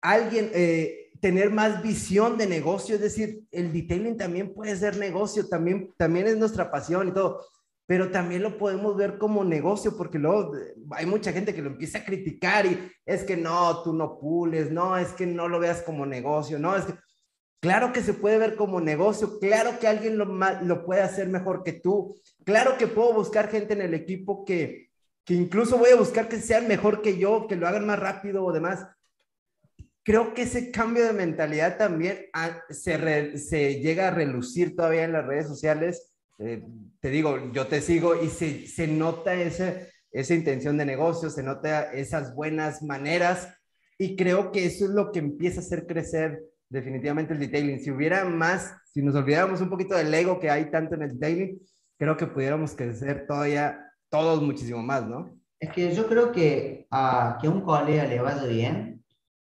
alguien, 0.02 0.50
eh, 0.52 1.10
tener 1.20 1.50
más 1.50 1.82
visión 1.82 2.36
de 2.36 2.46
negocio, 2.46 2.96
es 2.96 3.00
decir, 3.00 3.44
el 3.50 3.72
detailing 3.72 4.16
también 4.16 4.52
puede 4.52 4.76
ser 4.76 4.98
negocio, 4.98 5.48
también, 5.48 5.92
también 5.96 6.26
es 6.26 6.36
nuestra 6.36 6.70
pasión 6.70 7.08
y 7.08 7.12
todo, 7.12 7.46
pero 7.86 8.10
también 8.10 8.42
lo 8.42 8.58
podemos 8.58 8.96
ver 8.96 9.16
como 9.16 9.42
negocio, 9.42 9.96
porque 9.96 10.18
luego 10.18 10.56
eh, 10.56 10.74
hay 10.90 11.06
mucha 11.06 11.32
gente 11.32 11.54
que 11.54 11.62
lo 11.62 11.70
empieza 11.70 11.98
a 11.98 12.04
criticar 12.04 12.66
y 12.66 12.90
es 13.06 13.24
que 13.24 13.36
no, 13.36 13.82
tú 13.82 13.94
no 13.94 14.18
pules, 14.18 14.70
no, 14.70 14.96
es 14.98 15.08
que 15.12 15.26
no 15.26 15.48
lo 15.48 15.58
veas 15.58 15.82
como 15.82 16.04
negocio, 16.04 16.58
no, 16.58 16.76
es 16.76 16.84
que, 16.84 16.92
claro 17.66 17.92
que 17.92 18.00
se 18.00 18.14
puede 18.14 18.38
ver 18.38 18.54
como 18.54 18.80
negocio, 18.80 19.40
claro 19.40 19.80
que 19.80 19.88
alguien 19.88 20.16
lo, 20.16 20.24
lo 20.24 20.84
puede 20.84 21.00
hacer 21.00 21.28
mejor 21.28 21.64
que 21.64 21.72
tú, 21.72 22.14
claro 22.44 22.78
que 22.78 22.86
puedo 22.86 23.12
buscar 23.12 23.50
gente 23.50 23.74
en 23.74 23.80
el 23.80 23.92
equipo 23.92 24.44
que, 24.44 24.90
que 25.24 25.34
incluso 25.34 25.76
voy 25.76 25.90
a 25.90 25.96
buscar 25.96 26.28
que 26.28 26.38
sean 26.38 26.68
mejor 26.68 27.02
que 27.02 27.18
yo, 27.18 27.48
que 27.48 27.56
lo 27.56 27.66
hagan 27.66 27.84
más 27.84 27.98
rápido 27.98 28.44
o 28.44 28.52
demás, 28.52 28.86
creo 30.04 30.32
que 30.32 30.42
ese 30.42 30.70
cambio 30.70 31.04
de 31.06 31.12
mentalidad 31.12 31.76
también 31.76 32.26
ah, 32.34 32.62
se, 32.70 33.36
se, 33.36 33.80
llega 33.80 34.06
a 34.06 34.12
relucir 34.12 34.76
todavía 34.76 35.02
en 35.02 35.12
las 35.12 35.26
redes 35.26 35.48
sociales. 35.48 36.14
Eh, 36.38 36.62
te 37.00 37.10
digo, 37.10 37.52
yo 37.52 37.66
te 37.66 37.80
sigo 37.80 38.22
y 38.22 38.28
se, 38.28 38.68
se 38.68 38.86
nota 38.86 39.34
ese, 39.34 39.90
esa 40.12 40.34
intención 40.34 40.76
de 40.76 40.86
negocio, 40.86 41.30
se 41.30 41.42
nota 41.42 41.92
esas 41.92 42.32
buenas 42.36 42.84
maneras 42.84 43.48
y 43.98 44.14
creo 44.14 44.52
que 44.52 44.66
eso 44.66 44.84
es 44.84 44.92
lo 44.92 45.10
que 45.10 45.18
empieza 45.18 45.58
a 45.58 45.64
hacer 45.64 45.88
crecer 45.88 46.44
definitivamente 46.68 47.32
el 47.32 47.40
detailing. 47.40 47.80
Si 47.80 47.90
hubiera 47.90 48.24
más, 48.24 48.76
si 48.92 49.02
nos 49.02 49.14
olvidáramos 49.14 49.60
un 49.60 49.70
poquito 49.70 49.94
del 49.94 50.12
ego 50.12 50.38
que 50.38 50.50
hay 50.50 50.70
tanto 50.70 50.94
en 50.94 51.02
el 51.02 51.12
detailing, 51.14 51.60
creo 51.98 52.16
que 52.16 52.26
pudiéramos 52.26 52.74
crecer 52.74 53.26
todavía 53.26 53.78
todos 54.08 54.42
muchísimo 54.42 54.82
más, 54.82 55.06
¿no? 55.06 55.30
Es 55.58 55.70
que 55.70 55.94
yo 55.94 56.06
creo 56.06 56.32
que 56.32 56.86
a 56.90 57.38
que 57.40 57.48
un 57.48 57.62
colega 57.62 58.04
le 58.04 58.20
vaya 58.20 58.44
bien, 58.44 59.04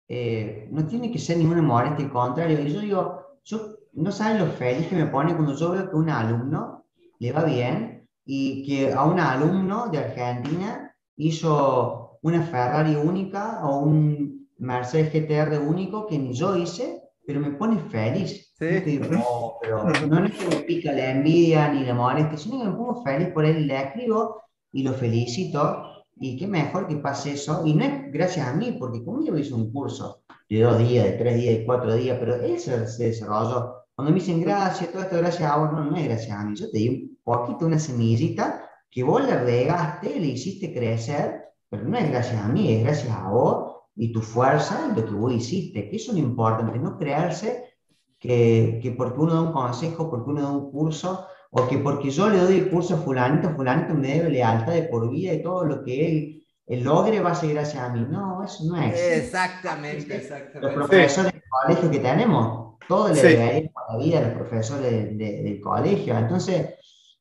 eh, 0.07 0.67
no 0.71 0.87
tiene 0.87 1.11
que 1.11 1.19
ser 1.19 1.37
ninguna 1.37 1.61
molestia, 1.61 2.05
al 2.05 2.11
contrario. 2.11 2.59
Y 2.59 2.73
yo 2.73 2.79
digo, 2.79 3.39
yo 3.43 3.75
no 3.93 4.11
saben 4.11 4.39
lo 4.39 4.51
feliz 4.53 4.87
que 4.87 4.95
me 4.95 5.07
pone 5.07 5.35
cuando 5.35 5.55
yo 5.55 5.71
veo 5.71 5.89
que 5.89 5.95
un 5.95 6.09
alumno 6.09 6.85
le 7.19 7.31
va 7.31 7.43
bien 7.43 8.07
y 8.25 8.65
que 8.65 8.93
a 8.93 9.03
un 9.03 9.19
alumno 9.19 9.89
de 9.89 9.99
Argentina 9.99 10.95
hizo 11.17 12.17
una 12.21 12.43
Ferrari 12.43 12.95
única 12.95 13.65
o 13.65 13.79
un 13.79 14.38
Mercedes 14.59 15.13
GTR 15.13 15.59
único 15.59 16.05
que 16.05 16.19
ni 16.19 16.33
yo 16.33 16.55
hice, 16.55 17.01
pero 17.25 17.39
me 17.39 17.51
pone 17.51 17.79
feliz. 17.89 18.53
Sí. 18.57 18.99
no, 19.09 19.53
pero 19.61 19.83
no 20.07 20.25
es 20.25 20.35
que 20.35 20.47
me 20.47 20.61
pica 20.63 20.91
la 20.91 21.11
envidia 21.11 21.71
ni 21.71 21.85
la 21.85 21.93
molestia, 21.93 22.37
sino 22.37 22.59
que 22.59 22.65
me 22.65 22.75
pongo 22.75 23.03
feliz 23.03 23.29
por 23.29 23.45
él, 23.45 23.67
le 23.67 23.81
escribo 23.81 24.41
y 24.73 24.83
lo 24.83 24.93
felicito 24.93 26.03
y 26.17 26.37
qué 26.37 26.45
mejor 26.47 26.87
que 26.87 26.97
pase 26.97 27.33
eso. 27.33 27.61
Y 27.65 27.73
no 27.73 27.85
es 27.85 28.11
gracias 28.11 28.47
a 28.47 28.53
mí, 28.53 28.75
porque 28.77 29.03
conmigo 29.03 29.37
hizo 29.37 29.55
un 29.55 29.71
curso 29.71 30.23
de 30.49 30.61
dos 30.61 30.77
días, 30.79 31.05
de 31.05 31.11
tres 31.13 31.35
días, 31.37 31.59
de 31.59 31.65
cuatro 31.65 31.95
días, 31.95 32.17
pero 32.19 32.35
eso 32.35 32.85
se 32.85 33.05
desarrolló. 33.05 33.75
Cuando 33.95 34.11
me 34.11 34.19
dicen 34.19 34.41
gracias, 34.41 34.91
todo 34.91 35.03
esto 35.03 35.17
gracias 35.17 35.49
a 35.49 35.57
vos, 35.57 35.71
no, 35.71 35.85
no 35.85 35.95
es 35.95 36.05
gracias 36.05 36.37
a 36.37 36.43
mí. 36.43 36.55
Yo 36.57 36.69
te 36.69 36.77
di 36.77 36.89
un 36.89 37.17
poquito, 37.23 37.65
una 37.65 37.79
semillita 37.79 38.65
que 38.89 39.03
vos 39.03 39.23
le 39.23 39.39
regaste, 39.39 40.19
le 40.19 40.27
hiciste 40.27 40.73
crecer, 40.73 41.43
pero 41.69 41.83
no 41.83 41.97
es 41.97 42.09
gracias 42.09 42.43
a 42.43 42.47
mí, 42.49 42.73
es 42.73 42.83
gracias 42.83 43.15
a 43.15 43.29
vos 43.29 43.68
y 43.99 44.13
tu 44.13 44.21
fuerza 44.21 44.89
y 44.89 44.97
lo 44.97 45.05
que 45.05 45.11
vos 45.11 45.33
hiciste. 45.33 45.89
Que 45.89 45.97
eso 45.97 46.11
es 46.11 46.17
lo 46.17 46.23
importante, 46.23 46.79
no 46.79 46.97
crearse 46.97 47.75
que, 48.17 48.79
que 48.81 48.91
porque 48.91 49.19
uno 49.19 49.33
da 49.33 49.41
un 49.41 49.51
consejo, 49.51 50.09
porque 50.09 50.29
uno 50.29 50.41
da 50.41 50.51
un 50.51 50.71
curso, 50.71 51.27
o 51.51 51.67
que 51.67 51.79
porque 51.79 52.09
yo 52.09 52.29
le 52.29 52.37
doy 52.37 52.59
el 52.59 52.69
curso 52.69 52.95
a 52.95 52.97
fulanito, 52.97 53.49
fulanito 53.49 53.93
me 53.93 54.07
debe 54.07 54.29
lealtad 54.29 54.71
de 54.71 54.83
por 54.83 55.09
vida 55.09 55.33
y 55.33 55.43
todo 55.43 55.65
lo 55.65 55.83
que 55.83 56.07
él, 56.07 56.43
él 56.67 56.83
logre 56.83 57.19
va 57.19 57.31
a 57.31 57.35
ser 57.35 57.53
gracias 57.53 57.83
a 57.83 57.89
mí. 57.89 58.05
No, 58.09 58.41
eso 58.41 58.63
no 58.63 58.81
es. 58.81 58.97
Exactamente, 58.97 60.15
exactamente. 60.15 60.61
Los 60.61 60.73
profesores 60.73 61.33
del 61.33 61.43
colegio 61.49 61.91
que 61.91 61.99
tenemos, 61.99 62.77
todo 62.87 63.09
le 63.09 63.15
sí. 63.15 63.69
la 63.89 63.97
vida 63.97 64.19
a 64.19 64.21
los 64.21 64.33
profesores 64.33 64.91
de, 64.91 65.15
de, 65.15 65.43
del 65.43 65.59
colegio. 65.59 66.17
Entonces, 66.17 66.75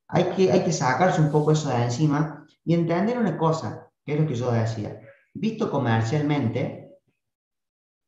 hay 0.06 0.24
que, 0.36 0.52
hay 0.52 0.62
que 0.62 0.72
sacarse 0.72 1.20
un 1.20 1.32
poco 1.32 1.50
eso 1.50 1.70
de 1.70 1.82
encima 1.82 2.46
y 2.64 2.74
entender 2.74 3.18
una 3.18 3.36
cosa, 3.36 3.90
que 4.04 4.14
es 4.14 4.20
lo 4.20 4.28
que 4.28 4.36
yo 4.36 4.52
decía. 4.52 5.00
Visto 5.34 5.70
comercialmente, 5.70 6.98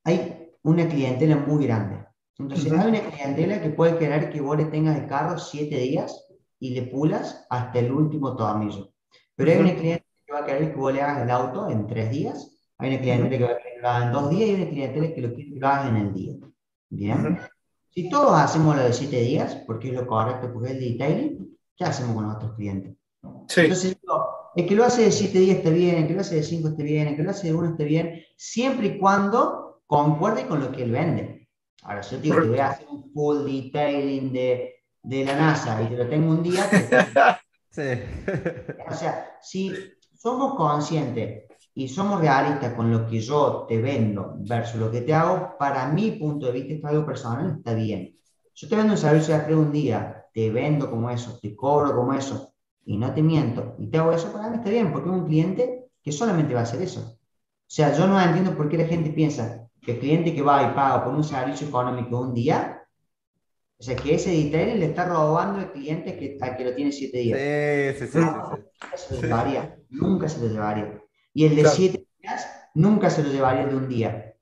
hay 0.05 0.51
una 0.63 0.89
clientela 0.89 1.37
muy 1.37 1.67
grande. 1.67 2.07
Entonces, 2.39 2.73
hay 2.73 2.89
una 2.89 3.01
clientela 3.01 3.61
que 3.61 3.71
puede 3.71 3.99
querer 3.99 4.31
que 4.31 4.41
vos 4.41 4.57
le 4.57 4.65
tengas 4.67 4.99
el 4.99 5.07
carro 5.07 5.39
siete 5.39 5.77
días 5.77 6.27
y 6.59 6.71
le 6.71 6.83
pulas 6.83 7.47
hasta 7.51 7.79
el 7.79 7.93
último 7.93 8.37
tornillo. 8.37 8.93
Pero 9.37 9.51
hay 9.51 9.59
una 9.59 9.75
clientela 9.75 10.07
que 10.27 10.33
va 10.33 10.39
a 10.41 10.45
querer 10.47 10.71
que 10.73 10.79
vos 10.79 10.93
le 10.93 11.03
hagas 11.03 11.23
el 11.23 11.31
auto 11.31 11.71
en 11.71 11.87
tres 11.87 12.11
días, 12.11 12.57
hay 12.79 12.95
una 12.95 13.01
clientela 13.01 13.39
que 13.39 13.45
va 13.45 13.51
a 13.51 13.57
querer 13.59 13.75
que 13.75 13.81
lo 13.81 13.89
hagas 13.89 14.07
en 14.07 14.13
dos 14.13 14.31
días 14.31 14.49
y 14.49 14.53
hay 14.53 14.55
una 14.55 14.71
clientela 14.71 15.15
que 15.15 15.21
lo 15.21 15.35
quiere 15.35 15.51
que 15.53 15.61
lo 15.61 15.69
hagas 15.69 15.89
en 15.89 15.97
el 15.97 16.15
día. 16.15 16.35
Bien. 16.89 17.39
Si 17.91 18.09
todos 18.09 18.39
hacemos 18.39 18.77
lo 18.77 18.83
de 18.83 18.93
siete 18.93 19.21
días, 19.21 19.57
porque 19.67 19.89
es 19.89 19.95
lo 19.95 20.07
correcto, 20.07 20.53
porque 20.53 20.71
es 20.71 20.77
el 20.77 20.81
detailing, 20.81 21.59
¿qué 21.77 21.85
hacemos 21.85 22.15
con 22.15 22.27
nuestros 22.27 22.55
clientes? 22.55 22.97
Sí. 23.49 23.63
Entonces, 23.63 23.97
el 24.57 24.67
que 24.67 24.75
lo 24.75 24.85
hace 24.85 25.05
de 25.05 25.13
siete 25.13 25.39
días 25.39 25.59
esté 25.59 25.71
bien, 25.71 25.97
el 25.97 26.07
que 26.09 26.15
lo 26.15 26.21
hace 26.21 26.37
de 26.37 26.43
cinco 26.43 26.69
esté 26.69 26.83
bien, 26.83 27.09
el 27.09 27.17
que 27.17 27.23
lo 27.23 27.31
hace 27.31 27.49
de 27.49 27.55
uno 27.55 27.71
esté 27.71 27.85
bien, 27.85 28.23
siempre 28.37 28.89
y 28.89 28.99
cuando 28.99 29.83
concuerde 29.87 30.47
con 30.47 30.61
lo 30.61 30.73
que 30.73 30.83
él 30.83 30.91
vende. 30.91 31.49
Ahora, 31.83 32.01
yo 32.03 32.19
digo, 32.19 32.43
te 32.43 32.49
voy 32.49 32.59
a 32.59 32.71
hacer 32.71 32.87
un 32.89 33.11
full 33.13 33.45
detailing 33.45 34.33
de, 34.33 34.75
de 35.03 35.25
la 35.25 35.37
NASA 35.37 35.83
y 35.83 35.87
te 35.87 35.97
lo 35.97 36.09
tengo 36.09 36.31
un 36.31 36.43
día. 36.43 36.65
sí. 37.71 37.83
O 38.89 38.95
sea, 38.95 39.39
si 39.41 39.73
somos 40.17 40.55
conscientes 40.57 41.45
y 41.75 41.89
somos 41.89 42.21
realistas 42.21 42.75
con 42.75 42.91
lo 42.91 43.07
que 43.07 43.21
yo 43.21 43.65
te 43.69 43.81
vendo 43.81 44.35
versus 44.41 44.81
lo 44.81 44.91
que 44.91 45.01
te 45.01 45.15
hago, 45.15 45.57
para 45.59 45.89
mi 45.89 46.13
punto 46.13 46.47
de 46.47 46.53
vista, 46.53 46.75
esto 46.75 46.87
es 46.87 46.93
algo 46.93 47.07
personal, 47.07 47.57
está 47.59 47.75
bien. 47.75 48.15
Yo 48.55 48.69
te 48.69 48.77
vendo 48.77 48.93
un 48.93 48.99
servicio 48.99 49.39
de 49.39 49.55
un 49.55 49.73
día, 49.73 50.27
te 50.35 50.51
vendo 50.51 50.91
como 50.91 51.09
eso, 51.09 51.39
te 51.41 51.57
cobro 51.57 51.95
como 51.95 52.13
eso, 52.13 52.50
y 52.85 52.97
no 52.97 53.13
te 53.15 53.23
miento, 53.23 53.77
y 53.79 53.89
te 53.89 53.99
hago 53.99 54.13
eso, 54.13 54.33
para 54.33 54.49
mí 54.49 54.57
está 54.57 54.71
bien, 54.71 54.93
porque 54.93 55.09
es 55.09 55.15
un 55.15 55.27
cliente 55.27 55.91
que 56.03 56.13
solamente 56.13 56.55
va 56.55 56.61
a 56.61 56.63
hacer 56.65 56.83
eso. 56.83 57.01
O 57.01 57.73
sea, 57.73 57.97
yo 57.97 58.07
no 58.07 58.21
entiendo 58.21 58.57
por 58.57 58.69
qué 58.69 58.79
la 58.79 58.87
gente 58.87 59.11
piensa, 59.11 59.69
que 59.81 59.93
el 59.93 59.99
cliente 60.01 60.35
que 60.35 60.43
va 60.43 60.63
y 60.63 60.75
paga 60.75 61.05
por 61.05 61.15
un 61.15 61.25
servicio 61.25 61.69
económico 61.69 62.21
un 62.21 62.35
día, 62.35 62.83
o 63.79 63.83
sea, 63.83 63.97
que 63.97 64.15
ese 64.15 64.31
detailer 64.31 64.77
le 64.77 64.87
está 64.87 65.07
robando 65.07 65.59
al 65.59 65.73
cliente 65.73 66.19
que, 66.19 66.37
al 66.41 66.57
que 66.57 66.65
lo 66.65 66.75
tiene 66.75 66.93
siete 66.93 67.19
días. 67.19 67.39
Sí, 67.99 68.07
sí, 68.07 68.13
sí. 68.13 68.19
Nunca 68.19 68.97
se 68.97 69.15
lo 69.15 69.23
llevaría, 69.23 69.79
nunca 69.89 70.29
se 70.29 70.41
lo 70.41 70.49
llevaría. 70.49 71.03
Y 71.33 71.47
el 71.47 71.57
de 71.57 71.65
siete 71.65 72.07
días, 72.21 72.47
nunca 72.75 73.09
se 73.09 73.23
lo 73.23 73.31
llevaría 73.31 73.67
de 73.67 73.77
un 73.77 73.89
día. 73.89 74.35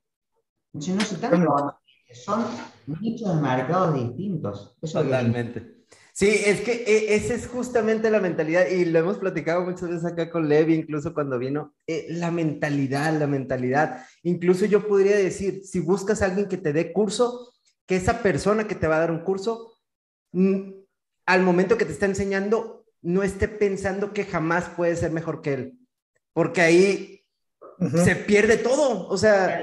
Entonces 0.72 0.94
no 0.96 1.00
se 1.02 1.14
están 1.14 1.44
robando, 1.44 1.78
son 2.12 2.44
nichos 3.00 3.34
de 3.34 3.40
mercados 3.40 3.94
distintos. 3.94 4.76
Totalmente. 4.80 5.77
Sí, 6.18 6.28
es 6.28 6.62
que 6.62 6.72
e, 6.72 7.14
esa 7.14 7.32
es 7.32 7.46
justamente 7.46 8.10
la 8.10 8.18
mentalidad 8.18 8.66
y 8.66 8.84
lo 8.86 8.98
hemos 8.98 9.18
platicado 9.18 9.62
muchas 9.62 9.88
veces 9.88 10.04
acá 10.04 10.28
con 10.28 10.48
Levi, 10.48 10.74
incluso 10.74 11.14
cuando 11.14 11.38
vino, 11.38 11.76
eh, 11.86 12.06
la 12.10 12.32
mentalidad, 12.32 13.16
la 13.16 13.28
mentalidad. 13.28 14.04
Incluso 14.24 14.64
yo 14.66 14.88
podría 14.88 15.14
decir, 15.14 15.62
si 15.64 15.78
buscas 15.78 16.20
a 16.20 16.24
alguien 16.24 16.48
que 16.48 16.56
te 16.56 16.72
dé 16.72 16.92
curso, 16.92 17.54
que 17.86 17.94
esa 17.94 18.20
persona 18.20 18.66
que 18.66 18.74
te 18.74 18.88
va 18.88 18.96
a 18.96 18.98
dar 18.98 19.12
un 19.12 19.20
curso, 19.20 19.74
mm, 20.32 20.72
al 21.24 21.42
momento 21.44 21.78
que 21.78 21.84
te 21.84 21.92
está 21.92 22.06
enseñando, 22.06 22.84
no 23.00 23.22
esté 23.22 23.46
pensando 23.46 24.12
que 24.12 24.24
jamás 24.24 24.70
puede 24.70 24.96
ser 24.96 25.12
mejor 25.12 25.40
que 25.40 25.52
él, 25.52 25.78
porque 26.32 26.62
ahí 26.62 27.24
se 28.04 28.16
pierde 28.16 28.56
todo, 28.56 29.06
o 29.06 29.16
sea... 29.16 29.62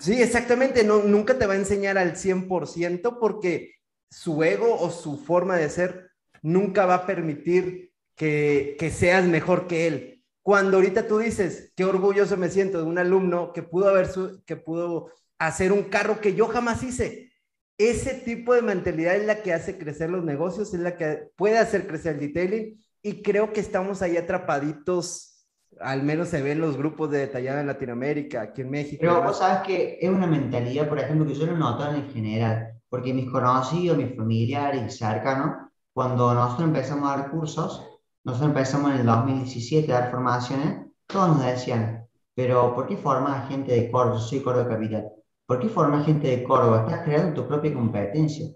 Sí, 0.00 0.20
exactamente, 0.20 0.82
no, 0.82 1.04
nunca 1.04 1.38
te 1.38 1.46
va 1.46 1.52
a 1.52 1.58
enseñar 1.58 1.96
al 1.96 2.16
100% 2.16 3.20
porque 3.20 3.74
su 4.14 4.44
ego 4.44 4.78
o 4.78 4.90
su 4.90 5.18
forma 5.18 5.56
de 5.56 5.68
ser 5.68 6.12
nunca 6.40 6.86
va 6.86 6.94
a 6.94 7.06
permitir 7.06 7.92
que, 8.14 8.92
seas 8.94 9.24
mejor 9.24 9.66
que 9.66 9.88
él. 9.88 10.24
Cuando 10.40 10.76
ahorita 10.76 11.08
tú 11.08 11.18
dices, 11.18 11.72
qué 11.74 11.84
orgulloso 11.84 12.36
me 12.36 12.48
siento 12.48 12.78
de 12.78 12.84
un 12.84 12.98
alumno 12.98 13.52
que 13.52 13.64
pudo, 13.64 13.88
haber 13.88 14.08
que 14.46 14.56
pudo 14.56 15.10
hacer 15.38 15.72
un 15.72 15.84
carro 15.84 16.20
que 16.20 16.34
yo 16.34 16.46
jamás 16.46 16.84
hice. 16.84 17.32
Ese 17.76 18.14
tipo 18.14 18.54
de 18.54 18.62
mentalidad 18.62 19.16
es 19.16 19.26
la 19.26 19.42
que 19.42 19.52
hace 19.52 19.78
crecer 19.78 20.10
los 20.10 20.22
negocios, 20.22 20.72
es 20.74 20.80
la 20.80 20.96
que 20.96 21.30
puede 21.34 21.58
hacer 21.58 21.88
crecer 21.88 22.14
el 22.14 22.20
detailing 22.20 22.80
y 23.02 23.20
creo 23.20 23.52
que 23.52 23.58
estamos 23.58 24.00
ahí 24.00 24.16
atrapaditos, 24.16 25.48
al 25.80 26.04
menos 26.04 26.28
se 26.28 26.40
ven 26.40 26.60
los 26.60 26.76
grupos 26.76 27.10
de 27.10 27.18
detallada 27.18 27.62
en 27.62 27.66
Latinoamérica, 27.66 28.42
aquí 28.42 28.60
en 28.60 28.70
México. 28.70 29.00
Pero 29.00 29.24
vos 29.24 29.38
sabes 29.38 29.66
que 29.66 29.98
es 30.00 30.08
una 30.08 30.28
mentalidad, 30.28 30.88
por 30.88 31.00
ejemplo, 31.00 31.26
que 31.26 31.34
yo 31.34 31.46
lo 31.46 31.56
noto 31.56 31.92
en 31.92 32.08
general 32.12 32.74
porque 32.94 33.12
mis 33.12 33.28
conocidos, 33.28 33.98
mis 33.98 34.14
familiares 34.14 34.96
cercanos, 34.96 35.66
cuando 35.92 36.32
nosotros 36.32 36.68
empezamos 36.68 37.10
a 37.10 37.16
dar 37.16 37.30
cursos, 37.32 37.84
nosotros 38.22 38.50
empezamos 38.50 38.92
en 38.92 39.00
el 39.00 39.06
2017 39.06 39.92
a 39.92 39.98
dar 39.98 40.10
formaciones, 40.12 40.92
todos 41.08 41.30
nos 41.30 41.44
decían, 41.44 42.06
pero 42.36 42.72
¿por 42.72 42.86
qué 42.86 42.96
formas 42.96 43.48
gente 43.48 43.72
de 43.72 43.90
Córdoba? 43.90 44.18
Yo 44.18 44.22
soy 44.22 44.40
Córdoba 44.42 44.68
Capital. 44.68 45.10
¿Por 45.44 45.58
qué 45.58 45.68
formas 45.68 46.06
gente 46.06 46.28
de 46.28 46.44
Córdoba? 46.44 46.84
Estás 46.86 47.02
creando 47.04 47.34
tu 47.42 47.48
propia 47.48 47.74
competencia. 47.74 48.46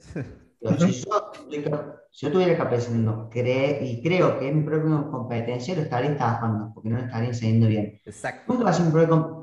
si, 0.79 1.05
yo, 2.21 2.31
tuviera 2.31 2.57
que 2.57 2.65
pensando, 2.71 3.29
y 3.35 4.01
creo 4.05 4.39
que 4.39 4.51
es 4.51 4.55
mi 4.55 4.63
propia 4.63 5.05
competencia, 5.11 5.75
lo 5.75 5.83
estaría 5.83 6.13
estafando, 6.13 6.71
porque 6.73 6.91
no 6.91 6.99
lo 6.99 7.07
estaría 7.07 7.31
enseñando 7.31 7.67
bien. 7.67 8.01
Exacto. 8.05 8.53
Nunca 8.53 8.67
va 8.67 8.71
a 8.71 8.73
ser 8.73 8.87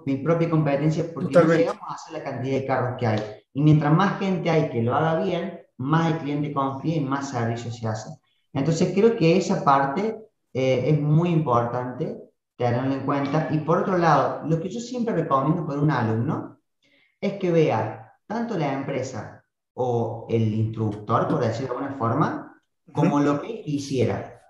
mi 0.06 0.18
propia, 0.20 0.50
competencia 0.50 1.04
porque 1.14 1.34
no 1.34 1.54
llegamos 1.54 1.84
a 1.86 1.96
hacer 1.96 2.14
la 2.14 2.24
cantidad 2.24 2.60
de 2.62 2.66
carros 2.66 2.96
que 2.98 3.08
hay. 3.08 3.45
Y 3.56 3.62
mientras 3.62 3.94
más 3.94 4.20
gente 4.20 4.50
hay 4.50 4.70
que 4.70 4.84
lo 4.84 4.94
haga 4.94 5.24
bien, 5.24 5.62
más 5.78 6.12
el 6.12 6.18
cliente 6.20 6.54
confía 6.54 6.98
y 6.98 7.00
más 7.00 7.30
servicio 7.30 7.72
se 7.72 7.88
hace. 7.88 8.10
Entonces 8.52 8.92
creo 8.94 9.16
que 9.16 9.38
esa 9.38 9.64
parte 9.64 10.18
eh, 10.54 10.84
es 10.90 11.00
muy 11.00 11.30
importante 11.30 12.18
tenerlo 12.58 12.94
en 12.94 13.06
cuenta. 13.06 13.48
Y 13.52 13.60
por 13.60 13.78
otro 13.78 13.98
lado, 13.98 14.46
lo 14.46 14.60
que 14.60 14.68
yo 14.68 14.82
siempre 14.82 15.16
recomiendo 15.16 15.66
para 15.66 15.80
un 15.80 15.90
alumno 15.90 16.60
es 17.22 17.34
que 17.40 17.50
vea 17.50 18.14
tanto 18.28 18.58
la 18.58 18.74
empresa 18.74 19.42
o 19.74 20.28
el 20.30 20.54
instructor, 20.54 21.30
por 21.30 21.40
decirlo 21.40 21.76
de 21.76 21.80
alguna 21.80 21.98
forma, 21.98 22.62
como 22.92 23.22
lo 23.22 23.42
que 23.42 23.62
quisiera. 23.62 24.42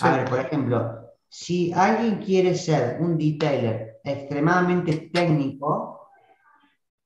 A 0.00 0.16
ver, 0.16 0.28
por 0.28 0.40
ejemplo, 0.40 1.12
si 1.28 1.72
alguien 1.72 2.16
quiere 2.16 2.56
ser 2.56 3.00
un 3.00 3.16
detailer 3.16 4.00
extremadamente 4.02 5.10
técnico, 5.12 5.97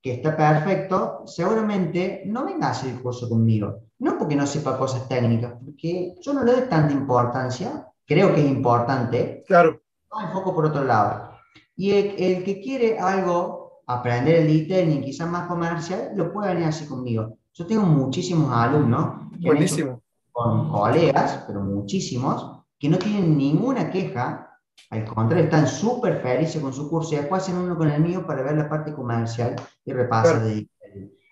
que 0.02 0.14
está 0.14 0.36
perfecto, 0.36 1.22
seguramente 1.26 2.24
no 2.26 2.44
venga 2.44 2.66
a 2.66 2.70
hacer 2.72 2.90
el 2.90 3.00
curso 3.00 3.28
conmigo. 3.28 3.82
No 4.00 4.18
porque 4.18 4.34
no 4.34 4.46
sepa 4.48 4.76
cosas 4.76 5.08
técnicas, 5.08 5.54
porque 5.64 6.16
yo 6.20 6.34
no 6.34 6.42
le 6.42 6.52
doy 6.52 6.62
tanta 6.68 6.92
importancia, 6.92 7.86
creo 8.04 8.34
que 8.34 8.40
es 8.40 8.50
importante. 8.50 9.44
Claro. 9.46 9.80
No 10.12 10.26
enfoco 10.26 10.54
por 10.54 10.66
otro 10.66 10.82
lado. 10.82 11.30
Y 11.76 11.92
el, 11.92 12.42
que 12.42 12.60
quiere 12.60 12.98
algo, 12.98 13.82
aprender 13.86 14.40
el 14.40 14.48
detailing, 14.48 15.02
quizás 15.02 15.28
más 15.28 15.46
comercial, 15.46 16.10
lo 16.16 16.32
puede 16.32 16.52
venir 16.52 16.66
así 16.66 16.86
conmigo. 16.86 17.38
Yo 17.54 17.64
tengo 17.66 17.82
muchísimos 17.82 18.50
alumnos 18.52 19.30
Buenísimo. 19.40 20.02
con 20.32 20.68
colegas, 20.68 21.44
pero 21.46 21.60
muchísimos, 21.60 22.64
que 22.76 22.88
no 22.88 22.98
tienen 22.98 23.38
ninguna 23.38 23.88
queja 23.90 24.51
al 24.90 25.06
contrario, 25.06 25.44
están 25.44 25.66
súper 25.66 26.20
felices 26.20 26.60
con 26.60 26.72
su 26.72 26.90
curso 26.90 27.14
y 27.14 27.16
después 27.16 27.42
hacen 27.42 27.56
uno 27.56 27.76
con 27.78 27.90
el 27.90 28.02
mío 28.02 28.26
para 28.26 28.42
ver 28.42 28.56
la 28.56 28.68
parte 28.68 28.92
comercial 28.92 29.56
y 29.86 29.92
repasar. 29.92 30.42
De, 30.42 30.68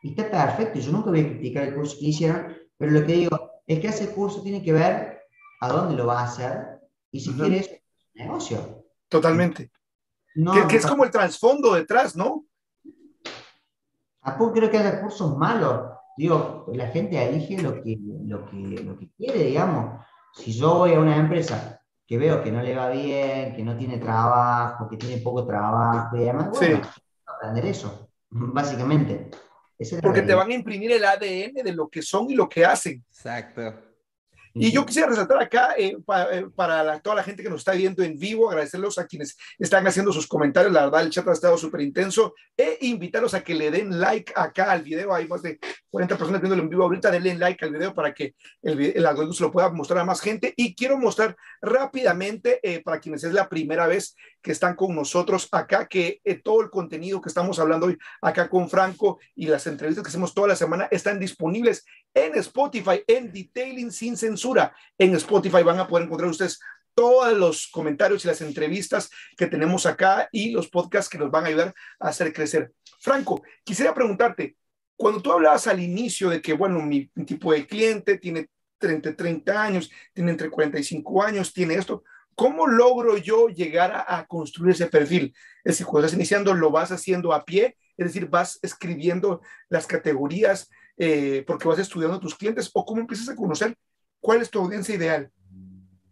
y 0.03 0.11
está 0.19 0.31
perfecto, 0.31 0.79
yo 0.79 0.93
nunca 0.93 1.11
voy 1.11 1.21
a 1.21 1.29
criticar 1.29 1.65
el 1.65 1.75
curso 1.75 1.97
que 2.01 2.07
hicieron, 2.07 2.57
pero 2.79 2.93
lo 2.93 3.05
que 3.05 3.13
digo 3.13 3.51
es 3.67 3.81
que 3.81 3.89
hace 3.89 4.05
el 4.05 4.11
curso 4.11 4.43
tiene 4.43 4.63
que 4.63 4.73
ver 4.73 5.21
a 5.61 5.69
dónde 5.69 5.95
lo 5.95 6.07
va 6.07 6.21
a 6.21 6.25
hacer 6.25 6.81
y 7.13 7.21
si 7.21 7.35
quieres 7.35 7.69
quiere 7.69 7.85
negocio. 8.15 8.87
Totalmente. 9.09 9.71
que, 10.69 10.77
es 10.77 10.87
como 10.87 11.05
el 11.05 11.11
trasfondo 11.11 11.75
detrás, 11.75 12.17
¿no? 12.17 12.47
Tampoco 14.23 14.53
creo 14.55 14.71
que 14.71 14.79
haya 14.79 15.03
cursos 15.03 15.37
malos. 15.37 15.91
Digo, 16.17 16.67
la 16.73 16.89
gente 16.89 17.23
elige 17.23 17.61
lo 17.61 17.83
que, 17.83 17.99
lo 18.25 18.47
que, 18.47 18.57
lo 18.57 18.99
que 18.99 19.11
quiere, 19.19 19.45
digamos. 19.45 20.01
Si 20.33 20.53
yo 20.53 20.77
voy 20.79 20.95
a 20.95 21.01
una 21.01 21.17
empresa 21.17 21.80
que 22.11 22.19
veo 22.19 22.43
que 22.43 22.51
no 22.51 22.61
le 22.61 22.75
va 22.75 22.91
bien, 22.91 23.55
que 23.55 23.63
no 23.63 23.77
tiene 23.77 23.99
trabajo, 23.99 24.89
que 24.89 24.97
tiene 24.97 25.23
poco 25.23 25.47
trabajo 25.47 26.17
y 26.17 26.25
demás, 26.25 26.51
bueno, 26.51 26.83
aprender 27.25 27.67
eso, 27.67 28.11
básicamente. 28.31 29.31
Porque 30.03 30.23
te 30.23 30.35
van 30.35 30.51
a 30.51 30.55
imprimir 30.55 30.91
el 30.91 31.05
ADN 31.05 31.63
de 31.63 31.73
lo 31.73 31.89
que 31.89 32.03
son 32.03 32.29
y 32.29 32.35
lo 32.35 32.49
que 32.49 32.65
hacen. 32.65 33.05
Exacto. 33.09 33.90
Y 34.55 34.73
yo 34.73 34.85
quisiera 34.85 35.09
resaltar 35.09 35.41
acá, 35.43 35.75
eh, 35.79 35.97
eh, 36.33 36.47
para 36.55 36.99
toda 37.01 37.17
la 37.17 37.23
gente 37.23 37.43
que 37.43 37.51
nos 37.51 37.61
está 37.61 37.73
viendo 37.73 38.03
en 38.03 38.19
vivo, 38.19 38.49
agradecerlos 38.49 38.99
a 38.99 39.07
quienes 39.07 39.37
están 39.59 39.87
haciendo 39.87 40.13
sus 40.13 40.27
comentarios. 40.27 40.73
La 40.73 40.85
verdad, 40.85 41.03
el 41.03 41.11
chat 41.11 41.27
ha 41.29 41.33
estado 41.33 41.57
súper 41.57 41.83
intenso. 41.83 42.35
E 42.57 42.79
invitarlos 42.83 43.35
a 43.35 43.43
que 43.43 43.55
le 43.55 43.71
den 43.71 44.01
like 44.01 44.33
acá 44.35 44.73
al 44.73 44.83
video. 44.83 45.15
Hay 45.15 45.29
más 45.29 45.43
de 45.43 45.59
40 45.91 46.17
personas 46.17 46.41
viéndolo 46.41 46.63
en 46.63 46.69
vivo 46.69 46.83
ahorita. 46.83 47.11
Denle 47.11 47.35
like 47.37 47.65
al 47.65 47.73
video 47.73 47.95
para 47.95 48.13
que 48.13 48.35
el, 48.63 48.81
el 48.81 49.07
algoritmo 49.07 49.35
se 49.35 49.45
lo 49.45 49.53
pueda 49.53 49.71
mostrar 49.71 50.01
a 50.01 50.05
más 50.05 50.21
gente. 50.21 50.53
Y 50.57 50.75
quiero 50.75 50.99
mostrar 50.99 51.37
rápidamente, 51.63 52.61
eh, 52.63 52.83
para 52.83 53.01
quienes 53.01 53.23
es 53.25 53.33
la 53.33 53.49
primera 53.49 53.87
vez 53.87 54.17
que 54.43 54.53
están 54.53 54.75
con 54.75 54.95
nosotros 54.95 55.49
acá, 55.53 55.87
que 55.87 56.21
todo 56.43 56.63
el 56.63 56.71
contenido 56.71 57.21
que 57.21 57.29
estamos 57.29 57.59
hablando 57.59 57.87
hoy 57.87 57.99
acá 58.23 58.49
con 58.49 58.69
Franco 58.69 59.19
y 59.35 59.47
las 59.47 59.67
entrevistas 59.67 60.03
que 60.03 60.09
hacemos 60.09 60.35
toda 60.35 60.49
la 60.49 60.57
semana 60.57 60.89
están 60.91 61.19
disponibles 61.19 61.85
en 62.15 62.37
Spotify, 62.37 63.03
en 63.07 63.33
Detailing 63.33 63.93
Sin 63.93 64.17
Censura. 64.17 64.75
En 64.99 65.15
Spotify 65.15 65.63
van 65.63 65.79
a 65.79 65.87
poder 65.87 66.07
encontrar 66.07 66.31
ustedes 66.31 66.61
todos 66.95 67.33
los 67.37 67.69
comentarios 67.69 68.25
y 68.25 68.29
las 68.29 68.41
entrevistas 68.41 69.11
que 69.37 69.47
tenemos 69.47 69.87
acá 69.87 70.29
y 70.33 70.51
los 70.51 70.69
podcasts 70.69 71.09
que 71.09 71.19
nos 71.19 71.31
van 71.31 71.45
a 71.45 71.49
ayudar 71.49 71.75
a 71.99 72.09
hacer 72.09 72.33
crecer. 72.33 72.73
Franco, 73.01 73.43
quisiera 73.65 73.95
preguntarte, 73.95 74.57
cuando 74.97 75.23
tú 75.23 75.33
hablabas 75.33 75.67
al 75.67 75.81
inicio 75.81 76.29
de 76.29 76.43
que, 76.43 76.53
bueno, 76.53 76.81
mi, 76.81 77.07
tipo 77.25 77.53
de 77.53 77.67
cliente 77.67 78.19
tiene 78.19 78.51
30, 78.79 79.17
30 79.17 79.63
años, 79.63 79.91
tiene 80.13 80.33
entre 80.33 80.51
45 80.51 81.23
años, 81.23 81.55
tiene 81.55 81.75
esto, 81.75 82.05
¿cómo 82.41 82.67
logro 82.67 83.19
yo 83.19 83.49
llegar 83.49 83.93
a, 83.93 84.17
a, 84.17 84.27
construir 84.27 84.73
ese 84.73 84.87
perfil? 84.87 85.35
Es 85.63 85.75
decir, 85.75 85.85
cuando 85.85 86.07
estás 86.07 86.17
iniciando, 86.17 86.55
lo 86.55 86.71
vas 86.71 86.91
haciendo 86.91 87.35
a 87.35 87.45
pie, 87.45 87.77
es 87.99 88.07
decir, 88.07 88.31
vas 88.31 88.59
escribiendo 88.63 89.43
las 89.69 89.87
categorías, 89.87 90.71
eh, 90.97 91.45
porque 91.47 91.69
vas 91.69 91.79
estudiando 91.79 92.17
a 92.17 92.21
tus 92.21 92.35
clientes 92.35 92.71
o 92.73 92.87
cómo 92.87 93.03
empiezas 93.03 93.29
a 93.29 93.37
conocer 93.37 93.77
cuál 94.21 94.41
es 94.41 94.49
tu 94.49 94.59
audiencia 94.59 94.95
ideal? 94.95 95.31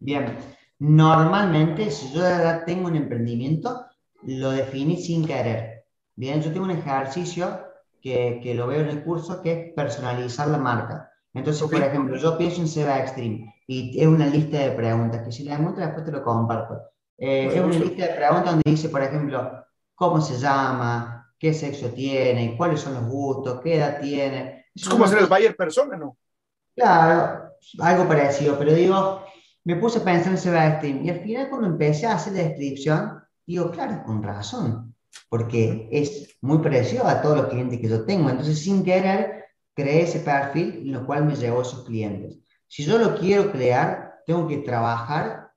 Bien, 0.01 0.37
normalmente 0.79 1.91
si 1.91 2.13
yo 2.13 2.21
tengo 2.67 2.89
un 2.89 2.97
emprendimiento, 2.97 3.87
lo 4.25 4.51
definí 4.51 5.03
sin 5.03 5.27
querer. 5.27 5.87
Bien, 6.15 6.43
yo 6.43 6.53
tengo 6.53 6.67
un 6.67 6.73
ejercicio 6.73 7.59
que, 8.03 8.39
que 8.43 8.55
lo 8.55 8.67
veo 8.67 8.83
en 8.83 8.91
el 8.91 9.03
curso 9.03 9.41
que 9.41 9.53
es 9.53 9.73
personalizar 9.73 10.49
la 10.49 10.59
marca. 10.59 11.11
Entonces, 11.33 11.63
por 11.63 11.83
ejemplo, 11.83 12.19
yo 12.19 12.37
pienso 12.37 12.61
en 12.61 12.69
Seba 12.69 13.01
Extreme 13.01 13.55
y 13.69 14.01
es 14.01 14.07
una 14.07 14.27
lista 14.27 14.59
de 14.59 14.71
preguntas 14.73 15.23
que 15.25 15.31
si 15.31 15.45
la 15.45 15.55
encuentro 15.55 15.85
después 15.85 16.05
te 16.05 16.11
lo 16.11 16.25
comparto. 16.25 16.81
Eh, 17.17 17.47
es 17.55 17.61
una 17.61 17.79
lista 17.79 18.07
de 18.07 18.15
preguntas 18.15 18.47
donde 18.47 18.71
dice, 18.71 18.89
por 18.89 19.03
ejemplo, 19.03 19.65
cómo 19.95 20.21
se 20.21 20.39
llama, 20.39 21.33
qué 21.39 21.55
sexo 21.55 21.91
tiene, 21.91 22.57
cuáles 22.57 22.81
son 22.81 22.95
los 22.95 23.05
gustos, 23.05 23.61
qué 23.63 23.77
edad 23.77 24.01
tiene, 24.01 24.59
es 24.75 24.89
como 24.89 25.05
hacer 25.05 25.19
el 25.19 25.27
Bayer 25.27 25.57
persona, 25.57 25.97
¿no? 25.97 26.17
Claro, 26.75 27.51
algo 27.81 28.07
parecido, 28.07 28.57
pero 28.59 28.73
digo, 28.73 29.25
me 29.65 29.77
puse 29.77 29.99
a 29.99 30.05
pensar 30.05 30.33
en 30.33 30.39
Sebastián 30.39 31.05
y 31.05 31.11
al 31.11 31.21
final 31.21 31.51
cuando 31.51 31.67
empecé 31.67 32.07
a 32.07 32.15
hacer 32.15 32.35
la 32.35 32.45
descripción, 32.45 33.21
digo, 33.45 33.71
claro, 33.71 34.03
con 34.05 34.23
razón, 34.23 34.95
porque 35.29 35.89
es 35.91 36.37
muy 36.41 36.59
parecido 36.59 37.07
a 37.07 37.21
todos 37.21 37.37
los 37.39 37.49
clientes 37.49 37.81
que 37.81 37.89
yo 37.89 38.05
tengo. 38.05 38.31
Entonces, 38.31 38.61
sin 38.61 38.85
querer, 38.85 39.47
creé 39.75 40.03
ese 40.03 40.21
perfil, 40.21 40.93
lo 40.93 41.05
cual 41.05 41.25
me 41.25 41.35
llevó 41.35 41.59
a 41.59 41.63
esos 41.63 41.85
clientes. 41.85 42.39
Si 42.69 42.85
yo 42.85 42.99
lo 42.99 43.17
quiero 43.17 43.51
crear, 43.51 44.21
tengo 44.27 44.47
que 44.47 44.59
trabajar 44.59 45.53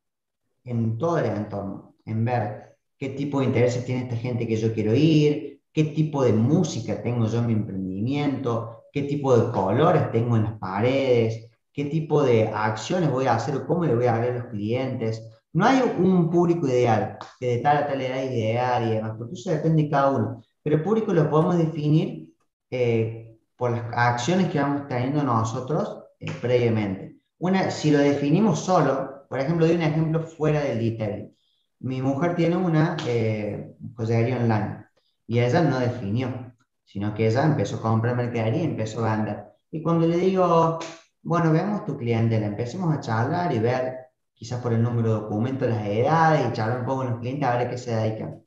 en 0.63 0.97
todo 0.97 1.19
el 1.19 1.25
entorno, 1.25 1.95
en 2.05 2.23
ver 2.23 2.77
qué 2.97 3.09
tipo 3.09 3.39
de 3.39 3.47
intereses 3.47 3.85
tiene 3.85 4.03
esta 4.03 4.15
gente 4.15 4.47
que 4.47 4.55
yo 4.55 4.73
quiero 4.73 4.95
ir, 4.95 5.61
qué 5.73 5.83
tipo 5.85 6.23
de 6.23 6.31
música 6.31 7.01
tengo 7.01 7.27
yo 7.27 7.39
en 7.39 7.47
mi 7.47 7.53
emprendimiento, 7.53 8.85
qué 8.93 9.03
tipo 9.03 9.37
de 9.37 9.51
colores 9.51 10.09
tengo 10.11 10.37
en 10.37 10.43
las 10.43 10.57
paredes, 10.57 11.49
qué 11.73 11.85
tipo 11.85 12.23
de 12.23 12.47
acciones 12.47 13.11
voy 13.11 13.25
a 13.25 13.35
hacer 13.35 13.55
o 13.57 13.67
cómo 13.67 13.83
le 13.85 13.95
voy 13.95 14.05
a 14.05 14.15
hablar 14.15 14.31
a 14.31 14.39
los 14.39 14.45
clientes. 14.45 15.21
No 15.51 15.65
hay 15.65 15.81
un 15.99 16.29
público 16.29 16.65
ideal, 16.67 17.17
que 17.39 17.47
de 17.47 17.57
tal 17.57 17.77
a 17.77 17.87
tal 17.87 17.99
edad 17.99 18.23
ideal 18.23 18.87
y 18.87 18.95
demás, 18.95 19.15
porque 19.17 19.33
eso 19.33 19.51
depende 19.51 19.83
de 19.83 19.89
cada 19.89 20.11
uno. 20.11 20.43
Pero 20.63 20.77
el 20.77 20.83
público 20.83 21.13
lo 21.13 21.29
podemos 21.29 21.57
definir 21.57 22.33
eh, 22.69 23.37
por 23.57 23.71
las 23.71 23.83
acciones 23.91 24.49
que 24.49 24.59
vamos 24.59 24.87
teniendo 24.87 25.23
nosotros 25.23 26.00
eh, 26.21 26.31
previamente. 26.39 27.17
Una, 27.39 27.71
si 27.71 27.91
lo 27.91 27.97
definimos 27.97 28.59
solo, 28.59 29.25
por 29.27 29.39
ejemplo, 29.39 29.65
doy 29.65 29.75
un 29.75 29.81
ejemplo 29.81 30.21
fuera 30.21 30.61
del 30.61 30.79
detalle. 30.79 31.33
Mi 31.79 32.01
mujer 32.01 32.35
tiene 32.35 32.57
una 32.57 32.95
eh, 33.07 33.75
online 33.97 34.85
y 35.25 35.39
ella 35.39 35.61
no 35.63 35.79
definió, 35.79 36.53
sino 36.85 37.13
que 37.15 37.27
ella 37.27 37.43
empezó 37.45 37.77
a 37.77 37.81
comprar 37.81 38.15
mercadería 38.15 38.61
y 38.61 38.65
empezó 38.65 39.03
a 39.03 39.15
vender. 39.15 39.45
Y 39.71 39.81
cuando 39.81 40.07
le 40.07 40.17
digo, 40.17 40.79
bueno, 41.23 41.51
veamos 41.51 41.85
tu 41.85 41.97
cliente, 41.97 42.35
empecemos 42.35 42.95
a 42.95 42.99
charlar 42.99 43.53
y 43.53 43.59
ver, 43.59 43.95
quizás 44.33 44.61
por 44.61 44.73
el 44.73 44.83
número 44.83 45.07
de 45.15 45.21
documentos, 45.21 45.69
las 45.69 45.87
edades, 45.87 46.47
y 46.47 46.53
charlar 46.53 46.81
un 46.81 46.85
poco 46.85 46.97
con 46.97 47.11
los 47.11 47.19
clientes 47.19 47.47
a 47.47 47.57
ver 47.57 47.67
a 47.67 47.69
qué 47.71 47.77
se 47.77 47.95
dedican. 47.95 48.43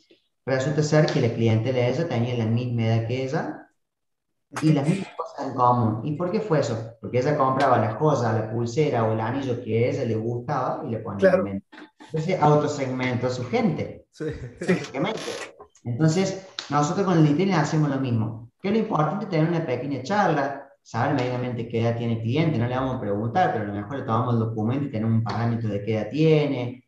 Resulta 0.47 0.83
ser 0.83 1.07
que 1.07 1.21
la 1.21 1.35
cliente 1.35 1.73
de 1.73 1.89
ella 1.89 2.07
tenía 2.09 2.37
la 2.37 2.47
misma 2.47 2.83
edad 2.87 3.07
que 3.09 3.25
ella 3.25 3.69
y 4.63 4.73
las 4.73 4.89
mismas 4.89 5.09
en 5.47 5.55
común. 5.55 6.01
¿Y 6.05 6.13
por 6.17 6.31
qué 6.31 6.41
fue 6.41 6.61
eso? 6.61 6.97
Porque 7.01 7.19
ella 7.19 7.37
compraba 7.37 7.79
las 7.79 7.95
cosas, 7.97 8.35
la 8.35 8.51
pulsera 8.51 9.05
o 9.05 9.13
el 9.13 9.21
anillo 9.21 9.63
que 9.63 9.85
a 9.85 9.91
ella 9.91 10.05
le 10.05 10.17
gustaba 10.17 10.83
y 10.87 10.91
le 10.91 10.99
ponía 10.99 11.31
claro. 11.31 11.47
en 11.47 11.63
Entonces 12.07 12.41
autosegmenta 12.41 13.29
a 13.29 13.31
su 13.31 13.45
gente. 13.45 14.07
Sí. 14.11 14.27
Entonces, 15.85 16.47
nosotros 16.71 17.07
con 17.07 17.19
el 17.19 17.27
detailing 17.27 17.55
hacemos 17.55 17.91
lo 17.91 18.01
mismo. 18.01 18.51
Que 18.61 18.69
es 18.69 18.75
lo 18.75 18.81
importante 18.81 19.27
tener 19.27 19.49
una 19.49 19.67
pequeña 19.67 20.03
charla, 20.03 20.69
saber 20.83 21.15
medianamente 21.15 21.69
qué 21.69 21.83
edad 21.83 21.97
tiene 21.97 22.15
el 22.15 22.23
cliente, 22.23 22.59
no 22.59 22.67
le 22.67 22.75
vamos 22.75 22.97
a 22.97 23.01
preguntar, 23.01 23.53
pero 23.53 23.65
a 23.65 23.69
lo 23.69 23.75
mejor 23.75 23.99
le 23.99 24.05
tomamos 24.05 24.35
el 24.35 24.41
documento 24.41 24.87
y 24.87 24.91
tenemos 24.91 25.15
un 25.15 25.25
parámetro 25.25 25.69
de 25.69 25.85
qué 25.85 25.95
edad 25.95 26.11
tiene, 26.11 26.85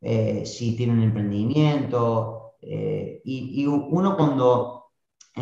eh, 0.00 0.46
si 0.46 0.76
tiene 0.76 0.92
un 0.92 1.02
emprendimiento, 1.02 2.54
eh, 2.60 3.20
y, 3.24 3.62
y, 3.62 3.66
uno 3.66 4.16
cuando 4.16 4.77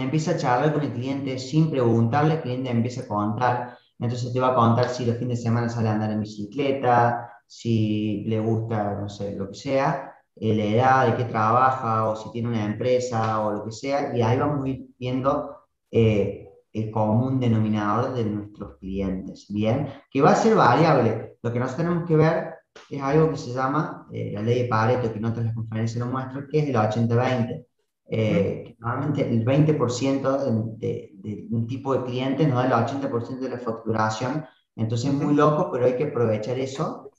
empieza 0.00 0.32
a 0.32 0.36
charlar 0.36 0.72
con 0.72 0.82
el 0.82 0.92
cliente 0.92 1.38
sin 1.38 1.70
preguntarle, 1.70 2.34
el 2.34 2.42
cliente 2.42 2.70
empieza 2.70 3.02
a 3.02 3.08
contar, 3.08 3.78
entonces 3.98 4.32
te 4.32 4.40
va 4.40 4.48
a 4.48 4.54
contar 4.54 4.88
si 4.88 5.04
los 5.04 5.16
fines 5.16 5.38
de 5.38 5.44
semana 5.44 5.68
sale 5.68 5.88
a 5.88 5.92
andar 5.92 6.10
en 6.12 6.20
bicicleta, 6.20 7.32
si 7.46 8.24
le 8.26 8.40
gusta, 8.40 8.94
no 9.00 9.08
sé, 9.08 9.34
lo 9.36 9.48
que 9.48 9.54
sea, 9.54 10.14
eh, 10.34 10.54
la 10.54 10.64
edad, 10.64 11.06
de 11.06 11.16
qué 11.16 11.24
trabaja, 11.24 12.08
o 12.08 12.16
si 12.16 12.30
tiene 12.30 12.48
una 12.48 12.64
empresa, 12.64 13.40
o 13.40 13.52
lo 13.52 13.64
que 13.64 13.72
sea, 13.72 14.16
y 14.16 14.22
ahí 14.22 14.38
vamos 14.38 14.64
a 14.64 14.68
ir 14.68 14.86
viendo 14.98 15.56
eh, 15.90 16.48
el 16.72 16.90
común 16.90 17.40
denominador 17.40 18.14
de 18.14 18.24
nuestros 18.24 18.76
clientes, 18.78 19.46
¿bien? 19.48 19.88
Que 20.10 20.20
va 20.20 20.32
a 20.32 20.36
ser 20.36 20.54
variable. 20.54 21.38
Lo 21.42 21.52
que 21.52 21.58
nosotros 21.58 21.86
tenemos 21.86 22.06
que 22.08 22.16
ver 22.16 22.54
es 22.90 23.02
algo 23.02 23.30
que 23.30 23.38
se 23.38 23.52
llama 23.52 24.06
eh, 24.12 24.32
la 24.34 24.42
ley 24.42 24.62
de 24.62 24.68
Pareto, 24.68 25.10
que 25.10 25.18
en 25.18 25.24
otras 25.24 25.54
conferencias 25.54 26.04
lo 26.04 26.12
muestran, 26.12 26.46
que 26.50 26.58
es 26.58 26.68
el 26.68 26.74
80-20. 26.74 27.66
Eh, 28.08 28.76
normalmente 28.78 29.28
el 29.28 29.44
20% 29.44 30.76
de, 30.78 31.10
de, 31.14 31.46
un 31.50 31.66
tipo 31.66 31.94
de 31.94 32.04
cliente 32.04 32.46
nos 32.46 32.56
da 32.58 32.66
el 32.66 32.72
80% 32.72 33.40
de 33.40 33.50
la 33.50 33.58
facturación, 33.58 34.44
entonces 34.76 35.10
es 35.10 35.16
muy 35.16 35.34
loco, 35.34 35.70
pero 35.72 35.86
hay 35.86 35.96
que 35.96 36.04
aprovechar 36.04 36.58
eso 36.58 37.10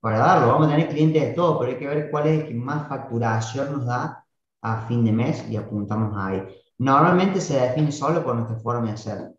para 0.00 0.18
darlo. 0.18 0.48
Vamos 0.48 0.68
a 0.68 0.70
tener 0.70 0.88
clientes 0.88 1.22
de 1.22 1.34
todo, 1.34 1.58
pero 1.58 1.72
hay 1.72 1.78
que 1.78 1.86
ver 1.86 2.10
cuál 2.10 2.26
es 2.28 2.40
el 2.40 2.48
que 2.48 2.54
más 2.54 2.88
facturación 2.88 3.72
nos 3.72 3.86
da 3.86 4.24
a 4.62 4.86
fin 4.86 5.04
de 5.04 5.12
mes 5.12 5.48
y 5.50 5.56
apuntamos 5.56 6.14
ahí. 6.16 6.42
Normalmente 6.78 7.40
se 7.40 7.58
define 7.60 7.90
solo 7.92 8.22
por 8.24 8.36
nuestra 8.36 8.58
forma 8.60 8.86
de 8.88 8.92
hacer, 8.92 9.32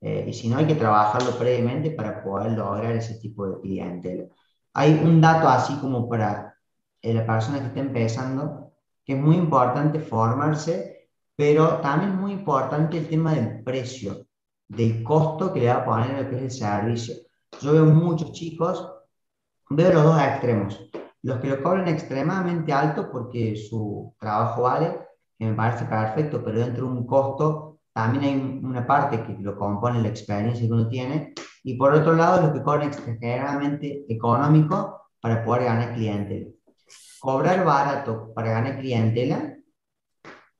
eh, 0.00 0.26
y 0.28 0.32
si 0.32 0.48
no 0.48 0.58
hay 0.58 0.66
que 0.66 0.74
trabajarlo 0.74 1.36
previamente 1.38 1.90
para 1.90 2.22
poder 2.22 2.52
lograr 2.52 2.92
ese 2.92 3.14
tipo 3.20 3.46
de 3.46 3.60
cliente 3.60 4.28
Hay 4.74 4.92
un 5.02 5.20
dato 5.20 5.48
así 5.48 5.76
como 5.80 6.08
para 6.08 6.56
eh, 7.02 7.14
la 7.14 7.26
persona 7.26 7.60
que 7.60 7.66
está 7.68 7.80
empezando, 7.80 8.63
que 9.04 9.12
es 9.12 9.18
muy 9.18 9.36
importante 9.36 10.00
formarse, 10.00 11.08
pero 11.36 11.80
también 11.80 12.12
es 12.12 12.18
muy 12.18 12.32
importante 12.32 12.98
el 12.98 13.08
tema 13.08 13.34
del 13.34 13.62
precio, 13.62 14.26
del 14.68 15.02
costo 15.02 15.52
que 15.52 15.60
le 15.60 15.66
va 15.66 15.74
a 15.74 15.84
poner 15.84 16.22
lo 16.22 16.30
que 16.30 16.36
es 16.36 16.42
el 16.42 16.50
servicio. 16.50 17.14
Yo 17.60 17.72
veo 17.72 17.84
muchos 17.86 18.32
chicos, 18.32 18.90
veo 19.70 19.92
los 19.92 20.04
dos 20.04 20.20
extremos. 20.20 20.90
Los 21.22 21.38
que 21.40 21.48
lo 21.48 21.62
cobran 21.62 21.88
extremadamente 21.88 22.72
alto 22.72 23.10
porque 23.10 23.56
su 23.56 24.14
trabajo 24.18 24.62
vale, 24.62 24.98
que 25.38 25.46
me 25.46 25.54
parece 25.54 25.84
perfecto, 25.84 26.42
pero 26.44 26.60
dentro 26.60 26.86
de 26.86 26.92
un 26.92 27.06
costo 27.06 27.80
también 27.92 28.24
hay 28.24 28.60
una 28.62 28.86
parte 28.86 29.22
que 29.22 29.36
lo 29.40 29.56
compone 29.56 30.02
la 30.02 30.08
experiencia 30.08 30.66
que 30.66 30.72
uno 30.72 30.88
tiene, 30.88 31.32
y 31.62 31.76
por 31.76 31.94
otro 31.94 32.14
lado 32.14 32.42
los 32.42 32.52
que 32.52 32.62
cobran 32.62 32.88
extremadamente 32.88 34.04
económico 34.08 35.00
para 35.20 35.44
poder 35.44 35.64
ganar 35.64 35.94
clientes 35.94 36.53
cobrar 37.24 37.64
barato 37.64 38.34
para 38.34 38.50
ganar 38.50 38.78
clientela, 38.78 39.56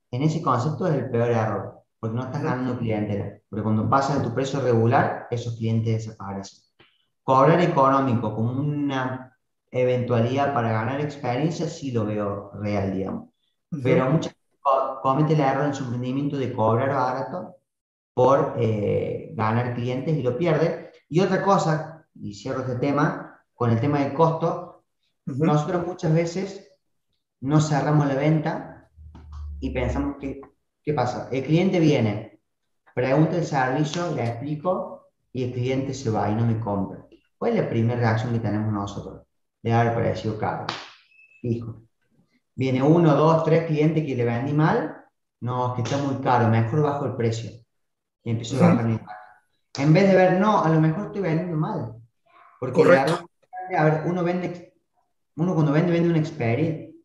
en 0.09 0.23
ese 0.23 0.41
concepto 0.41 0.87
es 0.87 0.95
el 0.95 1.11
peor 1.11 1.29
error, 1.29 1.83
porque 1.99 2.15
no 2.15 2.23
estás 2.23 2.41
ganando 2.41 2.79
clientela. 2.79 3.37
Porque 3.47 3.61
cuando 3.61 3.87
pasas 3.87 4.17
a 4.17 4.23
tu 4.23 4.33
precio 4.33 4.59
regular, 4.61 5.27
esos 5.29 5.57
clientes 5.57 6.07
desaparecen. 6.07 6.63
Cobrar 7.21 7.61
económico 7.61 8.33
como 8.33 8.59
una 8.59 9.37
eventualidad 9.69 10.55
para 10.55 10.71
ganar 10.71 10.99
experiencia, 11.01 11.67
sí 11.67 11.91
lo 11.91 12.03
veo 12.03 12.49
real, 12.55 12.93
digamos. 12.93 13.29
Pero 13.83 14.09
muchas 14.09 14.35
comete 15.03 15.33
el 15.33 15.41
error 15.41 15.65
en 15.65 15.75
su 15.75 15.83
emprendimiento 15.83 16.35
de 16.35 16.51
cobrar 16.51 16.89
barato 16.89 17.57
por 18.15 18.55
eh, 18.57 19.33
ganar 19.35 19.75
clientes 19.75 20.17
y 20.17 20.23
lo 20.23 20.35
pierde. 20.35 20.91
Y 21.09 21.19
otra 21.19 21.43
cosa, 21.43 22.07
y 22.15 22.33
cierro 22.33 22.61
este 22.61 22.77
tema, 22.77 23.39
con 23.53 23.69
el 23.69 23.79
tema 23.79 23.99
del 23.99 24.15
costo, 24.15 24.74
nosotros 25.25 25.87
muchas 25.87 26.13
veces 26.13 26.71
no 27.41 27.59
cerramos 27.59 28.07
la 28.07 28.15
venta 28.15 28.89
y 29.59 29.71
pensamos 29.71 30.17
que, 30.19 30.41
¿qué 30.83 30.93
pasa? 30.93 31.29
El 31.31 31.43
cliente 31.43 31.79
viene, 31.79 32.39
pregunta 32.93 33.37
el 33.37 33.45
servicio, 33.45 34.13
le 34.15 34.27
explico 34.27 35.09
y 35.31 35.43
el 35.43 35.53
cliente 35.53 35.93
se 35.93 36.09
va 36.09 36.29
y 36.29 36.35
no 36.35 36.45
me 36.45 36.59
compra. 36.59 37.05
¿Cuál 37.37 37.53
es 37.53 37.63
la 37.63 37.69
primera 37.69 37.99
reacción 37.99 38.33
que 38.33 38.39
tenemos 38.39 38.71
nosotros? 38.71 39.23
De 39.61 39.73
haber 39.73 39.93
parecido 39.93 40.37
caro. 40.37 40.67
Fijo. 41.41 41.81
Viene 42.55 42.81
uno, 42.81 43.15
dos, 43.15 43.43
tres 43.43 43.65
clientes 43.65 44.05
que 44.05 44.15
le 44.15 44.23
vendí 44.23 44.53
mal, 44.53 45.03
no, 45.41 45.75
que 45.75 45.81
está 45.81 45.97
muy 45.97 46.21
caro, 46.23 46.47
mejor 46.47 46.81
bajo 46.83 47.05
el 47.05 47.15
precio. 47.15 47.51
Y 48.23 48.31
empiezo 48.31 48.63
a 48.63 48.69
bajar 48.69 48.85
mi 48.85 48.99
En 49.77 49.93
vez 49.93 50.07
de 50.07 50.15
ver, 50.15 50.39
no, 50.39 50.63
a 50.63 50.69
lo 50.69 50.79
mejor 50.79 51.07
estoy 51.07 51.21
vendiendo 51.21 51.57
mal. 51.57 51.95
Porque 52.59 52.81
Correcto. 52.81 53.29
a 53.77 53.83
ver, 53.83 54.03
uno 54.05 54.23
vende 54.23 54.74
uno 55.37 55.53
cuando 55.53 55.71
vende, 55.71 55.91
vende 55.91 56.09
una, 56.09 56.21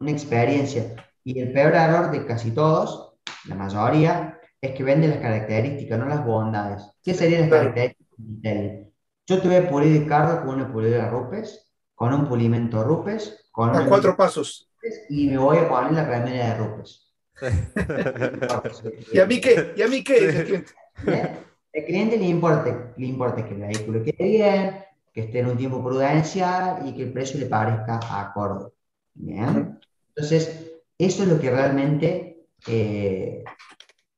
una 0.00 0.10
experiencia. 0.10 0.96
Y 1.24 1.38
el 1.40 1.52
peor 1.52 1.74
error 1.74 2.10
de 2.10 2.24
casi 2.24 2.52
todos, 2.52 3.14
la 3.46 3.54
mayoría, 3.54 4.38
es 4.60 4.72
que 4.72 4.84
vende 4.84 5.08
las 5.08 5.18
características, 5.18 5.98
no 5.98 6.06
las 6.06 6.24
bondades. 6.24 6.82
¿Qué 7.02 7.14
serían 7.14 7.42
las 7.42 7.50
características 7.50 8.86
Yo 9.26 9.40
te 9.40 9.48
voy 9.48 9.56
a 9.56 9.68
pulir 9.68 10.02
el 10.02 10.08
carro 10.08 10.44
con 10.44 10.56
una 10.56 10.70
pulidora 10.70 11.08
Rupes, 11.08 11.70
con 11.94 12.12
un 12.12 12.28
pulimento 12.28 12.82
Rupes, 12.84 13.48
con 13.50 13.74
a 13.74 13.86
cuatro 13.86 14.16
pasos. 14.16 14.70
Y 15.08 15.28
me 15.28 15.38
voy 15.38 15.58
a 15.58 15.68
poner 15.68 15.92
la 15.92 16.04
remera 16.04 16.48
de 16.48 16.54
Rupes. 16.56 17.06
¿Y 19.12 19.18
a 19.18 19.26
mí 19.26 19.40
qué? 19.40 19.72
¿Y 19.76 19.82
a 19.82 19.88
mí 19.88 20.04
qué? 20.04 20.18
El 21.02 21.04
cliente, 21.04 21.44
el 21.72 21.84
cliente 21.84 22.18
le 22.18 22.26
importa, 22.26 22.92
le 22.96 23.06
importa 23.06 23.46
que 23.46 23.54
el 23.54 23.60
vehículo 23.60 24.02
quede 24.02 24.28
bien, 24.28 24.84
que 25.20 25.26
esté 25.26 25.40
en 25.40 25.48
un 25.48 25.56
tiempo 25.56 25.82
prudencial 25.82 26.86
y 26.86 26.94
que 26.94 27.02
el 27.02 27.12
precio 27.12 27.38
le 27.38 27.46
parezca 27.46 28.00
acorde. 28.10 28.70
¿bien? 29.14 29.78
Entonces, 30.08 30.72
eso 30.98 31.22
es 31.22 31.28
lo 31.28 31.40
que 31.40 31.50
realmente 31.50 32.46
eh, 32.66 33.44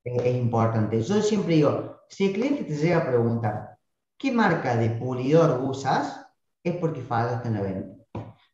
es, 0.05 0.34
importante. 0.34 1.03
Yo 1.03 1.22
siempre 1.22 1.57
digo, 1.57 2.03
si 2.09 2.26
el 2.26 2.32
cliente 2.34 2.64
te 2.64 2.76
llega 2.76 2.98
a 2.98 3.07
preguntar, 3.07 3.78
¿qué 4.16 4.32
marca 4.32 4.76
de 4.76 4.90
pulidor 4.90 5.61
usas? 5.62 6.26
Es 6.62 6.76
porque 6.76 7.03
fallaste 7.03 7.48
en 7.48 7.55
la 7.55 7.62
venta. 7.62 8.05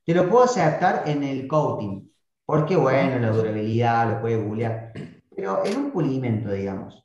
Te 0.05 0.15
lo 0.15 0.29
puedo 0.29 0.45
aceptar 0.45 1.03
en 1.07 1.23
el 1.23 1.47
coating, 1.47 2.11
porque 2.47 2.77
bueno, 2.77 3.19
la 3.19 3.31
durabilidad, 3.31 4.11
lo 4.11 4.21
puede 4.23 4.43
googlear, 4.43 4.93
pero 5.35 5.65
en 5.65 5.77
un 5.77 5.91
pulimento, 5.91 6.51
digamos. 6.51 7.05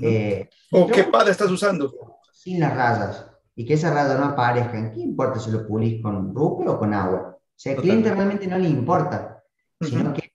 Eh, 0.00 0.48
¿O 0.70 0.86
qué 0.86 1.04
pad 1.04 1.28
estás 1.28 1.50
usando? 1.50 1.92
Sin 2.32 2.60
las 2.60 2.76
rayas 2.76 3.35
y 3.58 3.64
que 3.64 3.74
esa 3.74 3.92
raya 3.92 4.18
no 4.18 4.26
aparezca, 4.26 4.92
¿qué 4.92 5.00
importa 5.00 5.40
si 5.40 5.50
lo 5.50 5.66
pulís 5.66 6.02
con 6.02 6.34
rupio 6.34 6.72
o 6.72 6.78
con 6.78 6.92
agua? 6.92 7.38
O 7.38 7.58
sea, 7.58 7.72
al 7.72 7.80
cliente 7.80 8.12
realmente 8.12 8.46
no 8.46 8.58
le 8.58 8.68
importa, 8.68 9.42
sino 9.80 10.12
que 10.12 10.30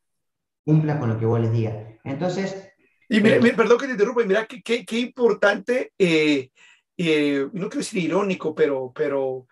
cumpla 0.65 0.99
con 0.99 1.09
lo 1.09 1.19
que 1.19 1.27
vos 1.27 1.39
les 1.39 1.51
digas. 1.51 1.75
Entonces... 2.03 2.67
Y 3.07 3.21
mira, 3.21 3.35
eh, 3.35 3.53
perdón 3.55 3.77
que 3.77 3.85
te 3.85 3.91
interrumpa, 3.91 4.23
mira 4.23 4.47
qué, 4.47 4.63
qué, 4.63 4.83
qué 4.83 4.99
importante, 4.99 5.93
eh, 5.99 6.49
eh, 6.97 7.47
no 7.53 7.69
quiero 7.69 7.77
decir 7.77 8.03
irónico, 8.03 8.55
pero, 8.55 8.91
pero 8.95 9.45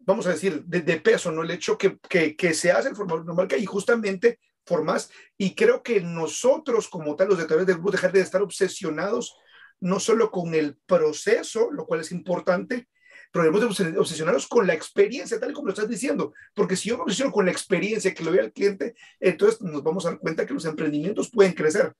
vamos 0.00 0.26
a 0.26 0.30
decir, 0.30 0.62
de, 0.64 0.82
de, 0.82 1.00
peso, 1.00 1.32
¿no? 1.32 1.44
El 1.44 1.52
hecho 1.52 1.78
que, 1.78 1.98
que, 2.08 2.36
que 2.36 2.52
se 2.52 2.72
hace 2.72 2.90
el 2.90 2.96
formato 2.96 3.24
normal, 3.24 3.48
que 3.48 3.56
y 3.56 3.64
justamente 3.64 4.38
formas, 4.66 5.10
y 5.38 5.54
creo 5.54 5.82
que 5.82 6.00
nosotros 6.00 6.88
como 6.88 7.16
tal, 7.16 7.28
los 7.28 7.38
detalles 7.38 7.66
del 7.66 7.76
grupo, 7.76 7.92
dejar 7.92 8.12
de 8.12 8.20
estar 8.20 8.42
obsesionados 8.42 9.36
no 9.80 10.00
solo 10.00 10.30
con 10.30 10.54
el 10.54 10.76
proceso, 10.86 11.70
lo 11.70 11.86
cual 11.86 12.00
es 12.00 12.12
importante, 12.12 12.88
pero 13.32 13.44
debemos 13.44 13.76
de 13.76 13.98
obsesionarnos 13.98 14.46
con 14.46 14.66
la 14.66 14.74
experiencia, 14.74 15.38
tal 15.38 15.50
y 15.50 15.52
como 15.52 15.66
lo 15.66 15.72
estás 15.72 15.88
diciendo, 15.88 16.32
porque 16.54 16.76
si 16.76 16.88
yo 16.88 16.96
me 16.96 17.02
obsesiono 17.02 17.32
con 17.32 17.44
la 17.46 17.52
experiencia 17.52 18.14
que 18.14 18.24
lo 18.24 18.32
ve 18.32 18.40
al 18.40 18.52
cliente, 18.52 18.94
entonces 19.20 19.60
nos 19.60 19.82
vamos 19.82 20.06
a 20.06 20.10
dar 20.10 20.18
cuenta 20.18 20.46
que 20.46 20.54
los 20.54 20.64
emprendimientos 20.64 21.30
pueden 21.30 21.52
crecer. 21.52 21.92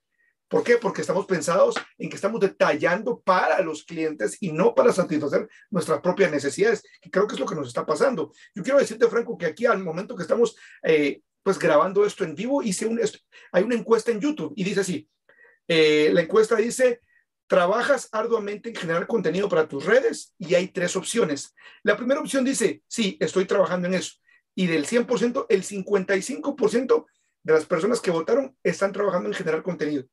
¿Por 0.48 0.62
qué? 0.62 0.76
Porque 0.78 1.00
estamos 1.00 1.26
pensados 1.26 1.74
en 1.98 2.08
que 2.08 2.14
estamos 2.14 2.40
detallando 2.40 3.20
para 3.20 3.60
los 3.62 3.84
clientes 3.84 4.36
y 4.40 4.52
no 4.52 4.74
para 4.74 4.92
satisfacer 4.92 5.48
nuestras 5.70 6.00
propias 6.00 6.30
necesidades, 6.30 6.84
que 7.00 7.10
creo 7.10 7.26
que 7.26 7.34
es 7.34 7.40
lo 7.40 7.46
que 7.46 7.56
nos 7.56 7.66
está 7.66 7.84
pasando. 7.84 8.32
Yo 8.54 8.62
quiero 8.62 8.78
decirte, 8.78 9.08
Franco, 9.08 9.36
que 9.36 9.46
aquí 9.46 9.66
al 9.66 9.82
momento 9.82 10.14
que 10.14 10.22
estamos 10.22 10.56
eh, 10.84 11.20
pues 11.42 11.58
grabando 11.58 12.04
esto 12.04 12.24
en 12.24 12.34
vivo, 12.34 12.62
hice 12.62 12.86
un, 12.86 13.00
hay 13.52 13.62
una 13.62 13.74
encuesta 13.74 14.12
en 14.12 14.20
YouTube 14.20 14.52
y 14.56 14.62
dice 14.62 14.80
así, 14.80 15.08
eh, 15.68 16.10
la 16.12 16.20
encuesta 16.20 16.56
dice, 16.56 17.00
trabajas 17.46 18.08
arduamente 18.12 18.70
en 18.70 18.76
generar 18.76 19.06
contenido 19.06 19.48
para 19.48 19.68
tus 19.68 19.84
redes 19.84 20.34
y 20.38 20.54
hay 20.54 20.68
tres 20.68 20.96
opciones. 20.96 21.54
La 21.82 21.96
primera 21.96 22.20
opción 22.20 22.44
dice, 22.44 22.82
sí, 22.88 23.16
estoy 23.20 23.44
trabajando 23.44 23.88
en 23.88 23.94
eso. 23.94 24.14
Y 24.54 24.66
del 24.66 24.86
100%, 24.86 25.46
el 25.48 25.62
55% 25.62 27.06
de 27.42 27.52
las 27.52 27.66
personas 27.66 28.00
que 28.00 28.10
votaron 28.10 28.56
están 28.62 28.92
trabajando 28.92 29.28
en 29.28 29.34
generar 29.34 29.62
contenido. 29.62 30.04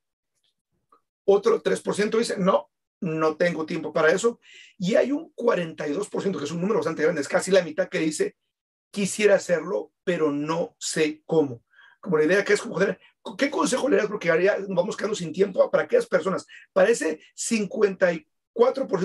Otro 1.25 1.63
3% 1.63 2.17
dice, 2.17 2.37
no, 2.37 2.69
no 2.99 3.37
tengo 3.37 3.65
tiempo 3.65 3.93
para 3.93 4.11
eso. 4.11 4.39
Y 4.77 4.95
hay 4.95 5.11
un 5.11 5.33
42%, 5.35 6.37
que 6.37 6.43
es 6.43 6.51
un 6.51 6.61
número 6.61 6.79
bastante 6.79 7.03
grande, 7.03 7.21
es 7.21 7.27
casi 7.27 7.51
la 7.51 7.63
mitad 7.63 7.89
que 7.89 7.99
dice, 7.99 8.35
quisiera 8.91 9.35
hacerlo, 9.35 9.91
pero 10.03 10.31
no 10.31 10.75
sé 10.79 11.23
cómo. 11.25 11.63
Como 11.99 12.17
la 12.17 12.25
idea 12.25 12.43
que 12.43 12.53
es, 12.53 12.61
joder, 12.61 12.99
¿qué 13.37 13.49
consejo 13.49 13.89
le 13.89 13.97
das? 13.97 14.07
Porque 14.07 14.31
haría, 14.31 14.57
vamos 14.69 14.97
quedando 14.97 15.15
sin 15.15 15.31
tiempo 15.31 15.69
para 15.71 15.85
aquellas 15.85 16.07
personas. 16.07 16.45
Para 16.71 16.89
ese 16.89 17.19
54% 17.35 18.25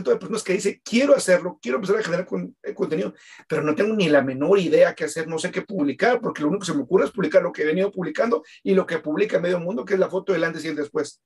de 0.02 0.16
personas 0.16 0.42
que 0.42 0.54
dice, 0.54 0.80
quiero 0.84 1.14
hacerlo, 1.14 1.58
quiero 1.62 1.76
empezar 1.76 1.96
a 1.96 2.02
generar 2.02 2.26
eh, 2.62 2.74
contenido, 2.74 3.14
pero 3.48 3.62
no 3.62 3.74
tengo 3.74 3.94
ni 3.94 4.08
la 4.08 4.22
menor 4.22 4.58
idea 4.58 4.94
qué 4.94 5.04
hacer, 5.04 5.28
no 5.28 5.38
sé 5.38 5.50
qué 5.50 5.62
publicar, 5.62 6.20
porque 6.20 6.42
lo 6.42 6.48
único 6.48 6.60
que 6.60 6.72
se 6.72 6.76
me 6.76 6.82
ocurre 6.82 7.06
es 7.06 7.10
publicar 7.10 7.42
lo 7.42 7.52
que 7.52 7.62
he 7.62 7.66
venido 7.66 7.92
publicando 7.92 8.42
y 8.62 8.74
lo 8.74 8.86
que 8.86 8.98
publica 8.98 9.38
medio 9.38 9.60
mundo, 9.60 9.84
que 9.84 9.94
es 9.94 10.00
la 10.00 10.10
foto 10.10 10.32
del 10.32 10.44
antes 10.44 10.64
y 10.64 10.68
el 10.68 10.76
después. 10.76 11.22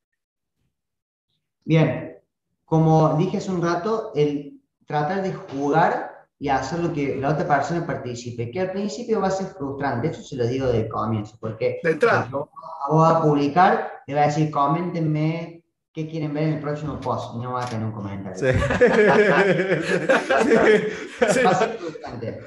Bien, 1.64 2.18
como 2.64 3.16
dije 3.16 3.38
hace 3.38 3.50
un 3.50 3.62
rato, 3.62 4.12
el 4.14 4.60
tratar 4.86 5.22
de 5.22 5.32
jugar 5.32 6.11
y 6.42 6.48
hacer 6.48 6.80
lo 6.80 6.92
que 6.92 7.14
la 7.14 7.28
otra 7.28 7.46
persona 7.46 7.86
participe, 7.86 8.50
que 8.50 8.58
al 8.58 8.72
principio 8.72 9.20
va 9.20 9.28
a 9.28 9.30
ser 9.30 9.46
frustrante, 9.46 10.08
eso 10.08 10.24
se 10.24 10.34
lo 10.34 10.44
digo 10.44 10.66
de 10.66 10.88
comienzo, 10.88 11.36
porque 11.38 11.78
de 11.84 11.92
entrada. 11.92 12.28
voy 12.90 13.08
a 13.08 13.20
publicar, 13.20 14.02
le 14.08 14.14
voy 14.14 14.24
a 14.24 14.26
decir, 14.26 14.50
coméntenme 14.50 15.62
qué 15.92 16.08
quieren 16.08 16.34
ver 16.34 16.48
en 16.48 16.54
el 16.54 16.60
próximo 16.60 16.98
post, 16.98 17.36
y 17.36 17.38
no 17.38 17.52
va 17.52 17.62
a 17.62 17.66
tener 17.66 17.86
un 17.86 17.92
comentario. 17.92 18.36
Sí. 18.36 18.46
Va 21.46 21.50
a 21.50 21.54
ser 21.54 21.78
frustrante. 21.78 22.40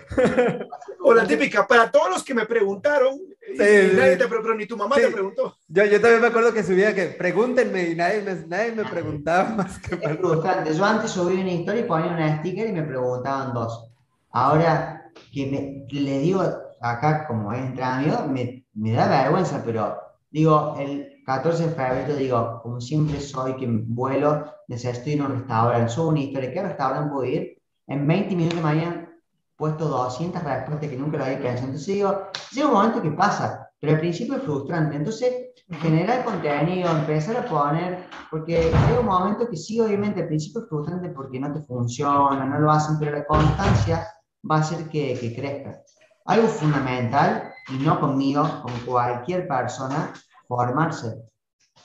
O 1.02 1.14
la 1.14 1.26
típica, 1.26 1.66
para 1.66 1.90
todos 1.90 2.10
los 2.10 2.22
que 2.22 2.34
me 2.34 2.46
preguntaron, 2.46 3.18
nadie 3.58 4.18
te 4.18 4.28
preguntó, 4.28 4.54
ni 4.56 4.66
tu 4.66 4.78
mamá 4.78 4.96
te 4.96 5.10
preguntó. 5.10 5.56
Yo, 5.68 5.86
yo 5.86 6.02
también 6.02 6.22
me 6.22 6.28
acuerdo 6.28 6.54
que 6.54 6.64
subía 6.64 6.94
que 6.94 7.08
pregúntenme 7.08 7.90
y 7.90 7.96
nadie 7.96 8.22
me, 8.22 8.36
nadie 8.48 8.72
me 8.72 8.86
preguntaba 8.86 9.50
más 9.50 9.80
que 9.80 9.96
Es 9.96 10.18
frustrante. 10.18 10.74
Yo 10.74 10.86
antes 10.86 11.12
subí 11.12 11.42
una 11.42 11.52
historia 11.52 11.82
y 11.82 11.86
ponía 11.86 12.12
una 12.12 12.40
sticker 12.40 12.70
y 12.70 12.74
me 12.74 12.84
preguntaban 12.84 13.54
dos. 13.54 13.92
Ahora 14.32 15.12
que, 15.32 15.46
me, 15.48 16.00
le 16.00 16.20
digo 16.20 16.44
acá, 16.82 17.26
como 17.28 17.54
es 17.54 17.62
entre 17.62 17.84
amigos, 17.84 18.28
me, 18.28 18.66
me 18.74 18.92
da 18.92 19.08
vergüenza, 19.08 19.62
pero 19.66 19.98
digo, 20.30 20.76
el 20.80 21.24
14 21.26 21.68
de 21.68 21.76
febrero, 21.76 22.16
digo, 22.16 22.60
como 22.62 22.82
siempre 22.82 23.20
soy 23.20 23.56
que 23.56 23.66
vuelo, 23.68 24.46
necesito 24.68 25.10
ir 25.10 25.22
a 25.22 25.26
un 25.26 25.40
restaurante, 25.40 25.90
subo 25.90 26.10
una 26.10 26.20
historia, 26.20 26.54
¿qué 26.54 26.62
restaurante 26.62 27.12
puedo 27.12 27.26
ir? 27.26 27.58
En 27.88 28.06
20 28.08 28.36
minutos 28.36 28.62
me 28.62 28.70
habían 28.70 29.05
puesto 29.58 29.88
200 29.88 30.44
respuestas 30.44 30.90
que 30.90 30.98
nunca 30.98 31.18
lo 31.18 31.26
había 31.26 31.40
pensado. 31.40 31.68
Entonces 31.68 31.96
digo, 31.96 32.28
llega 32.52 32.68
un 32.68 32.74
momento 32.74 33.02
que 33.02 33.12
pasa, 33.12 33.70
pero 33.80 33.94
al 33.94 34.00
principio 34.00 34.36
es 34.36 34.44
frustrante. 34.44 34.96
Entonces, 34.96 35.34
generar 35.82 36.24
contenido, 36.26 36.92
empezar 36.92 37.38
a 37.38 37.46
poner, 37.46 38.06
porque 38.30 38.64
llega 38.64 39.00
un 39.00 39.06
momento 39.06 39.48
que 39.50 39.58
sí, 39.58 39.80
obviamente, 39.80 40.22
al 40.22 40.28
principio 40.28 40.62
es 40.62 40.70
frustrante 40.70 41.10
porque 41.10 41.40
no 41.40 41.54
te 41.54 41.62
funciona, 41.62 42.46
no 42.46 42.60
lo 42.60 42.72
hacen, 42.72 42.98
pero 43.00 43.12
la 43.12 43.26
constancia 43.26 44.08
va 44.50 44.58
a 44.58 44.60
hacer 44.60 44.90
que, 44.90 45.18
que 45.20 45.36
crezca. 45.36 45.82
Algo 46.26 46.48
fundamental, 46.48 47.52
y 47.70 47.84
no 47.84 48.00
conmigo, 48.00 48.44
con 48.62 48.74
cualquier 48.86 49.48
persona, 49.48 50.14
formarse. 50.48 51.16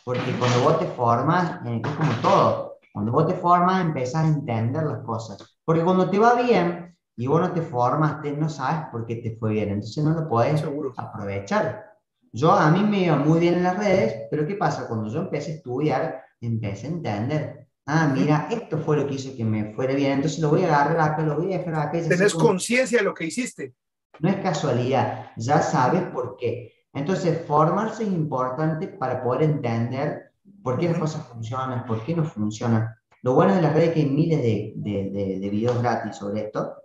Porque 0.05 0.33
cuando 0.39 0.63
vos 0.63 0.79
te 0.79 0.87
formas, 0.87 1.61
eh, 1.67 1.81
es 1.85 1.95
como 1.95 2.13
todo. 2.23 2.79
Cuando 2.93 3.13
vos 3.13 3.27
te 3.27 3.35
formas, 3.35 3.81
empezás 3.81 4.25
a 4.25 4.29
entender 4.29 4.83
las 4.85 5.05
cosas. 5.05 5.59
Porque 5.65 5.85
cuando 5.85 6.11
te 6.11 6.19
va 6.19 6.35
bien, 6.35 6.97
y 7.21 7.27
vos 7.27 7.39
no 7.39 7.53
te 7.53 7.61
formaste, 7.61 8.33
no 8.33 8.49
sabes 8.49 8.89
por 8.91 9.05
qué 9.05 9.17
te 9.17 9.37
fue 9.37 9.53
bien, 9.53 9.69
entonces 9.69 10.03
no 10.03 10.19
lo 10.19 10.27
puedes 10.27 10.65
aprovechar. 10.97 11.85
Yo 12.33 12.51
a 12.51 12.71
mí 12.71 12.83
me 12.83 13.05
iba 13.05 13.17
muy 13.17 13.41
bien 13.41 13.57
en 13.57 13.65
las 13.65 13.77
redes, 13.77 14.23
pero 14.31 14.47
¿qué 14.47 14.55
pasa? 14.55 14.89
Cuando 14.89 15.11
yo 15.11 15.21
empecé 15.21 15.53
a 15.53 15.55
estudiar, 15.57 16.25
empecé 16.41 16.87
a 16.87 16.91
entender. 16.91 17.69
Ah, 17.85 18.11
mira, 18.11 18.49
esto 18.51 18.79
fue 18.79 18.97
lo 18.97 19.07
que 19.07 19.17
hizo 19.17 19.37
que 19.37 19.45
me 19.45 19.75
fuera 19.75 19.93
bien, 19.93 20.13
entonces 20.13 20.39
lo 20.39 20.49
voy 20.49 20.63
a 20.63 20.69
agarrar 20.69 21.13
acá, 21.13 21.23
lo 21.23 21.37
voy 21.37 21.53
a 21.53 21.59
dejar 21.59 21.75
acá. 21.75 22.01
Tenés 22.01 22.33
conciencia 22.33 23.01
de 23.01 23.05
lo 23.05 23.13
que 23.13 23.27
hiciste. 23.27 23.75
No 24.21 24.31
es 24.31 24.37
casualidad, 24.37 25.33
ya 25.37 25.61
sabes 25.61 26.05
por 26.05 26.39
qué. 26.39 26.73
Entonces, 26.95 27.45
formarse 27.47 28.05
es 28.05 28.09
importante 28.09 28.89
para 28.89 29.23
poder 29.23 29.43
entender 29.43 30.33
por 30.63 30.79
qué 30.79 30.89
las 30.89 30.99
cosas 30.99 31.27
funcionan, 31.27 31.85
por 31.85 32.03
qué 32.03 32.17
no 32.17 32.25
funcionan. 32.25 32.89
Lo 33.21 33.35
bueno 33.35 33.55
de 33.55 33.61
las 33.61 33.75
redes 33.75 33.89
es 33.89 33.95
que 33.95 34.01
hay 34.01 34.09
miles 34.09 34.41
de, 34.41 34.73
de, 34.77 35.11
de, 35.11 35.39
de 35.39 35.51
videos 35.51 35.83
gratis 35.83 36.17
sobre 36.17 36.47
esto, 36.47 36.77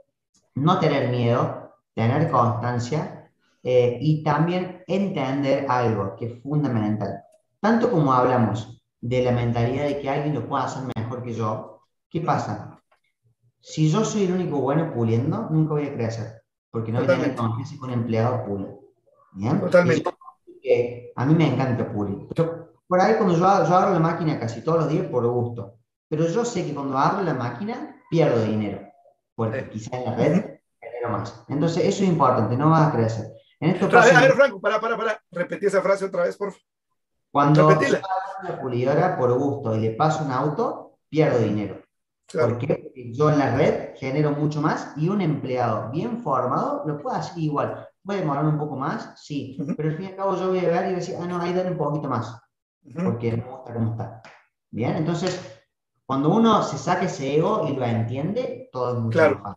no 0.55 0.79
tener 0.79 1.09
miedo, 1.09 1.73
tener 1.93 2.31
constancia 2.31 3.29
eh, 3.61 3.97
y 4.01 4.23
también 4.23 4.83
entender 4.87 5.65
algo 5.69 6.15
que 6.15 6.25
es 6.25 6.41
fundamental. 6.41 7.21
Tanto 7.59 7.91
como 7.91 8.13
hablamos 8.13 8.81
de 9.01 9.23
la 9.23 9.31
mentalidad 9.31 9.85
de 9.85 9.99
que 9.99 10.09
alguien 10.09 10.33
lo 10.33 10.47
pueda 10.47 10.65
hacer 10.65 10.83
mejor 10.95 11.23
que 11.23 11.33
yo, 11.33 11.81
¿qué 12.09 12.21
pasa? 12.21 12.79
Si 13.59 13.89
yo 13.89 14.05
soy 14.05 14.23
el 14.25 14.33
único 14.33 14.59
bueno 14.59 14.93
puliendo, 14.93 15.47
nunca 15.49 15.73
voy 15.73 15.87
a 15.87 15.93
crecer, 15.93 16.43
porque 16.71 16.91
no 16.91 16.99
voy 16.99 17.09
a 17.09 17.17
tener 17.17 17.35
confianza 17.35 17.75
con 17.77 17.89
un 17.89 17.99
empleado 17.99 18.45
pule. 18.45 18.67
¿Bien? 19.33 19.59
Totalmente. 19.59 20.09
a 21.15 21.25
mí 21.25 21.35
me 21.35 21.53
encanta 21.53 21.91
pulir. 21.91 22.27
por 22.87 23.01
ahí 23.01 23.15
cuando 23.15 23.33
yo, 23.33 23.39
yo 23.39 23.45
abro 23.75 23.91
la 23.91 23.99
máquina 23.99 24.39
casi 24.39 24.61
todos 24.61 24.79
los 24.79 24.89
días 24.89 25.07
por 25.07 25.27
gusto, 25.27 25.79
pero 26.07 26.27
yo 26.27 26.45
sé 26.45 26.65
que 26.65 26.73
cuando 26.73 26.97
abro 26.97 27.23
la 27.23 27.33
máquina 27.33 28.01
pierdo 28.09 28.43
dinero 28.43 28.94
porque 29.35 29.69
quizá 29.69 29.97
en 29.97 30.05
la 30.05 30.15
red 30.15 30.59
genero 30.79 31.09
más. 31.09 31.43
Entonces, 31.47 31.83
eso 31.85 32.03
es 32.03 32.09
importante, 32.09 32.57
no 32.57 32.69
vas 32.69 32.87
a 32.89 32.95
crecer. 32.95 33.25
En 33.59 33.71
esto 33.71 33.85
a, 33.85 34.03
ver, 34.05 34.15
a 34.15 34.21
ver, 34.21 34.33
Franco, 34.33 34.59
para, 34.59 34.79
para, 34.79 34.97
para, 34.97 35.21
repetí 35.31 35.65
esa 35.65 35.81
frase 35.81 36.05
otra 36.05 36.23
vez, 36.23 36.35
por 36.37 36.51
favor. 36.51 36.65
Cuando 37.31 37.69
yo 37.69 37.97
una 38.43 38.61
pulidora 38.61 39.17
por 39.17 39.33
gusto 39.37 39.75
y 39.75 39.81
le 39.81 39.91
paso 39.91 40.23
un 40.23 40.31
auto, 40.31 40.99
pierdo 41.09 41.39
dinero. 41.39 41.81
¿Por 42.31 42.57
qué? 42.57 42.67
Porque 42.67 43.13
yo 43.13 43.29
en 43.29 43.39
la 43.39 43.55
red 43.55 43.95
genero 43.97 44.31
mucho 44.31 44.61
más 44.61 44.93
y 44.95 45.09
un 45.09 45.21
empleado 45.21 45.91
bien 45.91 46.21
formado 46.23 46.83
lo 46.85 46.97
puede 46.97 47.17
hacer 47.17 47.37
igual. 47.37 47.87
Puede 48.03 48.19
demorar 48.19 48.45
un 48.45 48.57
poco 48.57 48.75
más, 48.75 49.21
sí, 49.21 49.57
pero 49.75 49.89
al 49.89 49.95
fin 49.97 50.05
y 50.05 50.09
al 50.09 50.15
cabo 50.15 50.35
yo 50.37 50.47
voy 50.47 50.59
a 50.59 50.69
ver 50.69 50.83
y 50.83 50.85
voy 50.85 50.93
a 50.93 50.95
decir, 50.95 51.15
ah, 51.19 51.25
no, 51.25 51.41
ahí 51.41 51.53
dale 51.53 51.71
un 51.71 51.77
poquito 51.77 52.07
más, 52.07 52.39
porque 53.03 53.31
me 53.31 53.43
gusta 53.43 53.73
cómo 53.73 53.91
está. 53.91 54.21
Bien, 54.69 54.95
entonces 54.95 55.54
cuando 56.05 56.29
uno 56.29 56.61
se 56.63 56.77
saca 56.77 57.05
ese 57.05 57.37
ego 57.37 57.67
y 57.67 57.75
lo 57.75 57.83
entiende, 57.83 58.69
todo 58.71 58.95
es 58.95 58.99
mucho 59.01 59.17
claro. 59.17 59.39
más 59.39 59.55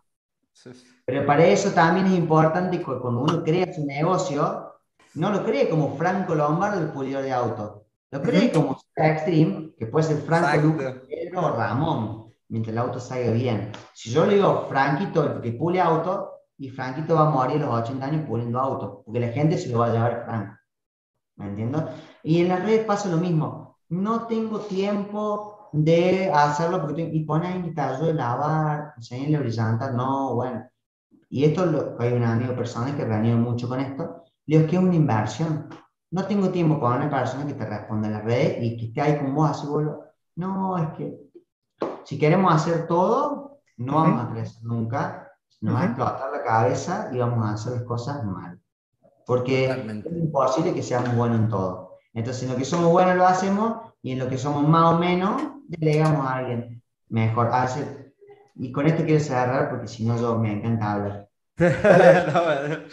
fácil. 0.63 0.87
Pero 1.05 1.25
para 1.25 1.45
eso 1.45 1.71
también 1.71 2.07
es 2.07 2.13
importante 2.13 2.77
que 2.77 2.83
cuando 2.83 3.21
uno 3.21 3.43
crea 3.43 3.71
su 3.73 3.85
negocio, 3.85 4.73
no 5.15 5.31
lo 5.31 5.43
cree 5.43 5.69
como 5.69 5.95
Franco 5.95 6.35
Lombardo, 6.35 6.81
el 6.81 6.91
pulidor 6.91 7.23
de 7.23 7.31
auto. 7.31 7.85
Lo 8.11 8.21
cree 8.21 8.51
como 8.51 8.79
Extreme, 8.95 9.73
que 9.77 9.85
puede 9.85 10.07
ser 10.07 10.17
Franco 10.17 10.61
Lucas, 10.61 10.95
Pedro 11.07 11.45
o 11.45 11.55
Ramón, 11.55 12.33
mientras 12.49 12.73
el 12.73 12.79
auto 12.79 12.99
salga 12.99 13.31
bien. 13.31 13.71
Si 13.93 14.09
yo 14.09 14.25
le 14.25 14.35
digo 14.35 14.65
Franquito, 14.67 15.23
el 15.23 15.41
que 15.41 15.51
pule 15.51 15.79
auto, 15.79 16.31
y 16.57 16.69
Franquito 16.69 17.15
va 17.15 17.27
a 17.27 17.29
morir 17.29 17.61
a 17.63 17.67
los 17.67 17.75
80 17.83 18.05
años 18.05 18.27
puliendo 18.27 18.59
auto, 18.59 19.03
porque 19.05 19.19
la 19.19 19.29
gente 19.29 19.57
se 19.57 19.69
lo 19.69 19.79
va 19.79 19.87
a 19.87 19.93
llevar 19.93 20.13
a 20.13 20.25
Franco. 20.25 20.57
¿Me 21.37 21.45
entiendes? 21.47 21.83
Y 22.23 22.41
en 22.41 22.49
las 22.49 22.63
redes 22.63 22.85
pasa 22.85 23.07
lo 23.07 23.17
mismo. 23.17 23.77
No 23.87 24.27
tengo 24.27 24.59
tiempo 24.59 25.58
de 25.71 26.31
hacerlo 26.33 26.81
porque 26.81 27.01
y 27.01 27.23
pone 27.25 27.47
ahí 27.47 27.61
mi 27.61 27.73
tallo 27.73 28.05
de 28.05 28.13
lavar, 28.13 28.93
enseñarle 28.97 29.39
brillante, 29.39 29.91
no, 29.91 30.35
bueno. 30.35 30.67
Y 31.29 31.45
esto 31.45 31.65
lo, 31.65 31.95
hay 31.99 32.13
un 32.13 32.23
amigo 32.23 32.55
personal 32.55 32.95
que 32.95 33.05
reunió 33.05 33.37
mucho 33.37 33.69
con 33.69 33.79
esto, 33.79 34.23
le 34.45 34.57
digo 34.57 34.69
que 34.69 34.75
es 34.77 34.81
una 34.81 34.95
inversión. 34.95 35.69
No 36.11 36.25
tengo 36.25 36.49
tiempo 36.49 36.79
para 36.79 36.95
una 36.95 37.09
persona 37.09 37.45
que 37.45 37.53
te 37.53 37.65
responda 37.65 38.07
en 38.07 38.13
la 38.13 38.21
red 38.21 38.61
y 38.61 38.77
que 38.77 38.85
esté 38.87 39.01
ahí 39.01 39.19
con 39.19 39.35
vos 39.35 39.51
así, 39.51 39.67
bueno, 39.67 39.99
no, 40.35 40.77
es 40.77 40.89
que 40.97 41.19
si 42.03 42.17
queremos 42.17 42.51
hacer 42.51 42.87
todo, 42.87 43.59
no 43.77 43.95
vamos 43.95 44.25
a 44.25 44.31
crecer 44.31 44.63
nunca, 44.63 45.31
nos 45.61 45.75
va 45.75 45.81
a 45.81 45.85
explotar 45.85 46.31
la 46.31 46.43
cabeza 46.43 47.09
y 47.13 47.19
vamos 47.19 47.45
a 47.45 47.53
hacer 47.53 47.73
las 47.73 47.83
cosas 47.83 48.23
mal. 48.23 48.59
Porque 49.25 49.69
es 49.69 50.17
imposible 50.17 50.73
que 50.73 50.81
seamos 50.81 51.15
buenos 51.15 51.39
en 51.39 51.49
todo. 51.49 51.97
Entonces, 52.13 52.43
en 52.43 52.49
lo 52.49 52.55
que 52.55 52.65
somos 52.65 52.91
buenos 52.91 53.15
lo 53.15 53.27
hacemos 53.27 53.93
y 54.01 54.13
en 54.13 54.19
lo 54.19 54.27
que 54.27 54.39
somos 54.39 54.67
más 54.67 54.95
o 54.95 54.97
menos 54.97 55.41
delegamos 55.77 56.25
a 56.25 56.37
alguien 56.37 56.81
mejor. 57.09 57.47
A 57.51 57.63
veces 57.63 57.85
y 58.59 58.71
con 58.73 58.85
esto 58.85 59.05
quiero 59.05 59.21
cerrar 59.21 59.69
porque 59.69 59.87
si 59.87 60.03
no 60.03 60.19
yo 60.19 60.37
me 60.37 60.51
encanta 60.51 60.91
hablar. 60.93 61.29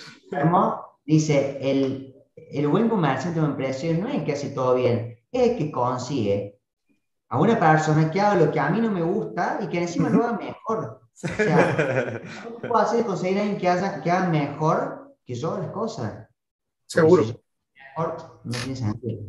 dice, 1.05 1.59
el, 1.61 2.14
el 2.37 2.68
buen 2.68 2.89
comerciante 2.89 3.41
de 3.41 3.47
empresa 3.47 3.87
no 3.99 4.09
es 4.09 4.22
que 4.22 4.33
hace 4.33 4.51
todo 4.51 4.77
bien, 4.77 5.18
es 5.33 5.57
que 5.57 5.72
consigue 5.72 6.61
a 7.29 7.41
una 7.41 7.59
persona 7.59 8.11
que 8.11 8.20
haga 8.20 8.37
lo 8.37 8.53
que 8.53 8.61
a 8.61 8.70
mí 8.70 8.81
no 8.81 8.91
me 8.91 9.03
gusta 9.03 9.59
y 9.61 9.66
que 9.66 9.83
encima 9.83 10.09
lo 10.09 10.24
haga 10.24 10.39
mejor. 10.39 11.01
O 11.03 11.11
sea, 11.14 12.22
¿cómo 12.45 12.61
puedo 12.61 12.77
hacer 12.77 13.05
conseguir 13.05 13.39
a 13.39 13.41
alguien 13.41 13.59
que 13.59 13.68
haga, 13.68 14.01
que 14.01 14.11
haga 14.11 14.29
mejor 14.29 15.16
que 15.24 15.35
yo 15.35 15.59
las 15.59 15.70
cosas? 15.70 16.29
Seguro. 16.87 17.24
mejor, 17.74 18.41
no 18.45 18.53
tiene 18.53 18.77
sentido. 18.77 19.22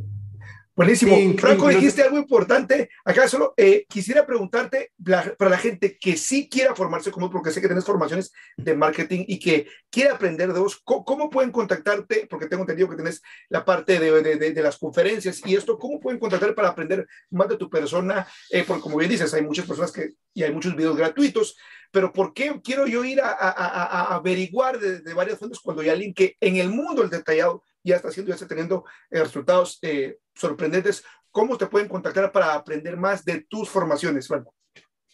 Buenísimo. 0.78 1.18
Franco, 1.40 1.70
dijiste 1.70 2.04
algo 2.04 2.20
importante. 2.20 2.92
Acá 3.04 3.28
solo 3.28 3.56
eh, 3.58 3.88
quisiera 3.90 4.28
preguntarte 4.28 4.92
para 5.04 5.50
la 5.50 5.58
gente 5.58 5.98
que 5.98 6.16
sí 6.16 6.48
quiera 6.48 6.76
formarse 6.76 7.10
como, 7.10 7.32
porque 7.32 7.50
sé 7.50 7.60
que 7.62 7.68
tienes 7.68 7.84
formaciones 7.84 8.32
de 8.56 8.76
marketing 8.76 9.26
y 9.28 9.40
que 9.40 9.68
quiere 9.90 10.12
aprender 10.12 10.54
de 10.54 10.60
vos, 10.60 10.80
¿cómo, 10.84 11.32
pueden 11.32 11.52
contactarte? 11.52 12.28
Porque 12.30 12.46
tengo 12.46 12.62
entendido 12.62 12.88
que 12.88 12.96
tienes 12.96 13.24
la 13.50 13.66
parte 13.66 14.00
de, 14.00 14.22
de, 14.22 14.52
de, 14.54 14.62
las 14.62 14.78
conferencias 14.78 15.42
y 15.44 15.56
esto, 15.56 15.80
¿cómo 15.80 16.00
pueden 16.00 16.20
contactar 16.20 16.54
para 16.54 16.68
aprender 16.68 17.08
más 17.32 17.50
de 17.50 17.58
tu 17.58 17.72
persona? 17.72 18.28
Eh, 18.52 18.64
porque 18.68 18.84
como 18.84 18.98
bien 18.98 19.10
dices, 19.10 19.34
hay 19.34 19.42
muchas 19.42 19.66
personas 19.66 19.92
que, 19.92 20.12
y 20.36 20.44
hay 20.44 20.54
muchos 20.54 20.76
videos 20.76 20.96
gratuitos, 20.96 21.58
pero 21.92 22.14
¿por 22.14 22.36
qué 22.36 22.62
quiero 22.64 22.86
yo 22.86 23.04
ir 23.04 23.20
a, 23.20 23.30
a, 23.30 23.50
a 23.50 24.16
averiguar 24.16 24.78
de, 24.78 25.02
de 25.02 25.14
varias 25.16 25.40
fuentes 25.40 25.60
cuando 25.60 25.82
hay 25.82 25.90
alguien 25.90 26.14
que 26.14 26.38
en 26.40 26.58
el 26.58 26.70
mundo 26.70 27.02
del 27.02 27.10
detallado 27.10 27.64
ya 27.88 27.96
está 27.96 28.10
haciendo, 28.10 28.30
ya 28.30 28.36
está 28.36 28.48
teniendo 28.48 28.86
eh, 29.10 29.20
resultados 29.20 29.80
eh, 29.82 30.20
sorprendentes. 30.38 31.04
¿Cómo 31.32 31.58
te 31.58 31.68
pueden 31.68 31.88
contactar 31.88 32.32
para 32.32 32.54
aprender 32.54 32.98
más 32.98 33.24
de 33.24 33.46
tus 33.50 33.70
formaciones, 33.70 34.28
Franco? 34.28 34.54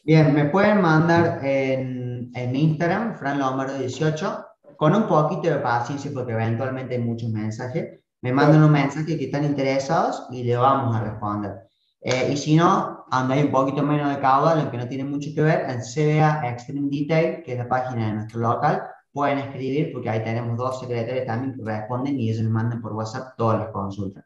Bien, 0.03 0.33
me 0.33 0.45
pueden 0.45 0.81
mandar 0.81 1.39
en, 1.45 2.31
en 2.33 2.55
Instagram, 2.55 3.17
Fran 3.17 3.39
Lombardo 3.39 3.77
18, 3.79 4.45
con 4.77 4.95
un 4.95 5.07
poquito 5.07 5.43
de 5.43 5.57
paciencia 5.57 6.11
porque 6.13 6.33
eventualmente 6.33 6.95
hay 6.95 7.01
muchos 7.01 7.29
mensajes. 7.29 7.99
Me 8.21 8.31
mandan 8.31 8.63
un 8.63 8.71
mensaje 8.71 9.17
que 9.17 9.25
están 9.25 9.45
interesados 9.45 10.27
y 10.31 10.43
le 10.43 10.55
vamos 10.55 10.95
a 10.95 11.03
responder. 11.03 11.51
Eh, 12.01 12.31
y 12.33 12.37
si 12.37 12.55
no, 12.55 13.05
andáis 13.11 13.45
un 13.45 13.51
poquito 13.51 13.81
menos 13.81 14.13
de 14.13 14.19
caudal, 14.19 14.59
aunque 14.59 14.77
no 14.77 14.87
tiene 14.87 15.05
mucho 15.05 15.29
que 15.33 15.41
ver, 15.41 15.69
en 15.69 15.79
CBA 15.79 16.49
Extreme 16.49 16.89
Detail, 16.91 17.43
que 17.43 17.53
es 17.53 17.57
la 17.57 17.69
página 17.69 18.07
de 18.07 18.13
nuestro 18.13 18.41
local, 18.41 18.83
pueden 19.13 19.37
escribir, 19.39 19.93
porque 19.93 20.09
ahí 20.09 20.23
tenemos 20.23 20.57
dos 20.57 20.81
secretarios 20.81 21.25
también 21.25 21.55
que 21.55 21.63
responden 21.63 22.19
y 22.19 22.29
ellos 22.29 22.43
me 22.43 22.49
mandan 22.49 22.81
por 22.81 22.91
WhatsApp 22.91 23.37
todas 23.37 23.59
las 23.59 23.69
consultas. 23.69 24.22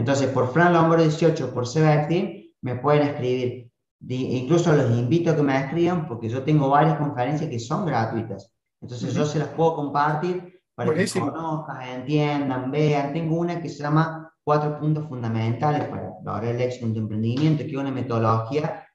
Entonces, 0.00 0.28
por 0.28 0.52
Fran 0.52 0.72
Lombardo 0.72 1.04
18, 1.04 1.52
por 1.52 1.68
CBT, 1.68 2.56
me 2.62 2.76
pueden 2.76 3.02
escribir. 3.02 3.70
incluso 4.08 4.72
los 4.72 4.90
invito 4.96 5.30
a 5.30 5.36
que 5.36 5.42
me 5.42 5.58
escriban 5.58 6.08
porque 6.08 6.28
yo 6.28 6.42
tengo 6.42 6.70
varias 6.70 6.96
conferencias 6.98 7.50
que 7.50 7.58
son 7.58 7.84
gratuitas. 7.84 8.52
Entonces, 8.80 9.12
yo 9.12 9.26
se 9.26 9.38
las 9.38 9.48
puedo 9.48 9.76
compartir 9.76 10.62
para 10.74 10.94
que 10.94 11.06
conozcan, 11.06 11.82
entiendan, 11.82 12.70
vean. 12.70 13.12
Tengo 13.12 13.36
una 13.36 13.60
que 13.60 13.68
se 13.68 13.82
llama 13.82 14.26
Cuatro 14.42 14.80
puntos 14.80 15.06
fundamentales 15.06 15.84
para 15.88 16.14
lograr 16.24 16.44
el 16.46 16.60
éxito 16.62 16.86
en 16.86 16.94
tu 16.94 17.00
emprendimiento, 17.00 17.62
que 17.62 17.70
es 17.70 17.76
una 17.76 17.90
metodología 17.90 18.86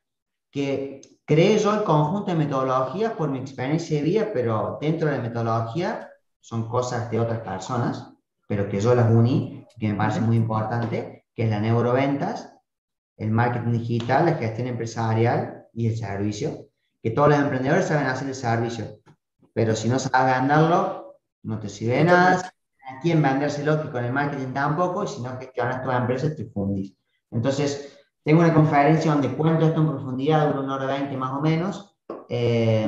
que 0.51 1.01
Creé 1.27 1.57
yo 1.57 1.73
el 1.73 1.83
conjunto 1.83 2.29
de 2.29 2.37
metodologías 2.37 3.13
por 3.13 3.29
mi 3.29 3.39
experiencia 3.39 3.97
de 3.97 4.03
vida, 4.03 4.29
pero 4.31 4.77
dentro 4.79 5.09
de 5.09 5.17
la 5.17 5.23
metodología 5.23 6.07
son 6.39 6.69
cosas 6.69 7.09
de 7.09 7.19
otras 7.19 7.39
personas, 7.39 8.13
pero 8.47 8.69
que 8.69 8.79
yo 8.79 8.93
las 8.93 9.09
uní, 9.09 9.54
que 9.79 9.89
me 9.89 9.95
parece 9.95 10.21
muy 10.21 10.37
importante, 10.37 11.25
que 11.35 11.43
es 11.43 11.49
la 11.49 11.59
neuroventas, 11.59 12.53
el 13.17 13.31
marketing 13.31 13.71
digital, 13.71 14.25
la 14.25 14.33
gestión 14.35 14.67
empresarial 14.67 15.67
y 15.73 15.87
el 15.87 15.97
servicio. 15.97 16.67
Que 17.01 17.11
todos 17.11 17.29
los 17.29 17.39
emprendedores 17.39 17.85
saben 17.85 18.07
hacer 18.07 18.27
el 18.27 18.35
servicio, 18.35 18.99
pero 19.53 19.75
si 19.75 19.87
no 19.87 19.99
sabes 19.99 20.39
venderlo, 20.39 21.17
no 21.43 21.59
te 21.59 21.69
sirve 21.69 22.03
nada. 22.03 22.51
A 22.87 22.99
quién 22.99 23.19
vendérselo, 23.21 23.81
que 23.81 23.89
con 23.89 24.03
el 24.03 24.13
marketing 24.13 24.53
tampoco, 24.53 25.03
y 25.03 25.07
si 25.07 25.21
no 25.21 25.37
gestionas 25.39 25.83
tu 25.83 25.89
empresa, 25.89 26.35
te 26.35 26.45
fundís. 26.45 26.95
Entonces, 27.31 27.97
tengo 28.23 28.41
una 28.41 28.53
conferencia 28.53 29.11
donde 29.11 29.29
cuento 29.29 29.65
esto 29.65 29.81
en 29.81 29.89
profundidad, 29.89 30.47
dura 30.47 30.61
una 30.61 30.75
hora 30.75 30.85
veinte 30.85 31.17
más 31.17 31.31
o 31.33 31.41
menos. 31.41 31.97
Eh, 32.29 32.87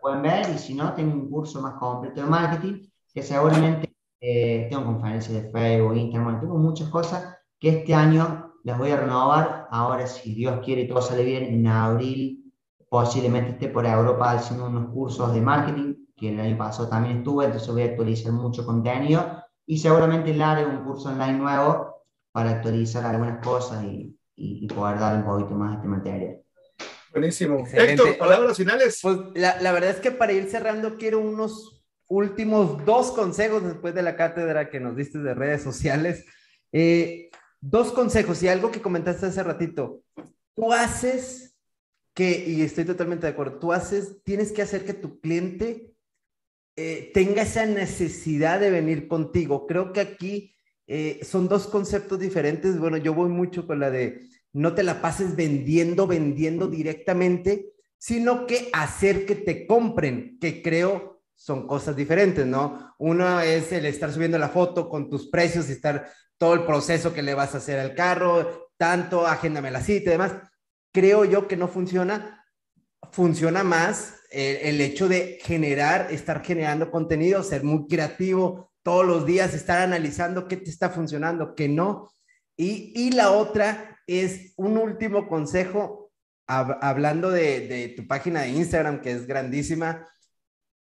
pueden 0.00 0.22
ver, 0.22 0.48
y 0.54 0.58
si 0.58 0.74
no, 0.74 0.94
tengo 0.94 1.14
un 1.14 1.30
curso 1.30 1.60
más 1.60 1.74
completo 1.74 2.22
de 2.22 2.26
marketing, 2.26 2.88
que 3.12 3.22
seguramente 3.22 3.85
eh, 4.28 4.66
tengo 4.68 4.86
conferencias 4.86 5.40
de 5.40 5.50
Facebook, 5.52 5.94
Instagram, 5.94 6.40
tengo 6.40 6.58
muchas 6.58 6.88
cosas 6.88 7.36
que 7.60 7.68
este 7.68 7.94
año 7.94 8.54
las 8.64 8.76
voy 8.76 8.90
a 8.90 8.96
renovar. 8.96 9.68
Ahora, 9.70 10.08
si 10.08 10.34
Dios 10.34 10.58
quiere 10.64 10.82
y 10.82 10.88
todo 10.88 11.00
sale 11.00 11.22
bien, 11.22 11.44
en 11.44 11.64
abril 11.68 12.52
posiblemente 12.88 13.52
esté 13.52 13.68
por 13.68 13.86
Europa 13.86 14.32
haciendo 14.32 14.66
unos 14.66 14.92
cursos 14.92 15.32
de 15.32 15.40
marketing, 15.40 15.94
que 16.16 16.30
el 16.30 16.40
año 16.40 16.58
pasado 16.58 16.88
también 16.88 17.18
estuve, 17.18 17.44
entonces 17.44 17.70
voy 17.70 17.82
a 17.82 17.84
actualizar 17.86 18.32
mucho 18.32 18.66
contenido 18.66 19.44
y 19.64 19.78
seguramente 19.78 20.34
le 20.34 20.42
haré 20.42 20.66
un 20.66 20.82
curso 20.82 21.08
online 21.08 21.38
nuevo 21.38 22.02
para 22.32 22.50
actualizar 22.50 23.04
algunas 23.04 23.44
cosas 23.46 23.84
y, 23.84 24.18
y, 24.34 24.66
poder 24.66 24.98
dar 24.98 25.18
un 25.18 25.24
poquito 25.24 25.54
más 25.54 25.70
a 25.70 25.74
este 25.76 25.86
material. 25.86 26.40
Buenísimo. 27.12 27.64
Héctor, 27.72 28.18
palabras 28.18 28.56
finales. 28.56 28.98
Pues 29.00 29.18
la, 29.36 29.60
la, 29.62 29.70
verdad 29.70 29.90
es 29.90 30.00
que 30.00 30.10
para 30.10 30.32
ir 30.32 30.50
cerrando 30.50 30.96
quiero 30.96 31.20
unos 31.20 31.75
últimos 32.08 32.84
dos 32.84 33.10
consejos 33.12 33.64
después 33.64 33.94
de 33.94 34.02
la 34.02 34.16
cátedra 34.16 34.70
que 34.70 34.80
nos 34.80 34.96
diste 34.96 35.18
de 35.18 35.34
redes 35.34 35.62
sociales. 35.62 36.24
Eh, 36.72 37.30
dos 37.60 37.92
consejos 37.92 38.42
y 38.42 38.48
algo 38.48 38.70
que 38.70 38.82
comentaste 38.82 39.26
hace 39.26 39.42
ratito. 39.42 40.02
Tú 40.54 40.72
haces 40.72 41.56
que, 42.14 42.44
y 42.46 42.62
estoy 42.62 42.84
totalmente 42.84 43.26
de 43.26 43.32
acuerdo, 43.32 43.58
tú 43.58 43.72
haces, 43.72 44.22
tienes 44.24 44.52
que 44.52 44.62
hacer 44.62 44.84
que 44.84 44.94
tu 44.94 45.20
cliente 45.20 45.92
eh, 46.76 47.10
tenga 47.12 47.42
esa 47.42 47.66
necesidad 47.66 48.60
de 48.60 48.70
venir 48.70 49.08
contigo. 49.08 49.66
Creo 49.66 49.92
que 49.92 50.00
aquí 50.00 50.54
eh, 50.86 51.20
son 51.22 51.48
dos 51.48 51.66
conceptos 51.66 52.20
diferentes. 52.20 52.78
Bueno, 52.78 52.96
yo 52.96 53.14
voy 53.14 53.28
mucho 53.28 53.66
con 53.66 53.80
la 53.80 53.90
de 53.90 54.20
no 54.52 54.74
te 54.74 54.82
la 54.82 55.02
pases 55.02 55.36
vendiendo, 55.36 56.06
vendiendo 56.06 56.68
directamente, 56.68 57.72
sino 57.98 58.46
que 58.46 58.70
hacer 58.72 59.26
que 59.26 59.34
te 59.34 59.66
compren, 59.66 60.38
que 60.38 60.62
creo 60.62 61.15
son 61.36 61.66
cosas 61.66 61.94
diferentes, 61.94 62.46
¿no? 62.46 62.94
Uno 62.98 63.40
es 63.40 63.70
el 63.70 63.84
estar 63.86 64.10
subiendo 64.10 64.38
la 64.38 64.48
foto 64.48 64.88
con 64.88 65.08
tus 65.08 65.28
precios 65.28 65.68
y 65.68 65.72
estar 65.72 66.10
todo 66.38 66.54
el 66.54 66.64
proceso 66.64 67.12
que 67.12 67.22
le 67.22 67.34
vas 67.34 67.54
a 67.54 67.58
hacer 67.58 67.78
al 67.78 67.94
carro, 67.94 68.70
tanto, 68.76 69.26
agéndame 69.26 69.70
la 69.70 69.82
cita 69.82 70.10
y 70.10 70.12
demás. 70.12 70.32
Creo 70.92 71.24
yo 71.24 71.46
que 71.46 71.56
no 71.56 71.68
funciona. 71.68 72.44
Funciona 73.12 73.62
más 73.62 74.14
el, 74.30 74.80
hecho 74.80 75.08
de 75.08 75.38
generar, 75.42 76.08
estar 76.10 76.42
generando 76.42 76.90
contenido, 76.90 77.42
ser 77.42 77.62
muy 77.62 77.86
creativo, 77.86 78.72
todos 78.82 79.06
los 79.06 79.26
días 79.26 79.54
estar 79.54 79.78
analizando 79.78 80.48
qué 80.48 80.56
te 80.56 80.70
está 80.70 80.90
funcionando, 80.90 81.54
qué 81.54 81.68
no. 81.68 82.10
Y, 82.56 82.92
y 82.94 83.12
la 83.12 83.30
otra 83.30 84.00
es 84.06 84.54
un 84.56 84.78
último 84.78 85.28
consejo, 85.28 86.10
hablando 86.46 87.30
de, 87.30 87.68
de 87.68 87.88
tu 87.96 88.06
página 88.06 88.42
de 88.42 88.50
Instagram, 88.50 89.00
que 89.00 89.12
es 89.12 89.26
grandísima. 89.26 90.06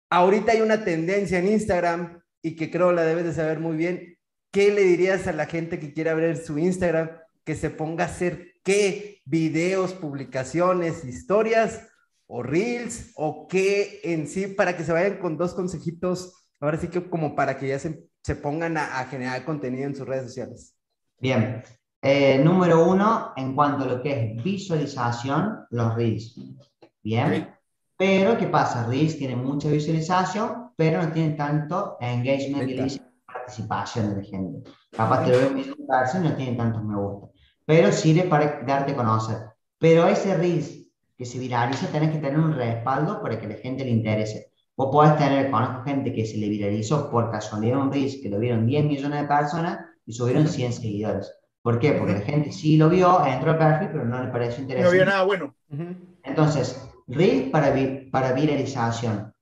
Ahorita 0.09 0.51
hay 0.51 0.61
una 0.61 0.83
tendencia 0.83 1.39
en 1.39 1.47
Instagram 1.47 2.21
y 2.41 2.55
que 2.55 2.71
creo 2.71 2.91
la 2.91 3.03
debes 3.03 3.25
de 3.25 3.33
saber 3.33 3.59
muy 3.59 3.75
bien. 3.75 4.17
¿Qué 4.51 4.71
le 4.71 4.83
dirías 4.83 5.27
a 5.27 5.33
la 5.33 5.45
gente 5.45 5.79
que 5.79 5.93
quiere 5.93 6.09
abrir 6.09 6.37
su 6.37 6.57
Instagram? 6.57 7.09
Que 7.43 7.55
se 7.55 7.69
ponga 7.69 8.05
a 8.05 8.07
hacer 8.07 8.53
qué 8.63 9.21
videos, 9.25 9.93
publicaciones, 9.93 11.03
historias 11.03 11.87
o 12.27 12.41
reels 12.41 13.11
o 13.15 13.47
qué 13.47 14.01
en 14.03 14.27
sí 14.27 14.47
para 14.47 14.75
que 14.75 14.83
se 14.83 14.91
vayan 14.91 15.17
con 15.17 15.37
dos 15.37 15.53
consejitos 15.53 16.45
ahora 16.59 16.77
sí 16.77 16.87
que 16.87 17.09
como 17.09 17.35
para 17.35 17.57
que 17.57 17.67
ya 17.67 17.79
se, 17.79 18.07
se 18.23 18.35
pongan 18.35 18.77
a, 18.77 19.05
generar 19.05 19.43
contenido 19.45 19.87
en 19.87 19.95
sus 19.95 20.07
redes 20.07 20.25
sociales. 20.25 20.75
Bien. 21.19 21.63
Eh, 22.01 22.39
número 22.39 22.87
uno, 22.87 23.33
en 23.35 23.55
cuanto 23.55 23.85
a 23.85 23.87
lo 23.87 24.01
que 24.01 24.35
es 24.35 24.43
visualización, 24.43 25.65
los 25.71 25.95
Reels. 25.95 26.39
Bien. 27.01 27.49
Pero, 27.97 28.37
¿qué 28.37 28.47
pasa? 28.47 28.85
Reels 28.87 29.17
tiene 29.17 29.35
mucha 29.35 29.69
visualización, 29.69 30.71
pero 30.75 31.01
no 31.01 31.11
tiene 31.11 31.35
tanto 31.35 31.97
engagement 32.01 32.69
y 32.69 33.01
participación 33.25 34.09
de 34.09 34.21
la 34.21 34.27
gente. 34.27 34.69
Capaz 34.91 35.25
te 35.25 35.31
lo 35.31 35.37
veo 35.37 35.51
en 35.51 35.59
y 35.59 36.27
no 36.27 36.35
tiene 36.35 36.57
tantos 36.57 36.83
me 36.83 36.97
gusta. 36.97 37.27
Pero 37.65 37.91
sirve 37.91 38.23
para 38.23 38.61
darte 38.65 38.91
a 38.91 38.95
conocer. 38.95 39.37
Pero 39.79 40.07
ese 40.07 40.35
Reels 40.35 40.85
que 41.17 41.25
se 41.25 41.39
viraliza, 41.39 41.87
tenés 41.87 42.11
que 42.11 42.17
tener 42.17 42.37
un 42.37 42.53
respaldo 42.53 43.21
para 43.21 43.39
que 43.39 43.47
la 43.47 43.55
gente 43.55 43.85
le 43.85 43.91
interese. 43.91 44.51
Vos 44.75 44.89
podés 44.91 45.17
tener, 45.17 45.49
conozco 45.49 45.83
gente 45.83 46.11
que 46.11 46.25
se 46.25 46.37
le 46.37 46.49
viralizó 46.49 47.09
por 47.09 47.31
casualidad 47.31 47.79
un 47.79 47.91
Reels, 47.91 48.17
que 48.21 48.29
lo 48.29 48.39
vieron 48.39 48.65
10 48.65 48.85
millones 48.85 49.21
de 49.21 49.27
personas 49.27 49.79
y 50.05 50.11
subieron 50.11 50.47
100 50.47 50.73
seguidores. 50.73 51.33
¿Por 51.61 51.79
qué? 51.79 51.93
Porque 51.93 52.13
la 52.13 52.21
gente 52.21 52.51
sí 52.51 52.75
lo 52.75 52.89
vio, 52.89 53.25
entró 53.25 53.51
al 53.51 53.57
perfil, 53.57 53.89
pero 53.91 54.05
no 54.05 54.21
le 54.21 54.29
pareció 54.29 54.61
interesante. 54.61 54.97
No 54.97 55.01
había 55.01 55.13
nada 55.13 55.23
bueno. 55.23 55.55
Entonces, 56.23 56.89
Reels 57.07 57.49
para, 57.51 57.73
para 58.11 58.33
viralización. 58.33 59.33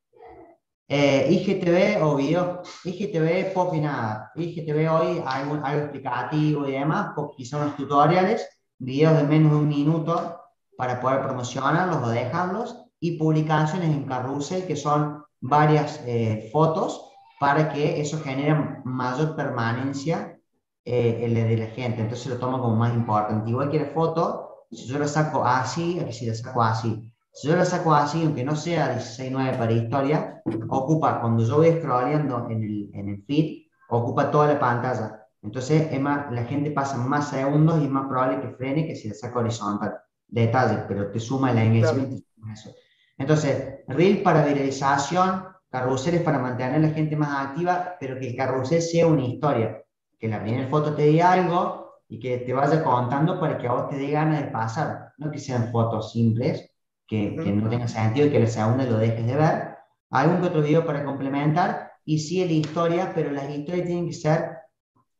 Eh, 0.87 1.27
IGTV 1.31 2.03
o 2.03 2.15
video, 2.15 2.61
IGTV 2.83 3.53
poco 3.53 3.75
y 3.75 3.79
nada. 3.79 4.31
IGTV 4.35 4.89
hoy 4.91 5.23
hay 5.25 5.43
algo 5.43 5.83
explicativo 5.83 6.67
y 6.67 6.73
demás, 6.73 7.13
quizás 7.37 7.61
unos 7.61 7.77
tutoriales, 7.77 8.47
videos 8.77 9.15
de 9.17 9.23
menos 9.23 9.51
de 9.51 9.57
un 9.57 9.67
minuto 9.69 10.41
para 10.77 10.99
poder 10.99 11.21
promocionarlos 11.23 12.03
o 12.03 12.09
dejarlos 12.09 12.77
y 12.99 13.17
publicaciones 13.17 13.89
en 13.89 14.05
carrusel, 14.05 14.65
que 14.65 14.75
son 14.75 15.23
varias 15.39 16.01
eh, 16.05 16.49
fotos 16.51 17.09
para 17.39 17.71
que 17.71 17.99
eso 17.99 18.19
genere 18.19 18.81
mayor 18.83 19.35
permanencia 19.35 20.37
eh, 20.85 21.21
el 21.23 21.33
de 21.33 21.57
la 21.57 21.67
gente. 21.67 22.01
Entonces 22.01 22.27
lo 22.27 22.37
tomo 22.37 22.61
como 22.61 22.75
más 22.75 22.93
importante. 22.93 23.49
Igual 23.49 23.71
que 23.71 23.79
la 23.79 23.89
foto, 23.91 24.65
si 24.69 24.85
yo 24.85 24.99
la 24.99 25.07
saco 25.07 25.45
así, 25.45 25.99
si 26.11 26.25
la 26.25 26.35
saco 26.35 26.61
así. 26.61 27.12
Si 27.33 27.47
yo 27.47 27.55
la 27.55 27.65
saco 27.65 27.93
así, 27.95 28.23
aunque 28.23 28.43
no 28.43 28.55
sea 28.55 28.95
16.9 28.95 29.57
para 29.57 29.71
historia, 29.71 30.41
ocupa, 30.69 31.19
cuando 31.19 31.43
yo 31.43 31.57
voy 31.57 31.71
scrolleando 31.71 32.47
en 32.49 32.63
el, 32.63 32.89
en 32.93 33.09
el 33.09 33.23
feed, 33.23 33.63
ocupa 33.89 34.29
toda 34.29 34.53
la 34.53 34.59
pantalla. 34.59 35.25
Entonces 35.41 35.91
es 35.91 35.99
más, 35.99 36.31
la 36.31 36.45
gente 36.45 36.69
pasa 36.69 36.95
más 36.97 37.29
segundos 37.29 37.81
y 37.81 37.85
es 37.85 37.89
más 37.89 38.07
probable 38.07 38.39
que 38.39 38.55
frene 38.55 38.85
que 38.85 38.95
si 38.95 39.09
la 39.09 39.15
saco 39.15 39.39
horizontal. 39.39 39.95
Detalle, 40.27 40.85
pero 40.87 41.11
te 41.11 41.19
suma 41.19 41.51
el 41.51 41.57
engagement. 41.57 42.23
Eso. 42.51 42.71
Entonces, 43.17 43.79
reel 43.87 44.21
para 44.21 44.45
viralización, 44.45 45.45
carruseles 45.69 46.21
para 46.21 46.37
mantener 46.37 46.75
a 46.75 46.87
la 46.87 46.93
gente 46.93 47.15
más 47.15 47.47
activa, 47.47 47.95
pero 47.99 48.17
que 48.19 48.29
el 48.29 48.35
carrusel 48.35 48.81
sea 48.81 49.07
una 49.07 49.25
historia. 49.25 49.83
Que 50.19 50.27
la 50.27 50.41
primera 50.41 50.67
foto 50.69 50.93
te 50.93 51.03
diga 51.03 51.31
algo 51.31 52.01
y 52.07 52.19
que 52.19 52.37
te 52.37 52.53
vaya 52.53 52.83
contando 52.83 53.39
para 53.39 53.57
que 53.57 53.67
a 53.67 53.73
vos 53.73 53.89
te 53.89 53.97
dé 53.97 54.11
ganas 54.11 54.39
de 54.39 54.51
pasar. 54.51 55.13
No 55.17 55.31
que 55.31 55.39
sean 55.39 55.71
fotos 55.71 56.11
simples, 56.11 56.72
que, 57.13 57.35
que 57.43 57.51
no 57.51 57.69
tengan 57.69 57.89
sentido 57.89 58.25
y 58.25 58.31
que 58.31 58.39
la 58.39 58.47
segunda 58.47 58.85
lo 58.85 58.97
dejes 58.97 59.25
de 59.25 59.35
ver. 59.35 59.77
Algún 60.09 60.41
que 60.41 60.47
otro 60.47 60.63
video 60.63 60.83
para 60.85 61.05
complementar 61.05 61.91
y 62.05 62.17
sí 62.17 62.43
la 62.43 62.51
historia, 62.53 63.11
pero 63.13 63.31
las 63.31 63.49
historias 63.49 63.85
tienen 63.85 64.07
que 64.07 64.13
ser 64.13 64.57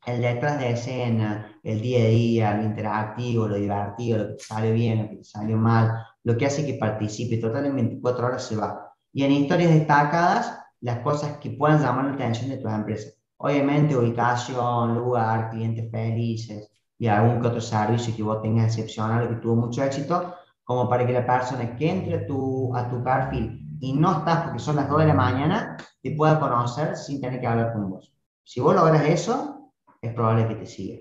el 0.06 0.22
detrás 0.22 0.60
de 0.60 0.72
escena, 0.72 1.60
el 1.64 1.82
día 1.82 2.00
a 2.00 2.08
día, 2.08 2.58
lo 2.58 2.64
interactivo, 2.64 3.48
lo 3.48 3.56
divertido, 3.56 4.18
lo 4.18 4.28
que 4.30 4.34
te 4.34 4.44
salió 4.44 4.74
bien, 4.74 5.04
lo 5.04 5.10
que 5.10 5.16
te 5.18 5.24
salió 5.24 5.56
mal, 5.56 5.92
lo 6.24 6.36
que 6.36 6.48
hace 6.48 6.66
que 6.66 6.74
participe. 6.74 7.38
Total, 7.38 7.66
en 7.68 7.76
24 7.76 8.26
horas 8.26 8.44
se 8.48 8.56
va. 8.56 8.94
Y 9.14 9.24
en 9.24 9.32
historias 9.32 9.72
destacadas, 9.72 10.60
las 10.82 11.00
cosas 11.00 11.38
que 11.38 11.52
puedan 11.52 11.82
llamar 11.82 12.06
la 12.06 12.14
atención 12.14 12.50
de 12.50 12.58
tu 12.58 12.68
empresa. 12.68 13.12
Obviamente, 13.38 13.96
ubicación, 13.96 14.96
lugar, 14.96 15.52
clientes 15.52 15.90
felices 15.92 16.70
y 16.98 17.08
algún 17.08 17.40
que 17.40 17.48
otro 17.48 17.62
servicio 17.62 18.16
que 18.16 18.24
vos 18.24 18.42
tengas 18.42 18.78
excepcional 18.78 19.26
o 19.26 19.30
que 19.30 19.36
tuvo 19.36 19.56
mucho 19.56 19.84
éxito, 19.84 20.36
como 20.64 20.90
para 20.90 21.06
que 21.06 21.14
la 21.14 21.26
persona 21.26 21.76
que 21.76 21.90
entre 21.90 22.16
a 22.16 22.26
tu, 22.26 22.76
a 22.76 22.90
tu 22.90 23.04
perfil 23.04 23.64
y 23.80 23.94
no 23.94 24.20
estás 24.20 24.46
porque 24.46 24.60
son 24.60 24.78
las 24.78 24.90
2 24.90 25.00
de 25.00 25.08
la 25.08 25.14
mañana, 25.14 25.78
te 26.02 26.12
pueda 26.12 26.40
conocer 26.40 26.96
sin 26.96 27.20
tener 27.20 27.42
que 27.42 27.48
hablar 27.48 27.74
con 27.74 27.90
vos. 27.90 28.14
Si 28.44 28.62
vos 28.62 28.74
logras 28.74 29.06
eso, 29.06 29.72
es 30.02 30.14
probable 30.14 30.48
que 30.48 30.56
te 30.56 30.66
siga. 30.66 31.00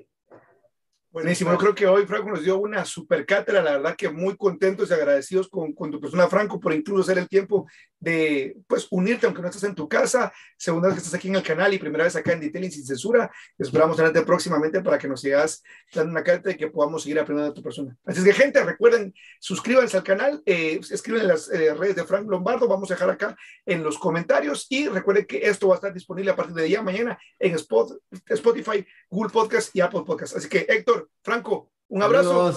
Buenísimo, 1.11 1.53
yo 1.53 1.59
creo 1.59 1.75
que 1.75 1.87
hoy 1.87 2.07
Franco 2.07 2.31
nos 2.31 2.43
dio 2.43 2.59
una 2.59 2.87
super 2.87 3.27
cátedra, 3.27 3.63
la 3.63 3.73
verdad 3.73 3.95
que 3.95 4.09
muy 4.09 4.35
contentos 4.35 4.91
y 4.91 4.95
agradecidos 4.95 5.49
con, 5.49 5.75
con, 5.75 5.91
tu 5.91 6.01
persona, 6.01 6.27
Franco, 6.27 6.59
por 6.59 6.73
incluso 6.73 7.03
hacer 7.03 7.19
el 7.19 7.29
tiempo 7.29 7.67
de 8.03 8.57
pues 8.67 8.89
unirte, 8.91 9.27
aunque 9.27 9.41
no 9.41 9.49
estés 9.49 9.63
en 9.63 9.77
tu 9.77 9.89
casa, 9.89 10.33
segunda 10.57 10.89
vez 10.89 10.97
que 10.97 10.99
estás 10.99 11.15
aquí 11.15 11.29
en 11.29 11.37
el 11.37 11.43
canal 11.43 11.73
y 11.73 11.79
primera 11.79 12.03
vez 12.03 12.17
acá 12.17 12.33
en 12.33 12.41
Detailing 12.41 12.73
sin 12.73 12.85
censura. 12.85 13.31
Esperamos 13.57 13.97
tenerte 13.97 14.23
próximamente 14.23 14.83
para 14.83 14.99
que 14.99 15.07
nos 15.07 15.21
sigas 15.21 15.63
dando 15.95 16.11
una 16.11 16.25
cátedra 16.25 16.53
y 16.53 16.57
que 16.57 16.67
podamos 16.67 17.05
seguir 17.05 17.21
aprendiendo 17.21 17.53
de 17.53 17.55
tu 17.55 17.63
persona. 17.63 17.97
Así 18.05 18.25
que, 18.25 18.33
gente, 18.33 18.63
recuerden, 18.65 19.15
suscríbanse 19.39 19.97
al 19.97 20.03
canal, 20.03 20.43
eh, 20.45 20.81
escriben 20.91 21.23
en 21.23 21.29
las 21.29 21.49
eh, 21.49 21.75
redes 21.75 21.95
de 21.95 22.05
Frank 22.05 22.29
Lombardo, 22.29 22.67
vamos 22.67 22.91
a 22.91 22.95
dejar 22.95 23.11
acá 23.11 23.37
en 23.65 23.85
los 23.85 23.99
comentarios 23.99 24.67
y 24.69 24.89
recuerden 24.89 25.25
que 25.25 25.47
esto 25.47 25.69
va 25.69 25.75
a 25.75 25.77
estar 25.77 25.95
disponible 25.95 26.33
a 26.33 26.37
partir 26.37 26.57
de 26.57 26.65
día 26.65 26.83
mañana 26.83 27.17
en 27.39 27.55
Spotify, 27.55 28.85
Google 29.11 29.31
Podcast 29.31 29.75
y 29.77 29.81
Apple 29.81 30.03
Podcast. 30.05 30.37
Así 30.37 30.49
que, 30.49 30.67
Héctor, 30.69 31.09
Franco, 31.23 31.71
un 31.87 32.03
abrazo. 32.03 32.53